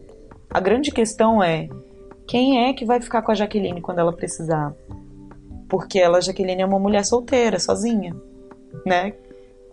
A 0.50 0.60
grande 0.60 0.90
questão 0.90 1.42
é 1.42 1.68
quem 2.26 2.68
é 2.68 2.72
que 2.72 2.84
vai 2.84 3.00
ficar 3.00 3.22
com 3.22 3.32
a 3.32 3.34
Jaqueline 3.34 3.80
quando 3.80 3.98
ela 3.98 4.12
precisar? 4.12 4.74
Porque 5.68 5.98
ela, 5.98 6.20
Jaqueline, 6.20 6.62
é 6.62 6.66
uma 6.66 6.78
mulher 6.78 7.04
solteira, 7.04 7.58
sozinha, 7.58 8.14
né? 8.84 9.12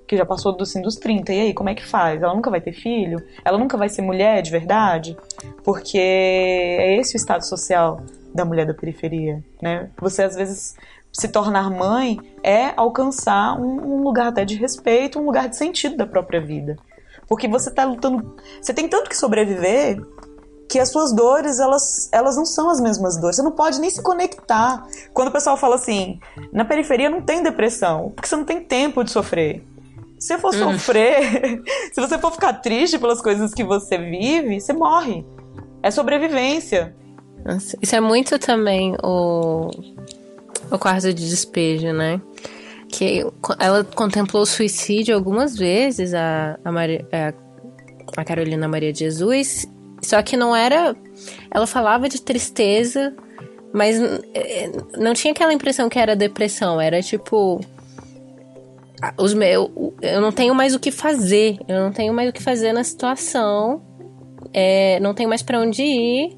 Que 0.08 0.18
já 0.18 0.26
passou 0.26 0.56
dos, 0.56 0.70
assim, 0.70 0.82
dos 0.82 0.96
30. 0.96 1.34
E 1.34 1.40
aí, 1.42 1.54
como 1.54 1.70
é 1.70 1.76
que 1.76 1.86
faz? 1.86 2.22
Ela 2.22 2.34
nunca 2.34 2.50
vai 2.50 2.62
ter 2.62 2.74
filho? 2.74 3.24
Ela 3.44 3.58
nunca 3.58 3.78
vai 3.78 3.90
ser 3.90 4.02
mulher 4.02 4.42
de 4.42 4.52
verdade? 4.52 5.18
Porque 5.64 5.98
é 5.98 6.98
esse 6.98 7.16
o 7.16 7.18
estado 7.18 7.46
social 7.46 8.02
da 8.34 8.46
mulher 8.46 8.66
da 8.66 8.74
periferia, 8.74 9.44
né? 9.62 9.90
Você, 10.00 10.24
às 10.24 10.36
vezes, 10.36 10.76
se 11.12 11.30
tornar 11.30 11.70
mãe 11.72 12.20
é 12.44 12.74
alcançar 12.76 13.60
um, 13.60 13.96
um 13.96 14.04
lugar 14.04 14.28
até 14.28 14.44
de 14.44 14.56
respeito, 14.56 15.20
um 15.20 15.26
lugar 15.26 15.48
de 15.48 15.56
sentido 15.56 15.96
da 15.96 16.06
própria 16.06 16.42
vida. 16.42 16.76
Porque 17.28 17.48
você 17.48 17.72
tá 17.72 17.86
lutando... 17.86 18.36
Você 18.62 18.74
tem 18.74 18.88
tanto 18.88 19.10
que 19.10 19.18
sobreviver 19.18 20.00
que 20.68 20.80
as 20.80 20.90
suas 20.90 21.14
dores, 21.14 21.60
elas, 21.60 22.10
elas 22.12 22.36
não 22.36 22.46
são 22.46 22.70
as 22.70 22.80
mesmas 22.80 23.18
dores. 23.18 23.38
Você 23.38 23.42
não 23.42 23.52
pode 23.52 23.80
nem 23.80 23.90
se 23.90 24.02
conectar. 24.02 24.86
Quando 25.14 25.30
o 25.30 25.32
pessoal 25.32 25.56
fala 25.56 25.76
assim, 25.76 26.20
na 26.52 26.66
periferia 26.66 27.10
não 27.10 27.22
tem 27.22 27.42
depressão, 27.42 28.12
porque 28.16 28.28
você 28.28 28.36
não 28.36 28.46
tem 28.46 28.62
tempo 28.62 29.04
de 29.04 29.12
sofrer. 29.12 29.64
Se 30.26 30.34
você 30.34 30.38
for 30.40 30.56
hum. 30.56 30.72
sofrer, 30.72 31.62
se 31.94 32.02
você 32.02 32.18
for 32.18 32.32
ficar 32.32 32.54
triste 32.54 32.98
pelas 32.98 33.22
coisas 33.22 33.54
que 33.54 33.64
você 33.64 33.96
vive, 33.96 34.60
você 34.60 34.74
morre. 34.74 35.24
É 35.84 35.92
sobrevivência. 35.92 36.96
Nossa, 37.46 37.78
isso 37.80 37.96
é 37.96 38.00
muito 38.00 38.40
também 38.40 38.96
o, 39.04 39.70
o 40.72 40.80
quarto 40.80 41.14
de 41.14 41.30
despejo, 41.30 41.94
né? 41.94 42.20
Que 42.90 43.24
ela 43.60 43.84
contemplou 43.84 44.42
o 44.42 44.46
suicídio 44.48 45.14
algumas 45.14 45.56
vezes, 45.56 46.16
a, 46.16 46.58
a, 46.66 46.72
Maria, 46.72 47.08
a, 47.14 48.20
a 48.20 48.26
Carolina 48.26 48.68
Maria 48.68 48.92
de 48.92 49.00
Jesus, 49.00 49.68
só 50.02 50.24
que 50.24 50.36
não 50.36 50.56
era. 50.56 50.96
Ela 51.52 51.68
falava 51.68 52.10
de 52.10 52.20
tristeza, 52.20 53.16
mas 53.72 54.02
é, 54.34 54.72
não 54.98 55.14
tinha 55.14 55.34
aquela 55.34 55.54
impressão 55.54 55.88
que 55.88 56.00
era 56.00 56.16
depressão. 56.16 56.82
Era 56.82 57.00
tipo. 57.00 57.62
Os 59.18 59.34
meu, 59.34 59.94
eu 60.02 60.22
não 60.22 60.32
tenho 60.32 60.54
mais 60.56 60.74
o 60.76 60.80
que 60.80 60.92
fazer. 60.92 61.58
Eu 61.68 61.80
não 61.82 61.92
tenho 61.92 62.14
mais 62.14 62.30
o 62.30 62.34
que 62.34 62.42
fazer 62.42 62.74
na 62.74 62.84
situação. 62.84 63.82
É, 64.54 65.00
não 65.00 65.14
tenho 65.14 65.30
mais 65.30 65.42
para 65.42 65.60
onde 65.60 65.84
ir. 65.84 66.36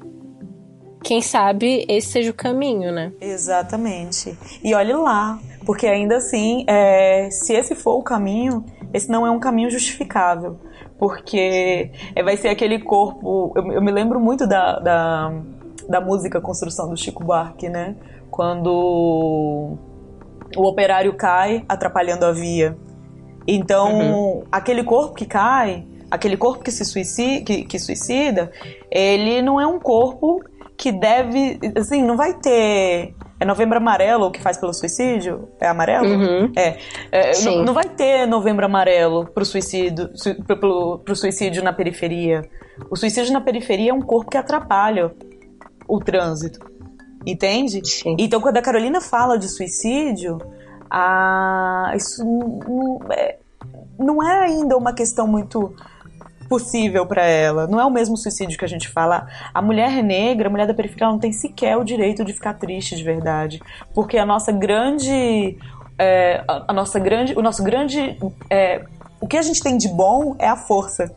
Quem 1.02 1.22
sabe 1.22 1.86
esse 1.88 2.08
seja 2.08 2.30
o 2.30 2.34
caminho, 2.34 2.92
né? 2.92 3.12
Exatamente. 3.20 4.36
E 4.62 4.74
olhe 4.74 4.92
lá, 4.92 5.38
porque 5.64 5.86
ainda 5.86 6.16
assim, 6.16 6.64
é, 6.66 7.28
se 7.30 7.52
esse 7.52 7.74
for 7.74 7.94
o 7.94 8.02
caminho, 8.02 8.64
esse 8.92 9.08
não 9.08 9.24
é 9.24 9.30
um 9.30 9.38
caminho 9.38 9.70
justificável 9.70 10.58
porque 10.98 11.92
é, 12.14 12.22
vai 12.22 12.36
ser 12.36 12.48
aquele 12.48 12.80
corpo. 12.80 13.52
Eu, 13.54 13.72
eu 13.72 13.82
me 13.82 13.92
lembro 13.92 14.20
muito 14.20 14.46
da, 14.46 14.78
da, 14.80 15.32
da, 15.88 16.00
música 16.00 16.40
Construção 16.40 16.90
do 16.90 16.96
Chico 16.96 17.22
Buarque, 17.22 17.68
né? 17.68 17.94
Quando 18.30 19.78
o 20.56 20.66
operário 20.66 21.14
cai 21.14 21.64
atrapalhando 21.68 22.24
a 22.24 22.32
via. 22.32 22.76
Então, 23.46 23.92
uhum. 23.92 24.44
aquele 24.52 24.84
corpo 24.84 25.14
que 25.14 25.24
cai, 25.24 25.86
aquele 26.10 26.36
corpo 26.36 26.62
que 26.62 26.70
se 26.70 26.84
suicida, 26.84 27.44
que, 27.44 27.64
que 27.64 27.78
suicida, 27.78 28.50
ele 28.90 29.40
não 29.42 29.60
é 29.60 29.66
um 29.66 29.78
corpo 29.78 30.42
que 30.76 30.92
deve. 30.92 31.58
Assim, 31.76 32.02
não 32.02 32.16
vai 32.16 32.34
ter 32.34 33.14
é 33.40 33.44
Novembro 33.44 33.78
Amarelo 33.78 34.26
o 34.26 34.30
que 34.30 34.40
faz 34.40 34.58
pelo 34.58 34.74
suicídio? 34.74 35.48
É 35.60 35.68
amarelo? 35.68 36.08
Uhum. 36.08 36.52
É. 36.56 36.76
é 37.12 37.40
não, 37.42 37.64
não, 37.64 37.74
vai 37.74 37.88
ter 37.88 38.26
Novembro 38.26 38.66
Amarelo 38.66 39.26
pro 39.26 39.44
suicídio, 39.44 40.10
su, 40.14 40.34
pro, 40.44 40.98
pro 40.98 41.14
suicídio 41.14 41.62
na 41.62 41.72
periferia. 41.72 42.42
O 42.90 42.96
suicídio 42.96 43.32
na 43.32 43.40
periferia 43.40 43.90
é 43.90 43.94
um 43.94 44.02
corpo 44.02 44.30
que 44.30 44.36
atrapalha 44.36 45.12
o 45.86 46.00
trânsito. 46.00 46.58
Entende? 47.26 47.86
Sim. 47.86 48.16
Então, 48.18 48.40
quando 48.40 48.56
a 48.56 48.62
Carolina 48.62 49.00
fala 49.00 49.38
de 49.38 49.48
suicídio, 49.48 50.38
isso 51.96 52.24
não 52.24 53.00
é, 53.10 53.36
não 53.98 54.22
é 54.22 54.46
ainda 54.46 54.76
uma 54.76 54.92
questão 54.92 55.26
muito 55.26 55.74
possível 56.48 57.04
para 57.06 57.24
ela. 57.26 57.66
Não 57.66 57.78
é 57.78 57.84
o 57.84 57.90
mesmo 57.90 58.16
suicídio 58.16 58.58
que 58.58 58.64
a 58.64 58.68
gente 58.68 58.88
fala. 58.88 59.26
A 59.52 59.60
mulher 59.60 60.02
negra, 60.02 60.48
a 60.48 60.50
mulher 60.50 60.66
da 60.66 60.74
periferia, 60.74 61.08
não 61.08 61.18
tem 61.18 61.32
sequer 61.32 61.76
o 61.76 61.84
direito 61.84 62.24
de 62.24 62.32
ficar 62.32 62.54
triste 62.54 62.96
de 62.96 63.04
verdade, 63.04 63.60
porque 63.94 64.16
a 64.16 64.24
nossa 64.24 64.50
grande, 64.50 65.58
é, 65.98 66.42
a, 66.48 66.64
a, 66.68 66.72
nossa 66.72 66.98
grande, 66.98 67.34
o 67.36 67.42
nosso 67.42 67.62
grande, 67.62 68.18
é, 68.48 68.84
o 69.20 69.26
que 69.26 69.36
a 69.36 69.42
gente 69.42 69.62
tem 69.62 69.76
de 69.76 69.88
bom 69.88 70.34
é 70.38 70.48
a 70.48 70.56
força 70.56 71.12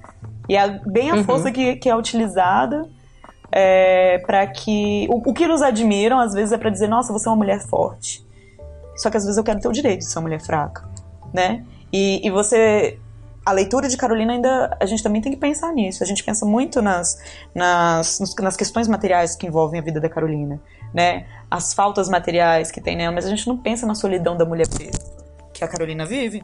e 0.49 0.55
é 0.55 0.67
bem 0.85 1.09
a 1.09 1.15
uhum. 1.15 1.23
força 1.23 1.51
que, 1.51 1.75
que 1.77 1.89
é 1.89 1.95
utilizada. 1.95 2.87
É, 3.51 4.19
para 4.19 4.47
que 4.47 5.07
o, 5.09 5.29
o 5.29 5.33
que 5.33 5.45
nos 5.45 5.61
admiram 5.61 6.19
às 6.19 6.33
vezes 6.33 6.53
é 6.53 6.57
para 6.57 6.69
dizer 6.69 6.87
nossa 6.87 7.11
você 7.11 7.27
é 7.27 7.31
uma 7.31 7.37
mulher 7.37 7.59
forte 7.59 8.25
só 8.95 9.09
que 9.09 9.17
às 9.17 9.23
vezes 9.23 9.37
eu 9.37 9.43
quero 9.43 9.59
ter 9.59 9.67
o 9.67 9.73
direito 9.73 9.99
de 9.99 10.05
ser 10.05 10.19
uma 10.19 10.23
mulher 10.23 10.39
fraca 10.39 10.87
né 11.33 11.65
e, 11.91 12.25
e 12.25 12.31
você 12.31 12.97
a 13.45 13.51
leitura 13.51 13.89
de 13.89 13.97
Carolina 13.97 14.33
ainda 14.33 14.77
a 14.79 14.85
gente 14.85 15.01
também 15.01 15.21
tem 15.21 15.31
que 15.31 15.37
pensar 15.37 15.73
nisso. 15.73 16.03
A 16.03 16.05
gente 16.05 16.23
pensa 16.23 16.45
muito 16.45 16.81
nas, 16.81 17.17
nas, 17.55 18.19
nas 18.39 18.55
questões 18.55 18.87
materiais 18.87 19.35
que 19.35 19.47
envolvem 19.47 19.79
a 19.79 19.83
vida 19.83 19.99
da 19.99 20.07
Carolina, 20.07 20.61
né? 20.93 21.25
As 21.49 21.73
faltas 21.73 22.07
materiais 22.07 22.71
que 22.71 22.79
tem 22.79 22.95
nela, 22.95 23.13
mas 23.13 23.25
a 23.25 23.29
gente 23.29 23.47
não 23.47 23.57
pensa 23.57 23.85
na 23.87 23.95
solidão 23.95 24.37
da 24.37 24.45
mulher 24.45 24.67
preta 24.67 24.99
que 25.53 25.63
a 25.63 25.67
Carolina 25.67 26.05
vive. 26.05 26.43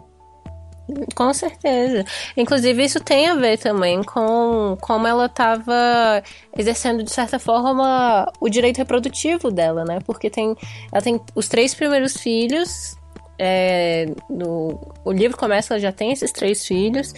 Com 1.15 1.33
certeza. 1.33 2.05
Inclusive, 2.35 2.83
isso 2.83 2.99
tem 2.99 3.27
a 3.27 3.35
ver 3.35 3.57
também 3.57 4.01
com 4.03 4.77
como 4.79 5.05
ela 5.05 5.25
estava 5.25 6.23
exercendo, 6.57 7.03
de 7.03 7.11
certa 7.11 7.37
forma, 7.39 8.31
o 8.39 8.49
direito 8.49 8.77
reprodutivo 8.77 9.51
dela, 9.51 9.83
né? 9.83 9.99
Porque 10.05 10.29
tem, 10.29 10.55
ela 10.91 11.01
tem 11.01 11.19
os 11.35 11.47
três 11.47 11.73
primeiros 11.73 12.15
filhos 12.17 12.97
é, 13.39 14.07
no, 14.29 14.79
o 15.05 15.11
livro 15.11 15.37
começa, 15.37 15.73
ela 15.73 15.79
já 15.79 15.91
tem 15.91 16.11
esses 16.11 16.31
três 16.31 16.65
filhos 16.65 17.13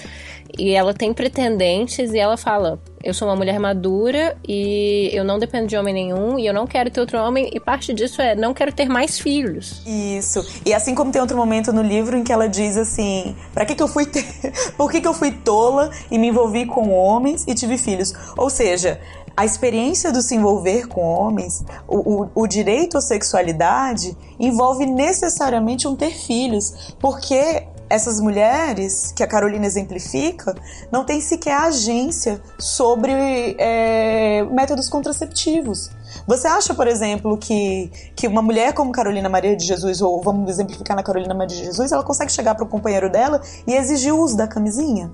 e 0.58 0.72
ela 0.72 0.94
tem 0.94 1.14
pretendentes 1.14 2.12
e 2.12 2.20
ela 2.20 2.36
fala: 2.36 2.82
Eu 3.04 3.14
sou 3.14 3.28
uma 3.28 3.36
mulher 3.36 3.60
madura 3.60 4.36
e 4.48 5.10
eu 5.14 5.24
não 5.24 5.40
dependo 5.40 5.68
de 5.68 5.78
homem 5.78 5.94
nenhum 5.94 6.38
e 6.38 6.46
eu 6.46 6.54
não 6.54 6.68
quero 6.68 6.90
ter 6.90 7.00
outro 7.00 7.18
homem. 7.20 7.50
E 7.54 7.60
parte 7.60 7.94
disso 7.94 8.22
é: 8.22 8.36
não 8.36 8.54
quero 8.54 8.74
ter 8.74 8.90
mais 8.90 9.20
filhos. 9.20 9.82
Isso. 9.86 10.46
E 10.66 10.74
assim 10.74 10.94
como 10.94 11.12
tem 11.12 11.22
outro 11.22 11.38
momento 11.38 11.72
no 11.72 11.82
livro 11.82 12.18
em 12.18 12.24
que 12.24 12.34
ela 12.34 12.50
diz 12.50 12.76
assim: 12.76 13.36
Pra 13.54 13.66
que, 13.66 13.76
que 13.76 13.84
eu 13.84 13.88
fui 13.88 14.06
ter. 14.06 14.26
Por 14.76 14.92
que, 14.92 15.00
que 15.00 15.08
eu 15.08 15.14
fui 15.14 15.32
tola 15.32 15.92
e 16.12 16.18
me 16.18 16.28
envolvi 16.28 16.66
com 16.66 16.92
homens 16.92 17.46
e 17.48 17.54
tive 17.54 17.78
filhos? 17.78 18.14
Ou 18.36 18.50
seja, 18.50 19.00
a 19.40 19.46
experiência 19.46 20.12
do 20.12 20.22
se 20.22 20.36
envolver 20.36 20.90
com 20.90 21.02
homens, 21.02 21.64
o, 21.88 22.24
o, 22.24 22.30
o, 22.36 22.46
direito 22.46 22.98
à 22.98 23.02
sexualidade, 23.02 24.18
envolve 24.38 24.86
necessariamente 24.86 25.88
um 25.88 25.96
ter 25.96 26.12
filhos, 26.12 26.94
porque 27.00 27.66
essas 27.90 28.20
mulheres, 28.20 29.14
que 29.14 29.24
a 29.24 29.28
Carolina 29.28 29.66
exemplifica, 29.66 30.54
não 30.92 31.06
têm 31.06 31.22
sequer 31.22 31.56
agência 31.56 32.42
sobre 32.60 33.14
é, 33.58 34.44
métodos 34.52 34.90
contraceptivos. 34.90 35.90
Você 36.28 36.46
acha, 36.46 36.74
por 36.74 36.86
exemplo, 36.86 37.38
que, 37.38 37.90
que 38.18 38.28
uma 38.28 38.42
mulher 38.42 38.74
como 38.74 38.92
Carolina 38.92 39.30
Maria 39.30 39.56
de 39.56 39.64
Jesus, 39.64 40.02
ou 40.02 40.22
vamos 40.22 40.50
exemplificar 40.50 40.98
na 40.98 41.04
Carolina 41.04 41.34
Maria 41.34 41.56
de 41.56 41.64
Jesus, 41.64 41.94
ela 41.94 42.04
consegue 42.04 42.34
chegar 42.34 42.56
para 42.56 42.66
o 42.66 42.68
companheiro 42.68 43.10
dela 43.10 43.42
e 43.66 43.74
exigir 43.74 44.14
o 44.14 44.20
uso 44.20 44.36
da 44.36 44.50
camisinha? 44.50 45.10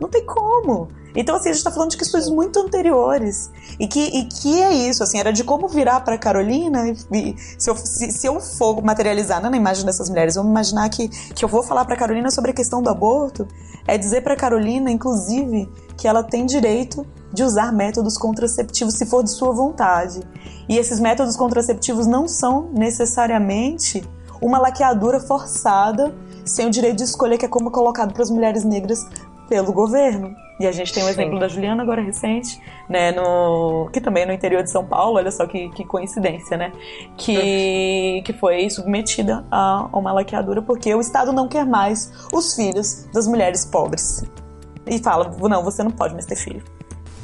Não 0.00 0.08
tem 0.08 0.24
como. 0.24 0.88
Então, 1.14 1.34
assim, 1.36 1.50
a 1.50 1.52
gente 1.52 1.64
tá 1.64 1.70
falando 1.70 1.90
de 1.90 1.96
questões 1.96 2.28
muito 2.28 2.58
anteriores. 2.60 3.50
E 3.78 3.86
que, 3.86 4.00
e 4.00 4.24
que 4.24 4.62
é 4.62 4.72
isso, 4.72 5.02
assim, 5.02 5.18
era 5.18 5.32
de 5.32 5.42
como 5.42 5.68
virar 5.68 6.00
pra 6.00 6.16
Carolina. 6.16 6.88
E, 6.88 7.36
se, 7.58 7.68
eu, 7.68 7.76
se, 7.76 8.12
se, 8.12 8.26
eu 8.26 8.40
for 8.40 8.82
materializar 8.82 9.42
né, 9.42 9.50
na 9.50 9.56
imagem 9.56 9.84
dessas 9.84 10.08
mulheres, 10.08 10.36
vamos 10.36 10.50
imaginar 10.50 10.88
que, 10.88 11.08
que 11.08 11.44
eu 11.44 11.48
vou 11.48 11.62
falar 11.62 11.84
pra 11.84 11.96
Carolina 11.96 12.30
sobre 12.30 12.52
a 12.52 12.54
questão 12.54 12.82
do 12.82 12.88
aborto. 12.88 13.46
É 13.86 13.98
dizer 13.98 14.22
pra 14.22 14.36
Carolina, 14.36 14.90
inclusive, 14.90 15.68
que 15.96 16.06
ela 16.06 16.22
tem 16.22 16.46
direito 16.46 17.06
de 17.32 17.42
usar 17.42 17.72
métodos 17.72 18.16
contraceptivos 18.16 18.94
se 18.94 19.06
for 19.06 19.22
de 19.22 19.30
sua 19.30 19.52
vontade. 19.52 20.20
E 20.68 20.78
esses 20.78 21.00
métodos 21.00 21.36
contraceptivos 21.36 22.06
não 22.06 22.28
são 22.28 22.70
necessariamente 22.72 24.02
uma 24.40 24.58
laqueadura 24.58 25.20
forçada 25.20 26.14
sem 26.44 26.66
o 26.66 26.70
direito 26.70 26.96
de 26.96 27.04
escolha 27.04 27.36
que 27.36 27.44
é 27.44 27.48
como 27.48 27.70
colocado 27.70 28.12
para 28.12 28.22
as 28.22 28.30
mulheres 28.30 28.64
negras 28.64 29.06
pelo 29.50 29.72
governo. 29.72 30.36
E 30.60 30.66
a 30.66 30.72
gente 30.72 30.92
tem 30.92 31.02
o 31.02 31.06
um 31.06 31.08
exemplo 31.08 31.38
da 31.40 31.48
Juliana 31.48 31.82
agora 31.82 32.00
recente, 32.00 32.60
né, 32.88 33.10
no 33.12 33.90
que 33.92 34.00
também 34.00 34.22
é 34.22 34.26
no 34.26 34.32
interior 34.32 34.62
de 34.62 34.70
São 34.70 34.84
Paulo, 34.84 35.16
olha 35.16 35.30
só 35.30 35.46
que, 35.46 35.70
que 35.70 35.84
coincidência, 35.84 36.56
né, 36.56 36.70
que 37.16 38.22
que 38.24 38.32
foi 38.34 38.70
submetida 38.70 39.44
a 39.50 39.88
uma 39.92 40.12
laqueadura 40.12 40.62
porque 40.62 40.94
o 40.94 41.00
Estado 41.00 41.32
não 41.32 41.48
quer 41.48 41.66
mais 41.66 42.12
os 42.32 42.54
filhos 42.54 43.06
das 43.12 43.26
mulheres 43.26 43.64
pobres. 43.64 44.24
E 44.86 44.98
fala, 44.98 45.30
não, 45.48 45.62
você 45.62 45.82
não 45.82 45.90
pode 45.90 46.14
mais 46.14 46.26
ter 46.26 46.36
filho. 46.36 46.62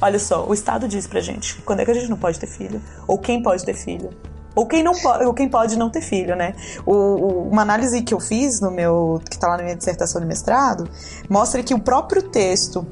Olha 0.00 0.18
só, 0.18 0.46
o 0.46 0.52
Estado 0.52 0.88
diz 0.88 1.06
pra 1.06 1.20
gente 1.20 1.60
quando 1.62 1.80
é 1.80 1.84
que 1.84 1.90
a 1.90 1.94
gente 1.94 2.10
não 2.10 2.16
pode 2.16 2.40
ter 2.40 2.46
filho, 2.46 2.80
ou 3.06 3.18
quem 3.18 3.42
pode 3.42 3.64
ter 3.64 3.74
filho 3.74 4.10
ou 4.56 4.66
quem 4.66 4.82
não 4.82 4.94
pode, 4.94 5.24
ou 5.26 5.34
quem 5.34 5.48
pode 5.50 5.76
não 5.76 5.90
ter 5.90 6.00
filho, 6.00 6.34
né? 6.34 6.54
O, 6.86 6.94
o, 6.94 7.48
uma 7.50 7.60
análise 7.60 8.02
que 8.02 8.14
eu 8.14 8.18
fiz 8.18 8.58
no 8.58 8.70
meu, 8.70 9.20
que 9.28 9.36
está 9.36 9.48
lá 9.48 9.58
na 9.58 9.62
minha 9.62 9.76
dissertação 9.76 10.18
de 10.18 10.26
mestrado, 10.26 10.88
mostra 11.28 11.62
que 11.62 11.74
o 11.74 11.78
próprio 11.78 12.22
texto 12.22 12.86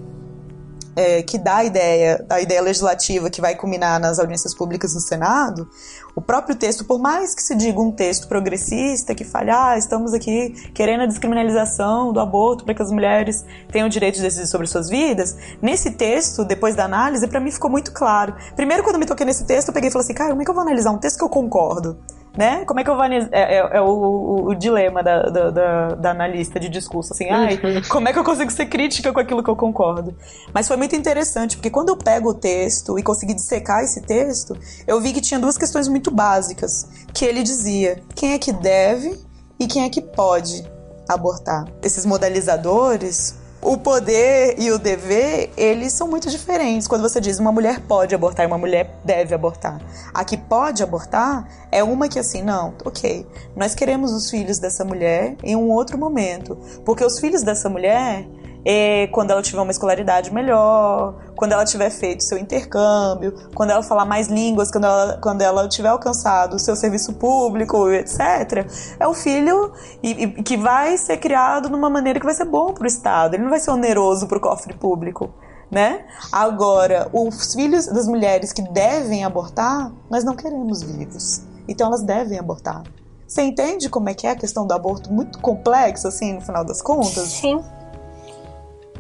é, 0.95 1.23
que 1.23 1.39
dá 1.39 1.57
a 1.57 1.65
ideia, 1.65 2.25
a 2.29 2.41
ideia 2.41 2.61
legislativa 2.61 3.31
que 3.31 3.41
vai 3.41 3.57
culminar 3.57 3.99
nas 3.99 4.19
audiências 4.19 4.55
públicas 4.55 4.95
no 4.95 5.01
Senado, 5.01 5.69
o 6.15 6.21
próprio 6.21 6.55
texto, 6.55 6.85
por 6.85 6.99
mais 6.99 7.35
que 7.35 7.43
se 7.43 7.55
diga 7.55 7.81
um 7.81 7.91
texto 7.91 8.29
progressista, 8.29 9.15
que 9.15 9.25
fale, 9.25 9.51
ah, 9.51 9.77
estamos 9.77 10.15
aqui 10.15 10.51
querendo 10.73 11.03
a 11.03 11.07
descriminalização 11.07 12.13
do 12.13 12.21
aborto 12.21 12.65
para 12.65 12.75
que 12.75 12.83
as 12.83 12.91
mulheres 12.91 13.45
tenham 13.71 13.87
o 13.87 13.91
direito 13.91 14.17
de 14.17 14.23
decidir 14.23 14.47
sobre 14.47 14.67
suas 14.67 14.89
vidas, 14.89 15.37
nesse 15.61 15.91
texto, 15.91 16.45
depois 16.45 16.77
da 16.77 16.85
análise, 16.85 17.27
para 17.27 17.41
mim 17.41 17.51
ficou 17.51 17.71
muito 17.71 17.93
claro. 17.93 18.35
Primeiro, 18.55 18.83
quando 18.85 18.99
me 18.99 19.07
toquei 19.07 19.27
nesse 19.27 19.45
texto, 19.45 19.69
eu 19.69 19.75
peguei 19.75 19.89
e 19.89 19.93
falei 19.93 20.05
assim, 20.05 20.15
cara, 20.15 20.31
como 20.31 20.43
é 20.43 20.45
que 20.45 20.51
eu 20.51 20.55
vou 20.55 20.63
analisar 20.63 20.91
um 20.91 20.99
texto 20.99 21.19
que 21.19 21.25
eu 21.25 21.29
concordo? 21.29 21.99
Né? 22.37 22.65
Como 22.65 22.81
é 22.81 22.85
que 22.85 22.91
eu 22.91 22.97
vou 22.97 23.05
é, 23.05 23.29
é, 23.33 23.57
é 23.59 23.81
o, 23.81 23.87
o, 23.87 24.49
o, 24.49 24.55
dilema 24.55 25.03
da, 25.03 25.23
da, 25.23 25.51
da, 25.51 25.89
da, 25.89 26.11
analista 26.11 26.59
de 26.59 26.69
discurso, 26.69 27.13
assim, 27.13 27.31
ai, 27.31 27.55
uhum. 27.55 27.83
como 27.89 28.09
é 28.09 28.13
que 28.13 28.19
eu 28.19 28.25
consigo 28.25 28.51
ser 28.51 28.67
crítica 28.67 29.13
com 29.13 29.21
aquilo 29.21 29.43
que 29.43 29.51
eu 29.51 29.57
concordo? 29.57 30.15
Mas 30.53 30.67
foi 30.67 30.77
muito 30.77 30.97
interessante, 30.97 31.57
porque 31.57 31.71
quando 31.71 31.91
eu 31.91 31.97
pego 31.97 32.31
o 32.31 32.35
texto 32.35 32.99
e 32.99 33.03
consegui 33.03 33.35
dissecar 33.35 33.85
esse 33.85 34.01
texto, 34.03 34.57
eu 34.87 35.01
vi 35.01 35.13
que 35.13 35.21
tinha 35.21 35.39
duas 35.39 35.57
questões 35.57 35.87
muito 35.87 36.11
básicas, 36.11 36.89
que 37.13 37.25
ele 37.25 37.43
dizia, 37.43 38.03
quem 38.15 38.33
é 38.33 38.39
que 38.39 38.53
deve 38.53 39.19
e 39.59 39.67
quem 39.67 39.85
é 39.85 39.89
que 39.89 40.01
pode 40.01 40.65
abortar. 41.09 41.67
Esses 41.83 42.05
modalizadores 42.05 43.44
o 43.65 43.79
poder 43.79 44.57
e 44.59 44.71
o 44.71 44.79
dever, 44.79 45.51
eles 45.57 45.95
são 45.95 46.07
muito 46.07 46.29
diferentes. 46.29 46.87
Quando 46.87 47.01
você 47.01 47.19
diz 47.19 47.39
uma 47.39 47.51
mulher 47.51 47.81
pode 47.81 48.15
abortar 48.15 48.45
e 48.45 48.47
uma 48.47 48.59
mulher 48.59 48.95
deve 49.03 49.35
abortar. 49.35 49.81
A 50.13 50.23
que 50.23 50.37
pode 50.37 50.83
abortar 50.83 51.49
é 51.73 51.83
uma 51.83 52.07
que 52.07 52.19
assim, 52.19 52.43
não, 52.43 52.75
ok, 52.85 53.27
nós 53.57 53.75
queremos 53.75 54.13
os 54.13 54.31
filhos 54.31 54.59
dessa 54.59 54.85
mulher 54.85 55.35
em 55.43 55.57
um 55.57 55.71
outro 55.71 55.97
momento. 55.97 56.59
Porque 56.85 57.03
os 57.03 57.19
filhos 57.19 57.43
dessa 57.43 57.71
mulher 57.71 58.29
e 58.65 59.09
quando 59.13 59.31
ela 59.31 59.43
tiver 59.43 59.61
uma 59.61 59.71
escolaridade 59.71 60.33
melhor, 60.33 61.15
quando 61.37 61.53
ela 61.53 61.65
tiver 61.65 61.91
feito 61.91 62.23
seu 62.23 62.39
intercâmbio, 62.39 63.35
quando 63.55 63.71
ela 63.71 63.83
falar 63.83 64.07
mais 64.07 64.29
línguas, 64.29 64.71
quando 64.71 64.85
ela, 64.85 65.19
quando 65.21 65.43
ela 65.43 65.69
tiver 65.69 65.89
alcançado 65.89 66.57
o 66.57 66.59
seu 66.59 66.75
serviço 66.75 67.13
público, 67.15 67.91
etc., 67.91 68.67
é 68.99 69.07
o 69.07 69.13
filho 69.13 69.73
e, 70.03 70.11
e, 70.11 70.43
que 70.43 70.57
vai 70.57 70.97
ser 70.97 71.19
criado 71.19 71.69
numa 71.69 71.91
maneira 71.91 72.19
que 72.19 72.25
vai 72.25 72.35
ser 72.35 72.47
bom 72.47 72.73
para 72.73 72.85
o 72.85 72.87
Estado, 72.87 73.35
ele 73.35 73.43
não 73.43 73.51
vai 73.51 73.61
ser 73.61 73.71
oneroso 73.71 74.27
para 74.27 74.39
o 74.39 74.41
cofre 74.41 74.73
público. 74.75 75.35
Né? 75.71 76.05
Agora, 76.31 77.09
os 77.13 77.53
filhos 77.53 77.87
das 77.87 78.07
mulheres 78.07 78.53
que 78.53 78.63
devem 78.63 79.25
abortar, 79.25 79.91
nós 80.09 80.23
não 80.23 80.37
queremos 80.37 80.83
vivos. 80.83 81.43
Então 81.67 81.89
elas 81.89 82.03
devem 82.03 82.39
abortar. 82.39 82.85
Você 83.27 83.43
entende 83.43 83.89
como 83.89 84.09
é 84.09 84.15
que 84.15 84.27
é 84.27 84.31
a 84.31 84.37
questão 84.37 84.67
do 84.67 84.73
aborto 84.73 85.13
muito 85.13 85.41
complexa, 85.41 86.09
assim, 86.09 86.35
no 86.35 86.41
final 86.41 86.65
das 86.65 86.81
contas? 86.81 87.29
Sim. 87.29 87.61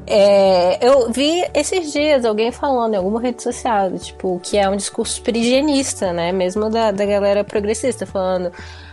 É, 0.06 0.86
eu 0.86 1.10
vi 1.10 1.42
esses 1.54 1.92
dias 1.92 2.24
alguém 2.24 2.52
falando 2.52 2.94
em 2.94 2.96
alguma 2.96 3.20
rede 3.20 3.42
social, 3.42 3.90
tipo, 3.98 4.38
que 4.42 4.58
é 4.58 4.68
um 4.68 4.76
discurso 4.76 5.22
perigenista, 5.22 6.12
né? 6.12 6.30
Mesmo 6.30 6.68
da, 6.68 6.90
da 6.90 7.06
galera 7.06 7.42
progressista, 7.42 8.04
falando. 8.04 8.52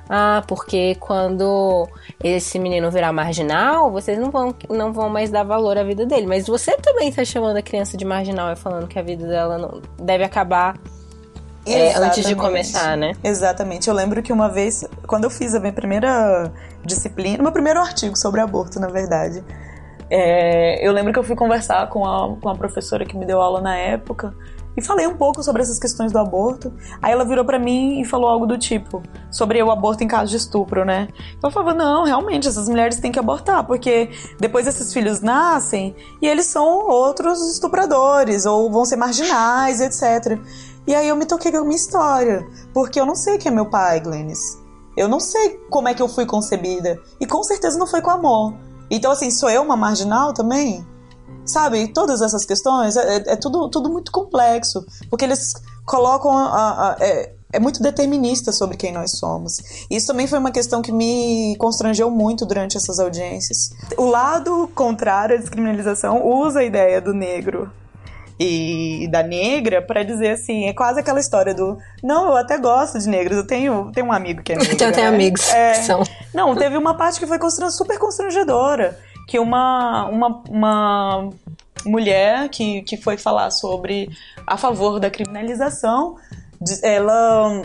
Ah, 0.09 0.43
porque 0.47 0.95
quando 0.95 1.88
esse 2.22 2.59
menino 2.59 2.91
virar 2.91 3.14
marginal, 3.14 3.89
vocês 3.91 4.18
não 4.18 4.30
vão, 4.30 4.53
não 4.70 4.91
vão 4.91 5.09
mais 5.09 5.30
dar 5.30 5.43
valor 5.43 5.78
à 5.78 5.84
vida 5.84 6.05
dele. 6.05 6.28
Mas 6.28 6.47
você 6.47 6.76
também 6.78 7.09
está 7.09 7.24
chamando 7.24 7.57
a 7.57 7.62
criança 7.62 7.95
de 7.95 8.03
marginal 8.03 8.51
e 8.51 8.55
falando 8.55 8.88
que 8.88 8.99
a 8.99 9.01
vida 9.01 9.26
dela 9.26 9.57
não 9.57 9.82
deve 9.97 10.24
acabar 10.24 10.78
é, 11.66 11.95
antes 11.95 12.26
de 12.26 12.36
começar, 12.36 12.97
né? 12.97 13.14
Exatamente. 13.24 13.88
Eu 13.88 13.93
lembro 13.93 14.22
que 14.24 14.34
uma 14.34 14.49
vez, 14.49 14.84
quando 15.05 15.26
eu 15.26 15.30
fiz 15.30 15.53
a 15.53 15.59
minha 15.59 15.74
primeira 15.74 16.51
disciplina, 16.84 17.41
meu 17.41 17.51
primeiro 17.51 17.80
artigo 17.80 18.18
sobre 18.18 18.41
aborto, 18.41 18.80
na 18.80 18.88
verdade, 18.88 19.43
é, 20.14 20.86
eu 20.86 20.91
lembro 20.91 21.14
que 21.14 21.20
eu 21.20 21.24
fui 21.24 21.38
conversar 21.38 21.88
com 21.88 22.05
a, 22.05 22.36
com 22.36 22.49
a 22.49 22.55
professora 22.55 23.05
que 23.05 23.16
me 23.16 23.26
deu 23.26 23.39
aula 23.41 23.62
na 23.62 23.78
época 23.78 24.36
e 24.76 24.82
falei 24.82 25.07
um 25.07 25.16
pouco 25.16 25.41
sobre 25.41 25.62
essas 25.62 25.80
questões 25.80 26.12
do 26.12 26.20
aborto. 26.20 26.74
Aí 27.01 27.14
ela 27.14 27.24
virou 27.24 27.45
para 27.45 27.57
mim 27.57 28.01
e 28.01 28.05
falou 28.05 28.30
algo 28.30 28.45
do 28.45 28.57
tipo 28.57 29.01
sobre 29.30 29.64
o 29.64 29.72
aborto 29.72 30.03
em 30.03 30.09
caso 30.09 30.32
de 30.32 30.36
estupro, 30.36 30.84
né? 30.84 31.07
Eu 31.41 31.49
falava: 31.49 31.74
"Não, 31.74 32.03
realmente 32.03 32.45
essas 32.45 32.68
mulheres 32.68 32.99
têm 32.99 33.09
que 33.09 33.20
abortar, 33.20 33.66
porque 33.66 34.09
depois 34.38 34.68
esses 34.68 34.91
filhos 34.91 35.22
nascem 35.22 35.95
e 36.22 36.28
eles 36.28 36.45
são 36.45 36.89
outros 36.89 37.39
estupradores 37.49 38.45
ou 38.45 38.70
vão 38.70 38.84
ser 38.84 38.97
marginais, 38.97 39.80
etc". 39.80 40.38
E 40.86 40.93
aí 40.93 41.07
eu 41.07 41.16
me 41.16 41.26
toquei 41.26 41.53
com 41.53 41.59
a 41.59 41.64
minha 41.64 41.76
história, 41.76 42.45
porque 42.74 42.99
eu 42.99 43.05
não 43.05 43.16
sei 43.16 43.38
quem 43.38 43.49
é 43.49 43.55
meu 43.55 43.70
pai, 43.70 44.01
Glennis. 44.01 44.59
Eu 44.97 45.07
não 45.07 45.22
sei 45.22 45.57
como 45.70 45.88
é 45.88 45.93
que 45.93 46.01
eu 46.01 46.09
fui 46.09 46.26
concebida 46.26 46.99
e 47.18 47.26
com 47.26 47.41
certeza 47.43 47.80
não 47.80 47.88
foi 47.88 48.01
com 48.01 48.09
amor. 48.09 48.53
Então, 48.91 49.11
assim, 49.11 49.31
sou 49.31 49.49
eu 49.49 49.61
uma 49.61 49.77
marginal 49.77 50.33
também? 50.33 50.85
Sabe? 51.45 51.87
Todas 51.87 52.21
essas 52.21 52.45
questões, 52.45 52.97
é, 52.97 53.15
é, 53.15 53.23
é 53.33 53.35
tudo, 53.37 53.69
tudo 53.69 53.89
muito 53.89 54.11
complexo, 54.11 54.85
porque 55.09 55.23
eles 55.23 55.53
colocam 55.85 56.37
a, 56.37 56.91
a, 56.91 56.97
é, 56.99 57.33
é 57.53 57.59
muito 57.59 57.81
determinista 57.81 58.51
sobre 58.51 58.75
quem 58.75 58.91
nós 58.91 59.17
somos. 59.17 59.85
Isso 59.89 60.07
também 60.07 60.27
foi 60.27 60.39
uma 60.39 60.51
questão 60.51 60.81
que 60.81 60.91
me 60.91 61.55
constrangeu 61.57 62.11
muito 62.11 62.45
durante 62.45 62.75
essas 62.75 62.99
audiências. 62.99 63.71
O 63.97 64.05
lado 64.05 64.69
contrário 64.75 65.35
à 65.35 65.39
descriminalização 65.39 66.25
usa 66.27 66.59
a 66.59 66.63
ideia 66.63 67.01
do 67.01 67.13
negro 67.13 67.71
e 68.43 69.07
da 69.07 69.21
negra 69.21 69.81
para 69.81 70.03
dizer 70.03 70.31
assim, 70.31 70.65
é 70.65 70.73
quase 70.73 70.99
aquela 70.99 71.19
história 71.19 71.53
do 71.53 71.77
não, 72.03 72.29
eu 72.29 72.37
até 72.37 72.57
gosto 72.57 72.97
de 72.97 73.07
negros, 73.07 73.37
eu 73.37 73.45
tenho, 73.45 73.91
tenho 73.91 74.07
um 74.07 74.11
amigo 74.11 74.41
que 74.41 74.53
é 74.53 74.55
negro. 74.57 74.73
eu 74.73 74.91
tenho 74.91 75.09
né? 75.09 75.15
amigos 75.15 75.49
é, 75.53 75.73
que 75.73 75.83
são. 75.83 76.03
Não, 76.33 76.55
teve 76.55 76.77
uma 76.77 76.95
parte 76.95 77.19
que 77.19 77.27
foi 77.27 77.37
super 77.69 77.99
constrangedora, 77.99 78.97
que 79.27 79.37
uma, 79.37 80.05
uma, 80.05 80.43
uma 80.49 81.29
mulher 81.85 82.49
que, 82.49 82.81
que 82.81 82.97
foi 82.97 83.17
falar 83.17 83.51
sobre 83.51 84.09
a 84.47 84.57
favor 84.57 84.99
da 84.99 85.09
criminalização, 85.09 86.15
ela 86.81 87.61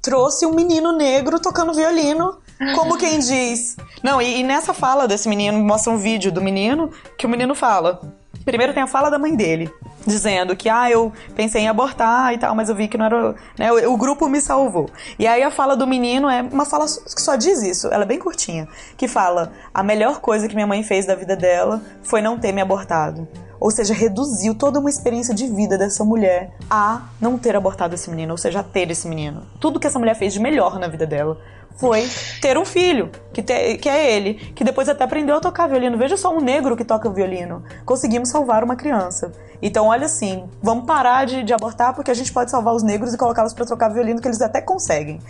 trouxe 0.00 0.46
um 0.46 0.54
menino 0.54 0.92
negro 0.92 1.38
tocando 1.38 1.74
violino 1.74 2.38
como 2.74 2.98
quem 2.98 3.18
diz. 3.18 3.76
Não, 4.02 4.20
e, 4.20 4.40
e, 4.40 4.42
nessa 4.42 4.74
fala 4.74 5.08
desse 5.08 5.28
menino, 5.28 5.58
mostra 5.58 5.92
um 5.92 5.96
vídeo 5.96 6.30
do 6.30 6.42
menino 6.42 6.90
que 7.16 7.26
o 7.26 7.28
menino 7.28 7.54
fala. 7.54 8.00
Primeiro 8.44 8.72
tem 8.72 8.82
a 8.82 8.86
fala 8.86 9.10
da 9.10 9.18
mãe 9.18 9.34
dele, 9.34 9.70
dizendo 10.06 10.56
que, 10.56 10.68
ah, 10.68 10.90
eu 10.90 11.12
pensei 11.34 11.62
em 11.62 11.68
abortar 11.68 12.32
e 12.32 12.38
tal, 12.38 12.54
mas 12.54 12.68
eu 12.68 12.74
vi 12.74 12.88
que 12.88 12.96
não 12.96 13.04
era. 13.04 13.34
Né, 13.58 13.72
o, 13.72 13.92
o, 13.92 13.96
grupo 13.96 14.28
me 14.28 14.40
salvou. 14.40 14.88
E 15.18 15.26
aí 15.26 15.42
a 15.42 15.50
fala 15.50 15.76
do 15.76 15.86
menino 15.86 16.28
é 16.28 16.42
uma 16.42 16.64
fala 16.64 16.86
que 16.86 17.20
só 17.20 17.36
diz 17.36 17.62
isso, 17.62 17.88
ela 17.88 18.04
é 18.04 18.06
bem 18.06 18.18
curtinha, 18.18 18.66
que 18.96 19.06
fala: 19.06 19.52
a 19.72 19.82
melhor 19.82 20.20
coisa 20.20 20.48
que 20.48 20.54
minha 20.54 20.66
mãe 20.66 20.82
fez 20.82 21.06
da 21.06 21.14
vida 21.14 21.36
dela 21.36 21.82
foi 22.02 22.22
não 22.22 22.38
ter 22.38 22.52
me 22.52 22.60
abortado. 22.60 23.28
Ou 23.60 23.70
seja, 23.70 23.92
reduziu 23.92 24.54
toda 24.54 24.80
uma 24.80 24.88
experiência 24.88 25.34
de 25.34 25.46
vida 25.46 25.76
dessa 25.76 26.02
mulher 26.02 26.50
a 26.70 27.02
não 27.20 27.36
ter 27.36 27.54
abortado 27.54 27.94
esse 27.94 28.08
menino, 28.08 28.32
ou 28.32 28.38
seja, 28.38 28.60
a 28.60 28.62
ter 28.62 28.90
esse 28.90 29.06
menino. 29.06 29.42
Tudo 29.60 29.78
que 29.78 29.86
essa 29.86 29.98
mulher 29.98 30.16
fez 30.16 30.32
de 30.32 30.40
melhor 30.40 30.78
na 30.78 30.88
vida 30.88 31.06
dela 31.06 31.38
foi 31.76 32.08
ter 32.40 32.58
um 32.58 32.64
filho, 32.64 33.10
que, 33.32 33.42
te, 33.42 33.78
que 33.78 33.88
é 33.88 34.14
ele, 34.14 34.34
que 34.54 34.62
depois 34.62 34.88
até 34.88 35.04
aprendeu 35.04 35.36
a 35.36 35.40
tocar 35.40 35.66
violino. 35.66 35.96
Veja 35.96 36.16
só 36.16 36.34
um 36.36 36.40
negro 36.40 36.76
que 36.76 36.84
toca 36.84 37.08
violino. 37.08 37.62
Conseguimos 37.84 38.28
salvar 38.28 38.62
uma 38.62 38.76
criança. 38.76 39.32
Então, 39.62 39.86
olha 39.86 40.06
assim, 40.06 40.44
vamos 40.62 40.84
parar 40.84 41.24
de, 41.26 41.42
de 41.42 41.52
abortar 41.52 41.94
porque 41.94 42.10
a 42.10 42.14
gente 42.14 42.32
pode 42.32 42.50
salvar 42.50 42.74
os 42.74 42.82
negros 42.82 43.14
e 43.14 43.18
colocá-los 43.18 43.54
para 43.54 43.64
tocar 43.64 43.88
violino, 43.88 44.20
que 44.20 44.28
eles 44.28 44.40
até 44.40 44.60
conseguem. 44.60 45.20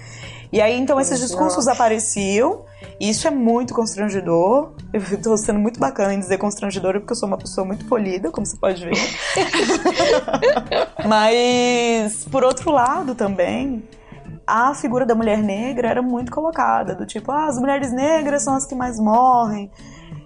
E 0.53 0.61
aí, 0.61 0.77
então, 0.77 1.01
esses 1.01 1.21
discursos 1.21 1.69
apareciam, 1.69 2.65
e 2.99 3.09
isso 3.09 3.29
é 3.29 3.31
muito 3.31 3.73
constrangedor. 3.73 4.73
Eu 4.93 5.01
estou 5.01 5.37
sendo 5.37 5.61
muito 5.61 5.79
bacana 5.79 6.13
em 6.13 6.19
dizer 6.19 6.39
constrangedora, 6.39 6.99
porque 6.99 7.13
eu 7.13 7.17
sou 7.17 7.29
uma 7.29 7.39
pessoa 7.39 7.65
muito 7.65 7.85
polida, 7.85 8.33
como 8.33 8.45
você 8.45 8.57
pode 8.57 8.85
ver. 8.85 8.97
Mas, 11.07 12.25
por 12.25 12.43
outro 12.43 12.73
lado 12.73 13.15
também, 13.15 13.85
a 14.51 14.75
figura 14.75 15.07
da 15.07 15.15
mulher 15.15 15.39
negra 15.39 15.89
era 15.89 16.03
muito 16.03 16.33
colocada, 16.33 16.95
do 16.95 17.07
tipo, 17.07 17.31
ah, 17.31 17.47
as 17.47 17.57
mulheres 17.57 17.93
negras 17.93 18.43
são 18.43 18.55
as 18.55 18.67
que 18.67 18.75
mais 18.75 18.99
morrem. 18.99 19.71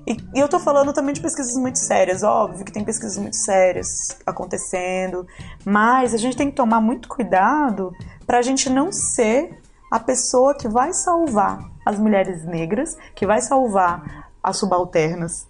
E, 0.06 0.16
e, 0.34 0.40
eu 0.40 0.48
tô 0.48 0.58
falando 0.58 0.92
também 0.92 1.14
de 1.14 1.20
pesquisas 1.20 1.54
muito 1.56 1.78
sérias, 1.78 2.22
óbvio 2.22 2.64
que 2.64 2.72
tem 2.72 2.84
pesquisas 2.84 3.18
muito 3.18 3.36
sérias 3.36 4.18
acontecendo, 4.24 5.26
mas 5.64 6.14
a 6.14 6.16
gente 6.16 6.36
tem 6.36 6.48
que 6.48 6.56
tomar 6.56 6.80
muito 6.80 7.08
cuidado 7.08 7.92
para 8.26 8.38
a 8.38 8.42
gente 8.42 8.70
não 8.70 8.90
ser 8.90 9.60
a 9.90 10.00
pessoa 10.00 10.54
que 10.54 10.68
vai 10.68 10.92
salvar 10.92 11.58
as 11.84 11.98
mulheres 11.98 12.44
negras, 12.44 12.96
que 13.14 13.26
vai 13.26 13.40
salvar 13.42 14.30
as 14.42 14.56
subalternas 14.56 15.46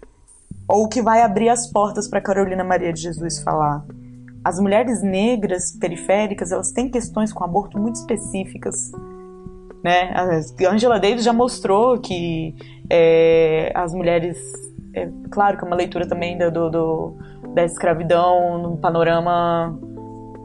ou 0.67 0.89
que 0.89 1.01
vai 1.01 1.21
abrir 1.21 1.49
as 1.49 1.71
portas 1.71 2.09
para 2.09 2.21
Carolina 2.21 2.63
Maria 2.63 2.91
de 2.91 3.01
Jesus 3.01 3.41
falar. 3.41 3.85
As 4.45 4.59
mulheres 4.59 5.01
negras 5.01 5.71
periféricas, 5.71 6.51
elas 6.51 6.71
têm 6.71 6.87
questões 6.87 7.33
com 7.33 7.43
aborto 7.43 7.79
muito 7.79 7.95
específicas. 7.95 8.91
Né? 9.83 10.13
A 10.13 10.69
Angela 10.69 10.99
Davis 10.99 11.23
já 11.23 11.33
mostrou 11.33 11.99
que 11.99 12.53
é, 12.87 13.71
as 13.73 13.91
mulheres. 13.91 14.37
É, 14.93 15.09
claro 15.31 15.57
que 15.57 15.63
é 15.63 15.67
uma 15.67 15.75
leitura 15.75 16.07
também 16.07 16.37
do, 16.37 16.69
do 16.69 17.17
da 17.55 17.65
escravidão 17.65 18.59
no 18.61 18.77
panorama 18.77 19.75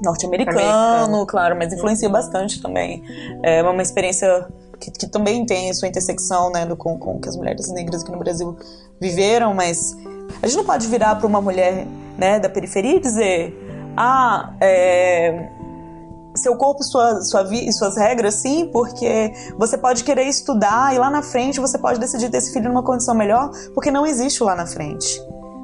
norte-americano, 0.02 1.26
claro, 1.26 1.54
mas 1.54 1.70
influencia 1.70 2.08
bastante 2.08 2.62
também. 2.62 3.02
É 3.42 3.62
uma 3.62 3.82
experiência 3.82 4.48
que, 4.80 4.90
que 4.90 5.06
também 5.08 5.44
tem 5.44 5.70
sua 5.74 5.88
intersecção 5.88 6.50
né, 6.50 6.64
do, 6.64 6.74
com, 6.74 6.98
com 6.98 7.20
que 7.20 7.28
as 7.28 7.36
mulheres 7.36 7.70
negras 7.70 8.02
aqui 8.02 8.10
no 8.10 8.18
Brasil 8.18 8.56
viveram, 8.98 9.52
mas 9.52 9.94
a 10.42 10.46
gente 10.46 10.56
não 10.56 10.64
pode 10.64 10.86
virar 10.86 11.16
para 11.16 11.26
uma 11.26 11.42
mulher 11.42 11.86
né, 12.16 12.40
da 12.40 12.48
periferia 12.48 12.96
e 12.96 13.00
dizer: 13.00 13.69
ah, 13.96 14.52
é, 14.60 15.50
seu 16.34 16.56
corpo 16.56 16.82
sua, 16.82 17.22
sua 17.22 17.42
e 17.54 17.72
suas 17.72 17.96
regras, 17.96 18.34
sim, 18.34 18.66
porque 18.72 19.32
você 19.58 19.76
pode 19.76 20.04
querer 20.04 20.24
estudar 20.24 20.94
e 20.94 20.98
lá 20.98 21.10
na 21.10 21.22
frente 21.22 21.60
você 21.60 21.78
pode 21.78 21.98
decidir 21.98 22.30
ter 22.30 22.38
esse 22.38 22.52
filho 22.52 22.68
numa 22.68 22.82
condição 22.82 23.14
melhor, 23.14 23.50
porque 23.74 23.90
não 23.90 24.06
existe 24.06 24.42
lá 24.42 24.54
na 24.54 24.66
frente. 24.66 25.20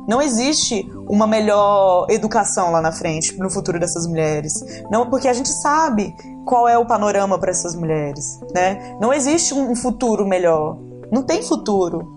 Não 0.08 0.22
existe 0.22 0.88
uma 1.08 1.26
melhor 1.26 2.06
educação 2.08 2.70
lá 2.70 2.80
na 2.80 2.92
frente, 2.92 3.36
no 3.38 3.50
futuro 3.50 3.80
dessas 3.80 4.06
mulheres. 4.06 4.54
Não, 4.88 5.10
porque 5.10 5.26
a 5.26 5.32
gente 5.32 5.48
sabe 5.48 6.14
qual 6.44 6.68
é 6.68 6.78
o 6.78 6.86
panorama 6.86 7.38
para 7.38 7.50
essas 7.50 7.74
mulheres, 7.74 8.40
né? 8.54 8.96
Não 9.00 9.12
existe 9.12 9.52
um 9.52 9.74
futuro 9.74 10.24
melhor. 10.24 10.78
Não 11.10 11.24
tem 11.24 11.42
futuro. 11.42 12.14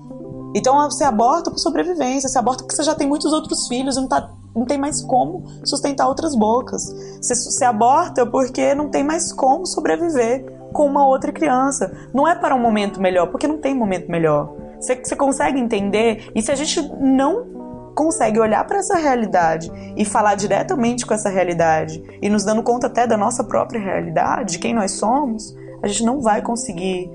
Então 0.56 0.76
você 0.90 1.04
aborta 1.04 1.50
por 1.50 1.58
sobrevivência, 1.58 2.30
você 2.30 2.38
aborta 2.38 2.64
porque 2.64 2.76
você 2.76 2.84
já 2.84 2.94
tem 2.94 3.08
muitos 3.08 3.34
outros 3.34 3.68
filhos 3.68 3.98
e 3.98 4.02
não, 4.02 4.08
tá, 4.08 4.30
não 4.56 4.66
tem 4.66 4.78
mais 4.78 5.02
como 5.02 5.44
sustentar 5.64 6.08
outras 6.08 6.36
bocas. 6.36 6.94
Você, 7.22 7.64
aborta 7.66 8.26
porque 8.26 8.74
não 8.74 8.90
tem 8.90 9.04
mais 9.04 9.32
como 9.32 9.66
sobreviver 9.66 10.46
com 10.74 10.86
uma 10.86 11.06
outra 11.06 11.32
criança. 11.32 12.10
Não 12.14 12.28
é 12.28 12.36
para 12.36 12.56
um 12.56 12.60
momento 12.60 13.02
melhor, 13.02 13.28
porque 13.28 13.48
não 13.48 13.58
tem 13.58 13.74
momento 13.74 14.10
melhor. 14.10 14.54
Você, 14.80 14.96
você 14.96 15.16
consegue 15.16 15.60
entender? 15.60 16.32
E 16.34 16.42
se 16.42 16.52
a 16.52 16.56
gente 16.56 16.82
não 17.00 17.60
consegue 17.96 18.40
olhar 18.40 18.66
para 18.66 18.80
essa 18.80 18.96
realidade 18.96 19.70
e 19.98 20.06
falar 20.06 20.36
diretamente 20.36 21.06
com 21.06 21.14
essa 21.14 21.30
realidade 21.30 22.02
e 22.22 22.30
nos 22.30 22.46
dando 22.46 22.64
conta 22.64 22.88
até 22.88 23.06
da 23.06 23.18
nossa 23.18 23.44
própria 23.44 23.80
realidade, 23.80 24.54
de 24.54 24.60
quem 24.60 24.74
nós 24.74 24.92
somos, 24.92 25.54
a 25.84 25.88
gente 25.88 26.06
não 26.06 26.22
vai 26.22 26.42
conseguir 26.42 27.10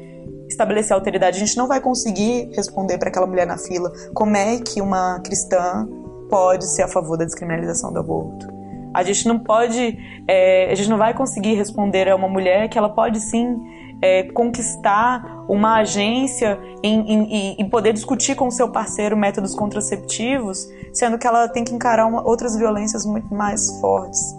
estabelecer 0.46 0.94
alteridade, 0.94 1.36
a 1.36 1.40
gente 1.40 1.56
não 1.56 1.66
vai 1.66 1.80
conseguir 1.80 2.50
responder 2.54 2.98
para 2.98 3.08
aquela 3.08 3.26
mulher 3.26 3.46
na 3.46 3.56
fila 3.56 3.90
como 4.12 4.36
é 4.36 4.58
que 4.58 4.82
uma 4.82 5.20
cristã 5.20 5.88
pode 6.34 6.66
ser 6.66 6.82
a 6.82 6.88
favor 6.88 7.16
da 7.16 7.24
descriminalização 7.24 7.92
do 7.92 8.00
aborto. 8.00 8.52
A 8.92 9.04
gente 9.04 9.28
não 9.28 9.38
pode, 9.38 9.96
é, 10.26 10.68
a 10.68 10.74
gente 10.74 10.90
não 10.90 10.98
vai 10.98 11.14
conseguir 11.14 11.54
responder 11.54 12.08
a 12.08 12.16
uma 12.16 12.28
mulher 12.28 12.68
que 12.68 12.76
ela 12.76 12.88
pode 12.88 13.20
sim 13.20 13.56
é, 14.02 14.24
conquistar 14.24 15.44
uma 15.48 15.76
agência 15.76 16.58
em, 16.82 17.12
em, 17.12 17.56
em, 17.60 17.70
poder 17.70 17.92
discutir 17.92 18.34
com 18.34 18.48
o 18.48 18.50
seu 18.50 18.68
parceiro 18.68 19.16
métodos 19.16 19.54
contraceptivos, 19.54 20.66
sendo 20.92 21.18
que 21.18 21.26
ela 21.26 21.46
tem 21.46 21.62
que 21.62 21.72
encarar 21.72 22.04
uma, 22.04 22.26
outras 22.26 22.56
violências 22.56 23.06
muito 23.06 23.32
mais 23.32 23.80
fortes, 23.80 24.34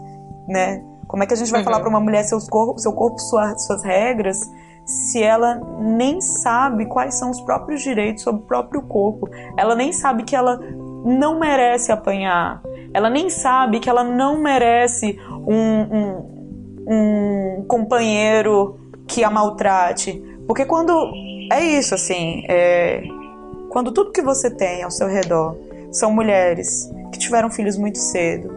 né? 0.49 0.83
Como 1.07 1.23
é 1.23 1.25
que 1.25 1.33
a 1.33 1.37
gente 1.37 1.49
vai 1.49 1.61
uhum. 1.61 1.65
falar 1.65 1.79
para 1.79 1.89
uma 1.89 2.01
mulher 2.01 2.23
seus 2.23 2.49
corpo, 2.49 2.77
seu 2.77 2.91
corpo, 2.91 3.19
sua, 3.19 3.57
suas 3.57 3.83
regras, 3.83 4.41
se 4.85 5.23
ela 5.23 5.55
nem 5.79 6.19
sabe 6.19 6.87
quais 6.87 7.15
são 7.15 7.31
os 7.31 7.39
próprios 7.39 7.81
direitos 7.81 8.23
sobre 8.23 8.41
o 8.41 8.45
próprio 8.45 8.81
corpo? 8.81 9.29
Ela 9.57 9.75
nem 9.75 9.93
sabe 9.93 10.23
que 10.23 10.35
ela 10.35 10.59
não 11.05 11.39
merece 11.39 11.91
apanhar. 11.91 12.61
Ela 12.91 13.09
nem 13.09 13.29
sabe 13.29 13.79
que 13.79 13.87
ela 13.87 14.03
não 14.03 14.41
merece 14.41 15.19
um, 15.47 15.81
um, 15.95 17.57
um 17.59 17.65
companheiro 17.67 18.79
que 19.07 19.23
a 19.23 19.29
maltrate. 19.29 20.21
Porque 20.47 20.65
quando. 20.65 20.93
É 21.51 21.63
isso, 21.63 21.93
assim. 21.93 22.43
É, 22.49 23.03
quando 23.69 23.91
tudo 23.91 24.11
que 24.11 24.21
você 24.21 24.49
tem 24.49 24.81
ao 24.81 24.89
seu 24.89 25.07
redor 25.07 25.55
são 25.91 26.11
mulheres 26.11 26.89
que 27.11 27.19
tiveram 27.19 27.51
filhos 27.51 27.77
muito 27.77 27.99
cedo, 27.99 28.49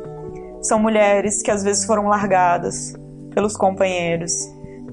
são 0.62 0.78
mulheres 0.78 1.42
que 1.42 1.51
às 1.51 1.62
vezes 1.62 1.84
foram 1.84 2.09
largadas 2.09 2.94
pelos 3.34 3.57
companheiros. 3.57 4.32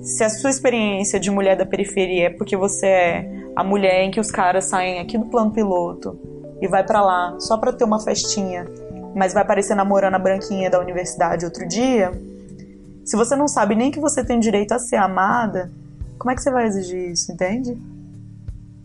Se 0.02 0.24
a 0.24 0.30
sua 0.30 0.50
experiência 0.50 1.20
de 1.20 1.32
mulher 1.32 1.56
da 1.56 1.66
periferia 1.66 2.28
é 2.28 2.30
porque 2.30 2.58
você 2.58 2.86
é 2.86 3.46
a 3.56 3.64
mulher 3.64 4.04
em 4.04 4.12
que 4.12 4.20
os 4.20 4.30
caras 4.30 4.66
saem 4.66 5.00
aqui 5.00 5.18
do 5.18 5.26
plano 5.26 5.52
piloto 5.52 6.20
e 6.62 6.68
vai 6.68 6.84
para 6.84 7.02
lá 7.02 7.36
só 7.40 7.58
para 7.58 7.74
ter 7.74 7.84
uma 7.84 8.00
festinha, 8.00 8.66
mas 9.16 9.34
vai 9.34 9.44
aparecer 9.44 9.76
namorando 9.76 10.16
a 10.16 10.20
branquinha 10.20 10.70
da 10.70 10.80
universidade 10.80 11.46
outro 11.46 11.68
dia, 11.68 12.12
se 13.06 13.16
você 13.16 13.36
não 13.36 13.48
sabe 13.48 13.76
nem 13.76 13.92
que 13.92 14.00
você 14.00 14.26
tem 14.26 14.40
direito 14.40 14.72
a 14.72 14.80
ser 14.80 14.96
amada, 14.96 15.72
como 16.18 16.32
é 16.32 16.36
que 16.36 16.42
você 16.42 16.50
vai 16.50 16.66
exigir 16.66 17.12
isso, 17.12 17.32
entende? 17.32 17.78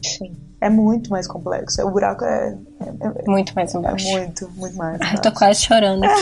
Sim. 0.04 0.36
É 0.60 0.68
muito 0.68 1.10
mais 1.10 1.26
complexo. 1.26 1.80
O 1.86 1.90
buraco 1.90 2.22
é. 2.22 2.54
é, 2.80 3.24
é 3.24 3.26
muito 3.26 3.54
mais 3.54 3.74
embaixo. 3.74 4.06
É 4.08 4.20
muito, 4.20 4.50
muito 4.56 4.76
mais. 4.76 5.00
Ai, 5.00 5.16
tô 5.22 5.32
quase 5.32 5.62
chorando. 5.62 6.02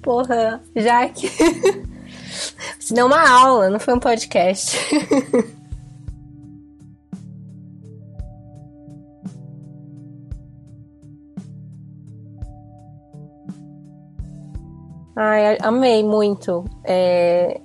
Porra, 0.00 0.60
Jaque. 0.76 1.28
Você 2.78 2.94
deu 2.94 3.06
uma 3.06 3.28
aula, 3.28 3.68
não 3.68 3.80
foi 3.80 3.94
um 3.94 4.00
podcast. 4.00 4.78
Ai, 15.16 15.58
amei 15.60 16.02
muito. 16.02 16.64
É... 16.84 17.60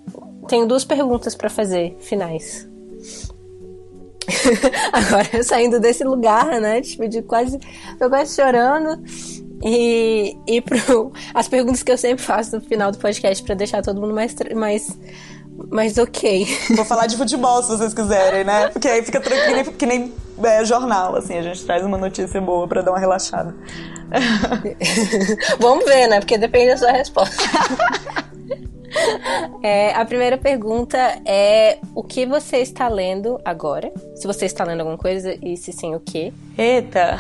Tenho 0.48 0.66
duas 0.66 0.86
perguntas 0.86 1.36
para 1.36 1.50
fazer, 1.50 1.98
finais. 2.00 2.68
Agora, 4.92 5.44
saindo 5.44 5.80
desse 5.80 6.04
lugar, 6.04 6.60
né? 6.60 6.82
Tipo, 6.82 7.08
de 7.08 7.22
quase. 7.22 7.60
Tô 8.00 8.10
quase 8.10 8.36
chorando. 8.36 9.02
E, 9.64 10.38
e 10.46 10.62
pro, 10.62 11.12
as 11.34 11.48
perguntas 11.48 11.84
que 11.84 11.92
eu 11.92 11.98
sempre 11.98 12.24
faço 12.24 12.56
no 12.56 12.62
final 12.62 12.92
do 12.92 12.98
podcast 12.98 13.44
para 13.44 13.56
deixar 13.56 13.82
todo 13.82 14.00
mundo 14.00 14.14
mais, 14.14 14.36
mais, 14.56 14.98
mais 15.70 15.98
ok. 15.98 16.46
Vou 16.76 16.86
falar 16.86 17.08
de 17.08 17.18
futebol 17.18 17.62
se 17.64 17.70
vocês 17.70 17.94
quiserem, 17.94 18.44
né? 18.44 18.70
Porque 18.70 18.88
aí 18.88 19.04
fica 19.04 19.20
tranquilo, 19.20 19.74
que 19.74 19.86
nem 19.86 20.14
é, 20.44 20.64
jornal, 20.64 21.16
assim, 21.16 21.38
a 21.38 21.42
gente 21.42 21.66
traz 21.66 21.84
uma 21.84 21.98
notícia 21.98 22.40
boa 22.40 22.68
para 22.68 22.82
dar 22.82 22.92
uma 22.92 23.00
relaxada. 23.00 23.56
Vamos 25.60 25.86
ver, 25.86 26.08
né? 26.08 26.20
Porque 26.20 26.38
depende 26.38 26.72
da 26.72 26.78
sua 26.78 26.92
resposta. 26.92 27.44
É, 29.62 29.94
a 29.94 30.06
primeira 30.06 30.38
pergunta 30.38 30.98
é 31.26 31.78
o 31.94 32.02
que 32.02 32.26
você 32.26 32.58
está 32.58 32.88
lendo 32.88 33.40
agora? 33.44 33.92
Se 34.16 34.26
você 34.26 34.46
está 34.46 34.64
lendo 34.64 34.80
alguma 34.80 34.98
coisa 34.98 35.38
e 35.44 35.56
se 35.58 35.72
sim, 35.72 35.94
o 35.94 36.00
que? 36.00 36.34
Eita! 36.58 37.20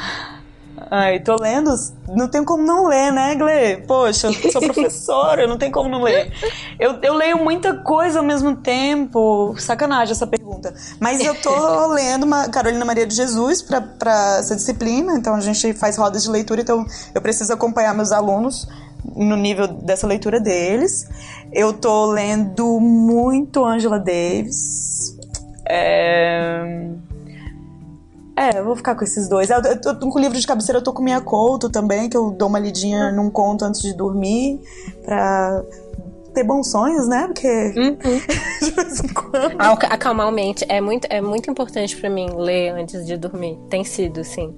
Ai, 0.92 1.20
tô 1.20 1.36
lendo. 1.36 1.72
Não 2.08 2.28
tem 2.28 2.44
como 2.44 2.64
não 2.64 2.88
ler, 2.88 3.12
né, 3.12 3.36
Gle? 3.36 3.84
Poxa, 3.88 4.28
eu 4.28 4.52
sou 4.52 4.62
professora, 4.74 5.48
não 5.48 5.58
tem 5.58 5.72
como 5.72 5.90
não 5.90 6.04
ler. 6.04 6.32
Eu, 6.80 7.00
eu 7.02 7.14
leio 7.16 7.44
muita 7.44 7.74
coisa 7.74 8.20
ao 8.20 8.26
mesmo 8.26 8.56
tempo. 8.58 9.56
Sacanagem 9.58 10.12
essa 10.12 10.28
pergunta. 10.28 10.74
Mas 11.00 11.20
eu 11.20 11.34
tô 11.42 11.88
lendo 11.92 12.24
uma 12.24 12.48
Carolina 12.50 12.86
Maria 12.86 13.08
de 13.08 13.16
Jesus 13.16 13.62
pra, 13.62 13.82
pra 13.82 14.38
essa 14.40 14.56
disciplina, 14.56 15.14
então 15.18 15.34
a 15.34 15.42
gente 15.42 15.74
faz 15.74 15.98
rodas 15.98 16.24
de 16.24 16.30
leitura, 16.30 16.62
então 16.62 16.86
eu 17.14 17.22
preciso 17.22 17.52
acompanhar 17.52 17.94
meus 17.96 18.12
alunos 18.12 18.68
no 19.16 19.36
nível 19.36 19.68
dessa 19.68 20.06
leitura 20.06 20.40
deles. 20.40 21.10
Eu 21.52 21.74
tô 21.74 22.06
lendo 22.06 22.80
muito 22.80 23.66
Angela 23.66 24.00
Davis. 24.00 25.18
É 25.70 26.88
é, 28.38 28.60
eu 28.60 28.64
vou 28.64 28.76
ficar 28.76 28.94
com 28.94 29.04
esses 29.04 29.28
dois. 29.28 29.50
Eu, 29.50 29.58
eu, 29.64 29.80
eu, 29.84 30.00
com 30.00 30.20
o 30.20 30.22
livro 30.22 30.40
de 30.40 30.46
cabeceira 30.46 30.78
eu 30.78 30.84
tô 30.84 30.94
com 30.94 31.02
minha 31.02 31.20
Couto 31.20 31.72
também, 31.72 32.08
que 32.08 32.16
eu 32.16 32.30
dou 32.30 32.48
uma 32.48 32.60
lidinha 32.60 33.12
num 33.12 33.32
conto 33.32 33.66
antes 33.66 33.82
de 33.82 33.96
dormir, 33.96 34.62
pra 35.04 35.64
ter 36.36 36.44
bons 36.44 36.70
sonhos, 36.70 37.08
né? 37.08 37.26
Porque 37.26 37.48
uhum. 37.48 37.98
de 38.62 38.72
vez 38.72 39.04
em 39.04 39.08
quando. 39.08 39.60
Acalmar 39.60 40.28
a 40.28 40.32
mente. 40.32 40.64
É 40.70 40.80
muito, 40.80 41.08
é 41.10 41.20
muito 41.20 41.50
importante 41.50 41.98
para 41.98 42.12
mim 42.12 42.28
ler 42.38 42.70
antes 42.70 43.08
de 43.08 43.18
dormir. 43.18 43.58
Tem 43.72 43.84
sido, 43.84 44.24
sim. 44.24 44.56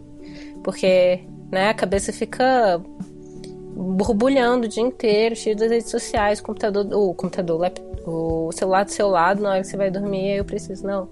Porque, 0.62 1.22
né, 1.50 1.70
a 1.70 1.74
cabeça 1.74 2.12
fica 2.12 2.82
borbulhando 3.76 4.66
o 4.66 4.70
dia 4.70 4.84
inteiro, 4.84 5.36
cheio 5.36 5.56
das 5.56 5.70
redes 5.70 5.90
sociais, 5.90 6.42
computador, 6.42 6.88
o 6.92 7.14
computador, 7.14 7.72
o 8.06 8.52
celular 8.52 8.84
do 8.84 8.92
seu 8.92 9.08
lado, 9.08 9.42
na 9.42 9.50
hora 9.50 9.62
que 9.62 9.68
você 9.68 9.78
vai 9.78 9.92
dormir, 9.92 10.38
eu 10.38 10.46
preciso, 10.46 10.86
não, 10.86 11.08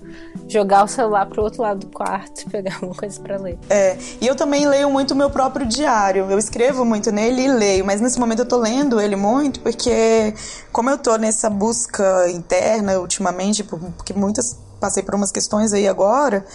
jogar 0.48 0.84
o 0.84 0.88
celular 0.88 1.26
pro 1.28 1.44
outro 1.44 1.62
lado 1.62 1.82
do 1.82 1.88
quarto 1.88 2.48
pegar 2.52 2.76
alguma 2.76 2.96
coisa 2.96 3.20
para 3.22 3.38
ler. 3.38 3.58
É, 3.70 3.98
e 4.20 4.28
eu 4.28 4.36
também 4.36 4.68
leio 4.68 4.90
muito 4.90 5.12
o 5.12 5.16
meu 5.16 5.30
próprio 5.30 5.66
diário, 5.66 6.30
eu 6.30 6.38
escrevo 6.38 6.84
muito 6.84 7.12
nele 7.12 7.44
e 7.44 7.48
leio, 7.48 7.86
mas 7.86 8.02
nesse 8.02 8.20
momento 8.20 8.40
eu 8.40 8.48
tô 8.48 8.58
lendo 8.58 9.00
ele 9.00 9.16
muito 9.16 9.60
porque, 9.60 10.34
como 10.72 10.90
eu 10.90 10.98
tô 10.98 11.16
nessa 11.18 11.50
busca 11.50 12.30
interna 12.30 13.00
ultimamente, 13.00 13.64
porque 13.64 14.14
muitas 14.14 14.58
passei 14.80 15.04
por 15.04 15.16
umas 15.16 15.32
questões 15.32 15.74
aí 15.74 15.88
agora, 15.88 16.46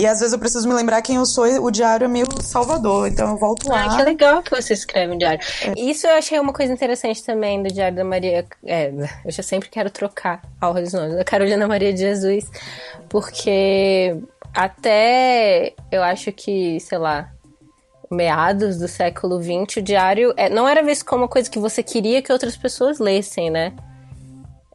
E 0.00 0.06
às 0.06 0.18
vezes 0.18 0.32
eu 0.32 0.38
preciso 0.38 0.66
me 0.66 0.72
lembrar 0.72 1.02
quem 1.02 1.16
eu 1.16 1.26
sou, 1.26 1.44
o 1.44 1.70
diário 1.70 2.06
é 2.06 2.08
meio 2.08 2.26
salvador, 2.40 3.06
então 3.06 3.32
eu 3.32 3.36
volto 3.36 3.68
lá. 3.68 3.84
Ah, 3.84 3.96
que 3.96 4.02
legal 4.02 4.42
que 4.42 4.50
você 4.50 4.72
escreve 4.72 5.12
um 5.12 5.18
diário. 5.18 5.38
É. 5.60 5.78
Isso 5.78 6.06
eu 6.06 6.14
achei 6.14 6.40
uma 6.40 6.54
coisa 6.54 6.72
interessante 6.72 7.22
também 7.22 7.62
do 7.62 7.70
diário 7.70 7.98
da 7.98 8.02
Maria. 8.02 8.46
É, 8.64 8.90
eu 9.22 9.30
já 9.30 9.42
sempre 9.42 9.68
quero 9.68 9.90
trocar 9.90 10.40
ao 10.58 10.72
horizonte, 10.72 11.16
da 11.16 11.22
Carolina 11.22 11.68
Maria 11.68 11.92
de 11.92 12.00
Jesus, 12.00 12.50
porque 13.10 14.16
até 14.54 15.74
eu 15.92 16.02
acho 16.02 16.32
que, 16.32 16.80
sei 16.80 16.96
lá, 16.96 17.30
meados 18.10 18.78
do 18.78 18.88
século 18.88 19.38
XX, 19.38 19.76
o 19.76 19.82
diário 19.82 20.32
é, 20.34 20.48
não 20.48 20.66
era 20.66 20.82
visto 20.82 21.04
como 21.04 21.24
uma 21.24 21.28
coisa 21.28 21.50
que 21.50 21.58
você 21.58 21.82
queria 21.82 22.22
que 22.22 22.32
outras 22.32 22.56
pessoas 22.56 22.98
lessem, 22.98 23.50
né? 23.50 23.74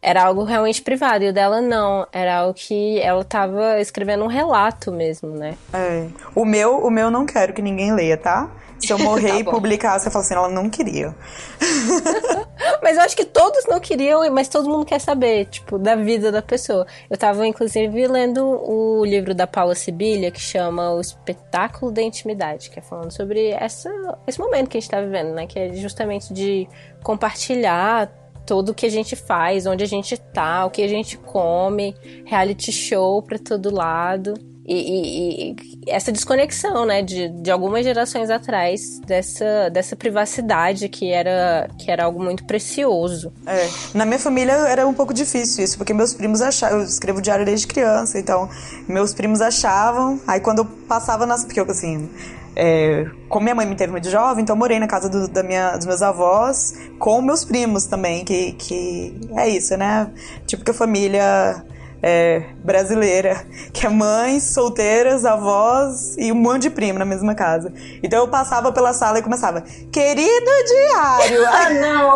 Era 0.06 0.24
algo 0.24 0.44
realmente 0.44 0.84
privado. 0.84 1.24
E 1.24 1.30
o 1.30 1.34
dela 1.34 1.62
não. 1.62 2.06
Era 2.14 2.38
algo 2.38 2.54
que 2.54 3.00
ela 3.00 3.22
estava 3.22 3.82
escrevendo 3.82 4.24
um 4.24 4.28
relato 4.28 4.92
mesmo, 4.92 5.30
né? 5.30 5.58
É. 5.74 6.06
O 6.36 6.46
meu, 6.46 6.86
o 6.86 6.92
meu 6.92 7.10
não 7.10 7.26
quero 7.26 7.54
que 7.54 7.62
ninguém 7.62 7.92
leia, 7.92 8.16
tá? 8.16 8.52
Se 8.78 8.94
eu 8.94 9.00
morrer 9.04 9.30
tá 9.30 9.40
e 9.40 9.44
publicar, 9.44 9.98
você 9.98 10.12
fala 10.12 10.24
assim, 10.24 10.36
ela 10.36 10.48
não 10.48 10.70
queria. 10.70 11.16
mas 12.84 12.98
eu 12.98 13.02
acho 13.04 13.16
que 13.16 13.26
todos 13.26 13.66
não 13.66 13.80
queriam, 13.80 14.32
mas 14.32 14.48
todo 14.48 14.70
mundo 14.70 14.86
quer 14.86 15.00
saber, 15.00 15.46
tipo, 15.46 15.80
da 15.80 15.96
vida 15.96 16.32
da 16.32 16.42
pessoa. 16.42 16.86
Eu 17.10 17.18
tava, 17.18 17.48
inclusive, 17.48 18.08
lendo 18.08 18.46
o 18.46 19.04
livro 19.04 19.34
da 19.34 19.48
Paula 19.48 19.74
Sibilha, 19.74 20.30
que 20.30 20.40
chama 20.40 20.92
O 20.92 21.02
Espetáculo 21.02 21.92
da 21.92 22.04
Intimidade, 22.04 22.70
que 22.70 22.78
é 22.78 22.82
falando 22.84 23.12
sobre 23.12 23.50
essa, 23.50 23.90
esse 24.28 24.40
momento 24.40 24.70
que 24.70 24.78
a 24.78 24.80
gente 24.80 24.90
tá 24.92 25.02
vivendo, 25.02 25.34
né? 25.34 25.48
Que 25.48 25.58
é 25.58 25.74
justamente 25.74 26.32
de 26.32 26.68
compartilhar 27.02 28.12
tudo 28.46 28.74
que 28.74 28.86
a 28.86 28.92
gente 28.92 29.16
faz, 29.16 29.66
onde 29.66 29.84
a 29.84 29.88
gente 29.88 30.18
tá, 30.18 30.66
o 30.66 30.70
que 30.70 30.82
a 30.82 30.88
gente 30.88 31.18
come, 31.18 31.96
reality 32.26 32.72
show 32.72 33.22
pra 33.22 33.38
todo 33.38 33.74
lado. 33.74 34.34
E, 34.68 34.74
e, 34.74 35.52
e, 35.52 35.56
essa 35.88 36.12
desconexão, 36.12 36.88
né, 36.88 37.04
de, 37.04 37.30
de 37.30 37.52
algumas 37.52 37.84
gerações 37.84 38.32
atrás, 38.32 39.00
dessa, 39.06 39.70
dessa 39.70 39.96
privacidade 39.96 40.90
que 40.90 41.12
era, 41.12 41.70
que 41.78 41.92
era 41.92 42.06
algo 42.06 42.22
muito 42.24 42.44
precioso. 42.46 43.32
É, 43.46 43.70
na 43.94 44.06
minha 44.06 44.18
família 44.18 44.54
era 44.54 44.88
um 44.88 44.94
pouco 44.94 45.14
difícil 45.14 45.64
isso, 45.64 45.78
porque 45.78 45.94
meus 45.94 46.16
primos 46.16 46.42
achavam, 46.42 46.80
eu 46.80 46.84
escrevo 46.84 47.22
diário 47.22 47.46
desde 47.46 47.68
criança, 47.68 48.18
então 48.18 48.50
meus 48.88 49.14
primos 49.14 49.40
achavam, 49.40 50.20
aí 50.28 50.40
quando 50.40 50.60
eu 50.60 50.66
passava 50.66 51.28
nas, 51.28 51.46
porque 51.46 51.60
eu 51.60 51.70
assim, 51.70 52.10
é, 52.56 53.06
como 53.28 53.44
minha 53.44 53.56
mãe 53.56 53.66
me 53.66 53.76
teve 53.76 53.92
muito 53.92 54.10
jovem, 54.10 54.44
então 54.44 54.56
eu 54.56 54.60
morei 54.60 54.80
na 54.80 54.88
casa 54.88 55.10
do, 55.10 55.28
da 55.28 55.44
minha, 55.44 55.76
dos 55.76 55.86
meus 55.86 56.02
avós 56.02 56.74
com 56.98 57.22
meus 57.22 57.44
primos 57.44 57.86
também, 57.86 58.24
que, 58.24 58.54
que 58.54 59.20
é 59.36 59.50
isso, 59.50 59.76
né? 59.76 60.10
Tipo 60.46 60.64
que 60.64 60.72
a 60.72 60.74
família 60.74 61.64
é, 62.02 62.44
brasileira, 62.64 63.46
que 63.74 63.86
é 63.86 63.90
mães, 63.90 64.44
solteiras, 64.44 65.26
avós 65.26 66.16
e 66.18 66.32
um 66.32 66.36
monte 66.36 66.64
de 66.64 66.70
primo 66.70 66.98
na 66.98 67.06
mesma 67.06 67.36
casa. 67.36 67.74
Então 68.02 68.20
eu 68.20 68.28
passava 68.28 68.72
pela 68.72 68.94
sala 68.94 69.20
e 69.20 69.24
começava, 69.24 69.62
querido 69.92 70.52
diário! 70.68 71.46
ah, 71.50 71.70
não! 71.72 72.16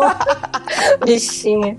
Bichinha. 1.04 1.78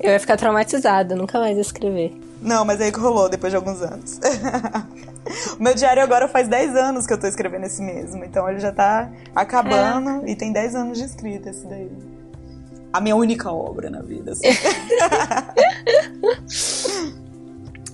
Eu 0.00 0.10
ia 0.10 0.20
ficar 0.20 0.36
traumatizada, 0.36 1.14
nunca 1.14 1.38
mais 1.38 1.56
ia 1.56 1.62
escrever. 1.62 2.12
Não, 2.42 2.64
mas 2.64 2.80
aí 2.80 2.90
que 2.90 2.98
rolou 2.98 3.28
depois 3.28 3.52
de 3.52 3.56
alguns 3.56 3.80
anos. 3.80 4.18
o 5.58 5.62
meu 5.62 5.74
diário 5.74 6.02
agora 6.02 6.26
faz 6.26 6.48
10 6.48 6.76
anos 6.76 7.06
que 7.06 7.12
eu 7.12 7.18
tô 7.18 7.28
escrevendo 7.28 7.66
esse 7.66 7.80
mesmo. 7.80 8.24
Então 8.24 8.50
ele 8.50 8.58
já 8.58 8.72
tá 8.72 9.08
acabando 9.34 10.26
é. 10.26 10.32
e 10.32 10.36
tem 10.36 10.52
10 10.52 10.74
anos 10.74 10.98
de 10.98 11.04
escrita 11.04 11.50
esse 11.50 11.64
daí. 11.66 11.90
A 12.92 13.00
minha 13.00 13.14
única 13.14 13.50
obra 13.50 13.88
na 13.88 14.02
vida. 14.02 14.32
Assim. 14.32 14.48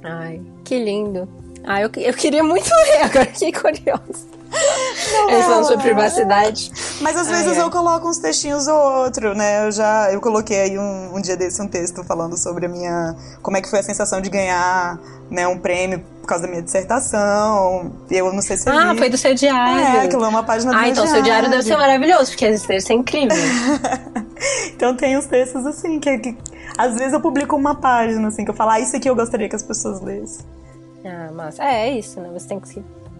Ai, 0.02 0.40
que 0.64 0.82
lindo. 0.82 1.28
Ah, 1.64 1.82
eu, 1.82 1.90
eu 1.96 2.14
queria 2.14 2.42
muito 2.42 2.70
ler 2.90 3.02
agora, 3.02 3.26
fiquei 3.26 3.52
curiosa. 3.52 4.37
Não, 5.12 5.30
Eles 5.30 5.46
falam 5.46 5.64
sobre 5.64 5.82
privacidade. 5.84 6.72
Mas 7.00 7.16
às 7.16 7.28
vezes 7.28 7.56
eu 7.56 7.70
coloco 7.70 8.08
uns 8.08 8.18
textinhos 8.18 8.66
ou 8.66 9.02
outro, 9.02 9.34
né? 9.34 9.66
Eu 9.66 9.72
já 9.72 10.12
eu 10.12 10.20
coloquei 10.20 10.60
aí 10.60 10.78
um, 10.78 11.16
um 11.16 11.20
dia 11.20 11.36
desse 11.36 11.60
um 11.62 11.68
texto 11.68 12.02
falando 12.04 12.36
sobre 12.36 12.66
a 12.66 12.68
minha. 12.68 13.16
como 13.42 13.56
é 13.56 13.60
que 13.60 13.68
foi 13.68 13.78
a 13.80 13.82
sensação 13.82 14.20
de 14.20 14.30
ganhar 14.30 14.98
né, 15.30 15.46
um 15.46 15.58
prêmio 15.58 16.02
por 16.20 16.26
causa 16.28 16.44
da 16.44 16.50
minha 16.50 16.62
dissertação. 16.62 17.92
Eu 18.10 18.32
não 18.32 18.42
sei 18.42 18.56
se 18.56 18.68
Ah, 18.68 18.92
vi. 18.92 18.98
foi 18.98 19.10
do 19.10 19.16
seu 19.16 19.34
diário. 19.34 19.80
É, 19.80 20.00
aquilo 20.02 20.24
é 20.24 20.28
uma 20.28 20.42
página 20.42 20.72
do 20.72 20.78
Ah, 20.78 20.88
então 20.88 21.06
seu 21.06 21.22
diário 21.22 21.48
deve 21.50 21.62
ser 21.62 21.76
maravilhoso, 21.76 22.30
porque 22.30 22.50
deve 22.50 22.80
ser 22.80 22.92
incrível. 22.92 23.36
então 24.74 24.96
tem 24.96 25.16
uns 25.16 25.26
textos 25.26 25.64
assim 25.66 25.98
que, 25.98 26.18
que, 26.18 26.36
às 26.76 26.94
vezes 26.94 27.12
eu 27.12 27.20
publico 27.20 27.56
uma 27.56 27.74
página 27.74 28.28
assim 28.28 28.44
que 28.44 28.50
eu 28.50 28.54
falo, 28.54 28.72
ah, 28.72 28.80
isso 28.80 28.96
aqui 28.96 29.08
eu 29.08 29.14
gostaria 29.16 29.48
que 29.48 29.56
as 29.56 29.62
pessoas 29.62 30.00
lessem. 30.00 30.44
Ah, 31.04 31.30
mas 31.32 31.58
é, 31.58 31.88
é 31.88 31.98
isso, 31.98 32.20
né? 32.20 32.28
Você 32.32 32.48
tem 32.48 32.60
que 32.60 32.68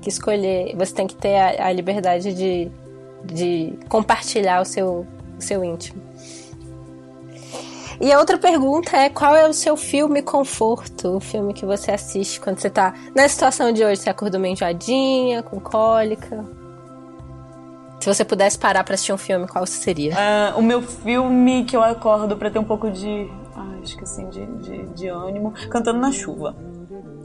que 0.01 0.09
escolher, 0.09 0.74
você 0.76 0.94
tem 0.94 1.07
que 1.07 1.14
ter 1.14 1.36
a, 1.36 1.66
a 1.66 1.72
liberdade 1.72 2.32
de, 2.34 2.70
de 3.24 3.78
compartilhar 3.88 4.61
o 4.61 4.64
seu, 4.64 5.07
o 5.38 5.42
seu 5.42 5.64
íntimo. 5.64 6.01
E 8.01 8.12
a 8.12 8.18
outra 8.18 8.38
pergunta 8.38 8.96
é 8.96 9.09
qual 9.09 9.34
é 9.34 9.49
o 9.49 9.53
seu 9.53 9.76
filme 9.76 10.22
conforto, 10.22 11.16
o 11.16 11.20
filme 11.20 11.53
que 11.53 11.66
você 11.66 11.90
assiste 11.90 12.40
quando 12.40 12.61
você 12.61 12.70
tá 12.70 12.94
na 13.14 13.28
situação 13.28 13.72
de 13.72 13.84
hoje, 13.84 14.03
você 14.03 14.11
acordou 14.11 14.40
meio 14.40 14.53
enjoadinha, 14.53 15.42
com 15.42 15.59
cólica? 15.59 16.44
Se 17.99 18.07
você 18.07 18.24
pudesse 18.24 18.57
parar 18.57 18.84
para 18.84 18.94
assistir 18.94 19.12
um 19.12 19.18
filme, 19.18 19.49
qual 19.49 19.66
seria? 19.66 20.14
Uh, 20.14 20.61
o 20.61 20.62
meu 20.62 20.80
filme 20.80 21.64
que 21.64 21.76
eu 21.76 21.82
acordo 21.82 22.36
para 22.36 22.49
ter 22.49 22.61
um 22.61 22.64
pouco 22.64 22.88
de, 22.88 23.28
ah, 23.57 23.80
acho 23.82 23.96
que 23.96 24.05
assim, 24.05 24.28
de, 24.28 24.46
de, 24.46 24.86
de 24.94 25.09
ânimo, 25.09 25.53
Cantando 25.68 25.99
na 25.99 26.12
Chuva. 26.12 26.55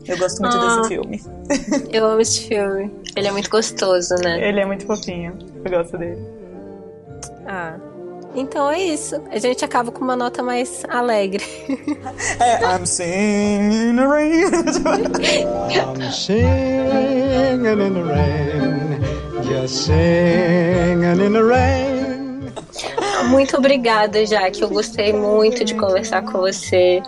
Eu 0.08 0.18
gosto 0.18 0.42
muito 0.42 0.58
ah, 0.58 0.78
desse 0.78 0.90
filme. 0.90 1.24
Eu 1.92 2.06
amo 2.06 2.22
esse 2.22 2.48
filme. 2.48 2.92
Ele 3.16 3.28
é 3.28 3.32
muito 3.32 3.50
gostoso, 3.50 4.16
né? 4.24 4.48
Ele 4.48 4.60
é 4.60 4.66
muito 4.66 4.86
fofinho. 4.86 5.38
Eu 5.64 5.72
gosto 5.72 5.98
dele. 5.98 6.22
Ah. 7.48 7.76
Então 8.36 8.70
é 8.72 8.80
isso. 8.80 9.22
A 9.32 9.38
gente 9.38 9.64
acaba 9.64 9.92
com 9.92 10.04
uma 10.04 10.16
nota 10.16 10.42
mais 10.42 10.84
alegre. 10.90 11.44
É, 12.40 12.76
I'm 12.76 12.86
singing 12.86 13.92
in 13.92 13.96
the 13.96 14.08
rain. 14.08 14.46
I'm 15.70 16.12
singing 16.12 17.66
in 17.66 17.94
the 17.94 18.02
rain. 18.02 18.84
Just 19.44 19.86
singing 19.86 21.22
in 21.22 21.34
the 21.34 21.44
rain. 21.44 21.94
Muito 23.30 23.58
obrigada, 23.58 24.26
Jaque. 24.26 24.62
Eu 24.62 24.70
gostei 24.70 25.14
muito 25.14 25.64
de 25.64 25.76
conversar 25.76 26.24
com 26.24 26.40
você. 26.40 27.02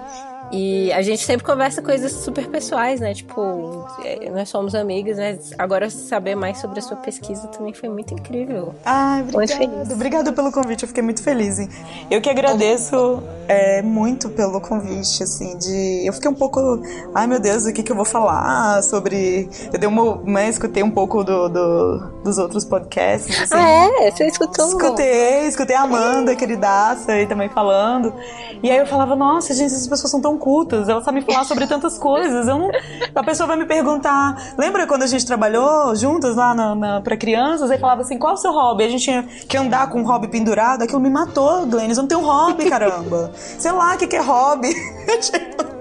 E 0.52 0.92
a 0.94 1.02
gente 1.02 1.24
sempre 1.24 1.46
conversa 1.46 1.82
coisas 1.82 2.12
super 2.12 2.48
pessoais, 2.48 3.00
né? 3.00 3.14
Tipo, 3.14 3.86
é, 4.04 4.30
nós 4.30 4.50
somos 4.50 4.76
amigas, 4.76 5.18
né? 5.18 5.38
Agora 5.58 5.90
saber 5.90 6.36
mais 6.36 6.60
sobre 6.60 6.80
a 6.80 6.82
sua 6.82 6.98
pesquisa 6.98 7.48
também 7.48 7.74
foi 7.74 7.90
muito 7.90 8.14
incrível. 8.14 8.74
Ai, 8.86 9.22
obrigada. 9.22 9.94
Obrigada 9.94 10.34
pelo 10.34 10.52
convite, 10.52 10.84
eu 10.84 10.88
fiquei 10.88 11.04
muito 11.04 11.24
feliz. 11.24 11.60
Hein? 11.60 11.70
Eu 12.10 12.22
que 12.22 12.30
agradeço 12.30 13.24
é, 13.48 13.82
muito 13.82 14.30
pelo 14.30 14.62
convite, 14.62 15.24
assim, 15.24 15.58
de. 15.58 16.06
Eu 16.06 16.14
fiquei 16.14 16.30
um 16.30 16.36
pouco. 16.36 16.82
Ai 17.14 17.28
meu 17.28 17.40
Deus, 17.40 17.66
o 17.66 17.74
que, 17.74 17.84
que 17.84 17.92
eu 17.92 17.96
vou 17.96 18.06
falar 18.06 18.82
sobre. 18.84 19.50
Eu 19.74 19.80
dei 19.80 19.90
uma. 19.90 20.22
Né, 20.24 20.50
escutei 20.50 20.84
um 20.84 20.92
pouco 20.92 21.24
do, 21.24 21.50
do, 21.50 21.98
dos 22.24 22.38
outros 22.38 22.64
podcasts. 22.66 23.42
Assim. 23.42 23.54
Ah, 23.56 23.70
é? 23.70 24.12
Você 24.12 24.26
escutou? 24.28 24.68
Escutei, 24.68 25.48
escutei 25.48 25.76
a 25.76 25.82
Amanda, 25.82 26.36
queridaça, 26.36 27.14
aí 27.14 27.26
também 27.26 27.50
falando. 27.50 28.14
E 28.62 28.70
aí 28.70 28.78
eu 28.78 28.86
falava, 28.86 29.16
nossa, 29.16 29.54
gente, 29.54 29.68
essas 29.68 29.88
pessoas 29.88 30.12
são 30.12 30.22
tão 30.22 30.35
cultas, 30.38 30.90
ela 30.90 31.02
sabe 31.02 31.22
falar 31.22 31.44
sobre 31.44 31.68
tantas 31.68 31.98
coisas. 31.98 32.48
Eu 32.48 32.58
não... 32.58 32.70
A 33.14 33.24
pessoa 33.24 33.48
vai 33.48 33.58
me 33.58 33.66
perguntar, 33.66 34.54
lembra 34.58 34.86
quando 34.88 35.04
a 35.04 35.08
gente 35.08 35.26
trabalhou 35.26 35.96
juntas 35.96 36.36
lá 36.36 36.54
na, 36.54 36.76
na, 36.76 37.02
pra 37.02 37.18
crianças? 37.18 37.70
Aí 37.72 37.78
falava 37.78 38.02
assim, 38.02 38.18
qual 38.18 38.34
é 38.34 38.36
o 38.36 38.38
seu 38.38 38.52
hobby? 38.52 38.84
A 38.84 38.90
gente 38.90 39.04
tinha 39.04 39.24
que 39.24 39.58
andar 39.58 39.90
com 39.90 40.00
um 40.00 40.04
hobby 40.04 40.28
pendurado. 40.28 40.84
Aquilo 40.84 41.00
me 41.00 41.10
matou, 41.10 41.66
Glennis. 41.66 41.98
Eu 41.98 42.04
não 42.04 42.08
tenho 42.08 42.22
hobby, 42.22 42.70
caramba. 42.70 43.32
Sei 43.36 43.72
lá 43.72 43.96
o 43.96 43.98
que, 43.98 44.08
que 44.08 44.16
é 44.16 44.22
hobby. 44.22 44.70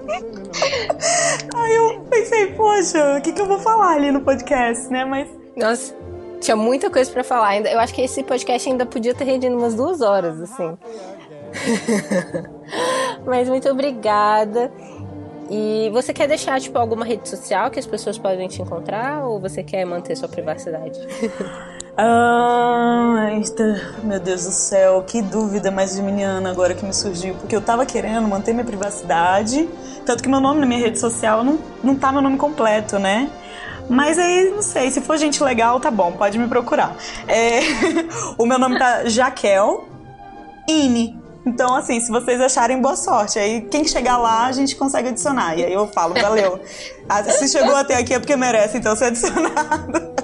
Aí 1.53 1.75
eu 1.75 2.01
pensei, 2.09 2.47
poxa, 2.53 3.17
o 3.17 3.21
que, 3.21 3.31
que 3.33 3.41
eu 3.41 3.45
vou 3.45 3.59
falar 3.59 3.91
ali 3.93 4.11
no 4.11 4.21
podcast, 4.21 4.89
né? 4.89 5.03
Mas. 5.03 5.27
Nossa, 5.55 5.93
tinha 6.39 6.55
muita 6.55 6.89
coisa 6.89 7.11
para 7.11 7.23
falar. 7.23 7.59
Eu 7.61 7.79
acho 7.79 7.93
que 7.93 8.01
esse 8.01 8.23
podcast 8.23 8.69
ainda 8.69 8.85
podia 8.85 9.13
ter 9.13 9.25
rendido 9.25 9.57
umas 9.57 9.75
duas 9.75 10.01
horas, 10.01 10.41
assim. 10.41 10.77
Mas 13.25 13.47
muito 13.47 13.69
obrigada. 13.69 14.71
E 15.49 15.89
você 15.93 16.11
quer 16.11 16.27
deixar, 16.27 16.59
tipo, 16.59 16.77
alguma 16.77 17.05
rede 17.05 17.29
social 17.29 17.69
que 17.69 17.79
as 17.79 17.85
pessoas 17.85 18.17
podem 18.17 18.47
te 18.47 18.61
encontrar? 18.61 19.25
Ou 19.25 19.39
você 19.39 19.63
quer 19.63 19.85
manter 19.85 20.15
sua 20.15 20.27
privacidade? 20.27 20.99
ah, 21.95 23.27
meu 24.03 24.19
Deus 24.19 24.45
do 24.45 24.51
céu, 24.51 25.03
que 25.03 25.21
dúvida 25.21 25.69
mais 25.69 25.95
geminiana 25.95 26.49
agora 26.49 26.73
que 26.73 26.83
me 26.83 26.93
surgiu. 26.93 27.35
Porque 27.35 27.55
eu 27.55 27.61
tava 27.61 27.85
querendo 27.85 28.27
manter 28.27 28.53
minha 28.53 28.65
privacidade. 28.65 29.69
Tanto 30.05 30.23
que 30.23 30.29
meu 30.29 30.39
nome 30.39 30.59
na 30.59 30.65
minha 30.65 30.79
rede 30.79 30.99
social 30.99 31.43
não, 31.43 31.59
não 31.83 31.95
tá 31.95 32.11
meu 32.11 32.21
nome 32.21 32.37
completo, 32.37 32.97
né? 32.97 33.29
Mas 33.87 34.17
aí, 34.17 34.49
não 34.49 34.63
sei, 34.63 34.89
se 34.89 34.99
for 34.99 35.15
gente 35.15 35.43
legal, 35.43 35.79
tá 35.79 35.91
bom, 35.91 36.11
pode 36.13 36.39
me 36.39 36.47
procurar. 36.47 36.95
É, 37.27 37.59
o 38.35 38.45
meu 38.45 38.57
nome 38.57 38.79
tá 38.79 39.05
Jaquel 39.05 39.87
Ine. 40.67 41.24
Então, 41.45 41.75
assim, 41.75 41.99
se 41.99 42.11
vocês 42.11 42.41
acharem, 42.41 42.81
boa 42.81 42.95
sorte. 42.95 43.37
Aí, 43.37 43.61
quem 43.61 43.85
chegar 43.85 44.17
lá, 44.17 44.47
a 44.47 44.51
gente 44.51 44.75
consegue 44.75 45.09
adicionar. 45.09 45.57
E 45.57 45.63
aí 45.63 45.73
eu 45.73 45.87
falo, 45.87 46.13
valeu. 46.15 46.59
Ah, 47.07 47.23
se 47.23 47.47
chegou 47.49 47.75
até 47.75 47.97
aqui 47.97 48.15
é 48.15 48.19
porque 48.19 48.35
merece, 48.35 48.79
então, 48.79 48.95
ser 48.95 49.05
adicionado. 49.05 50.15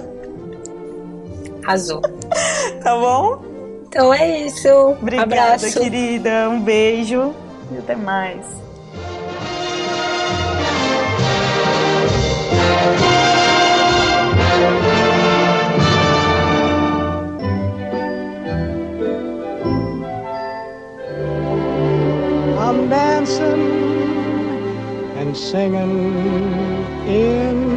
Arrasou. 1.64 2.00
tá 2.82 2.96
bom? 2.96 3.40
Então 3.86 4.12
é 4.12 4.40
isso. 4.46 4.68
Obrigada, 5.00 5.54
Abraço. 5.54 5.78
querida. 5.78 6.48
Um 6.50 6.60
beijo 6.60 7.32
e 7.70 7.78
até 7.78 7.94
mais. 7.94 8.44
Dancing 22.90 23.62
and 25.16 25.36
singing 25.36 26.04
in 27.06 27.71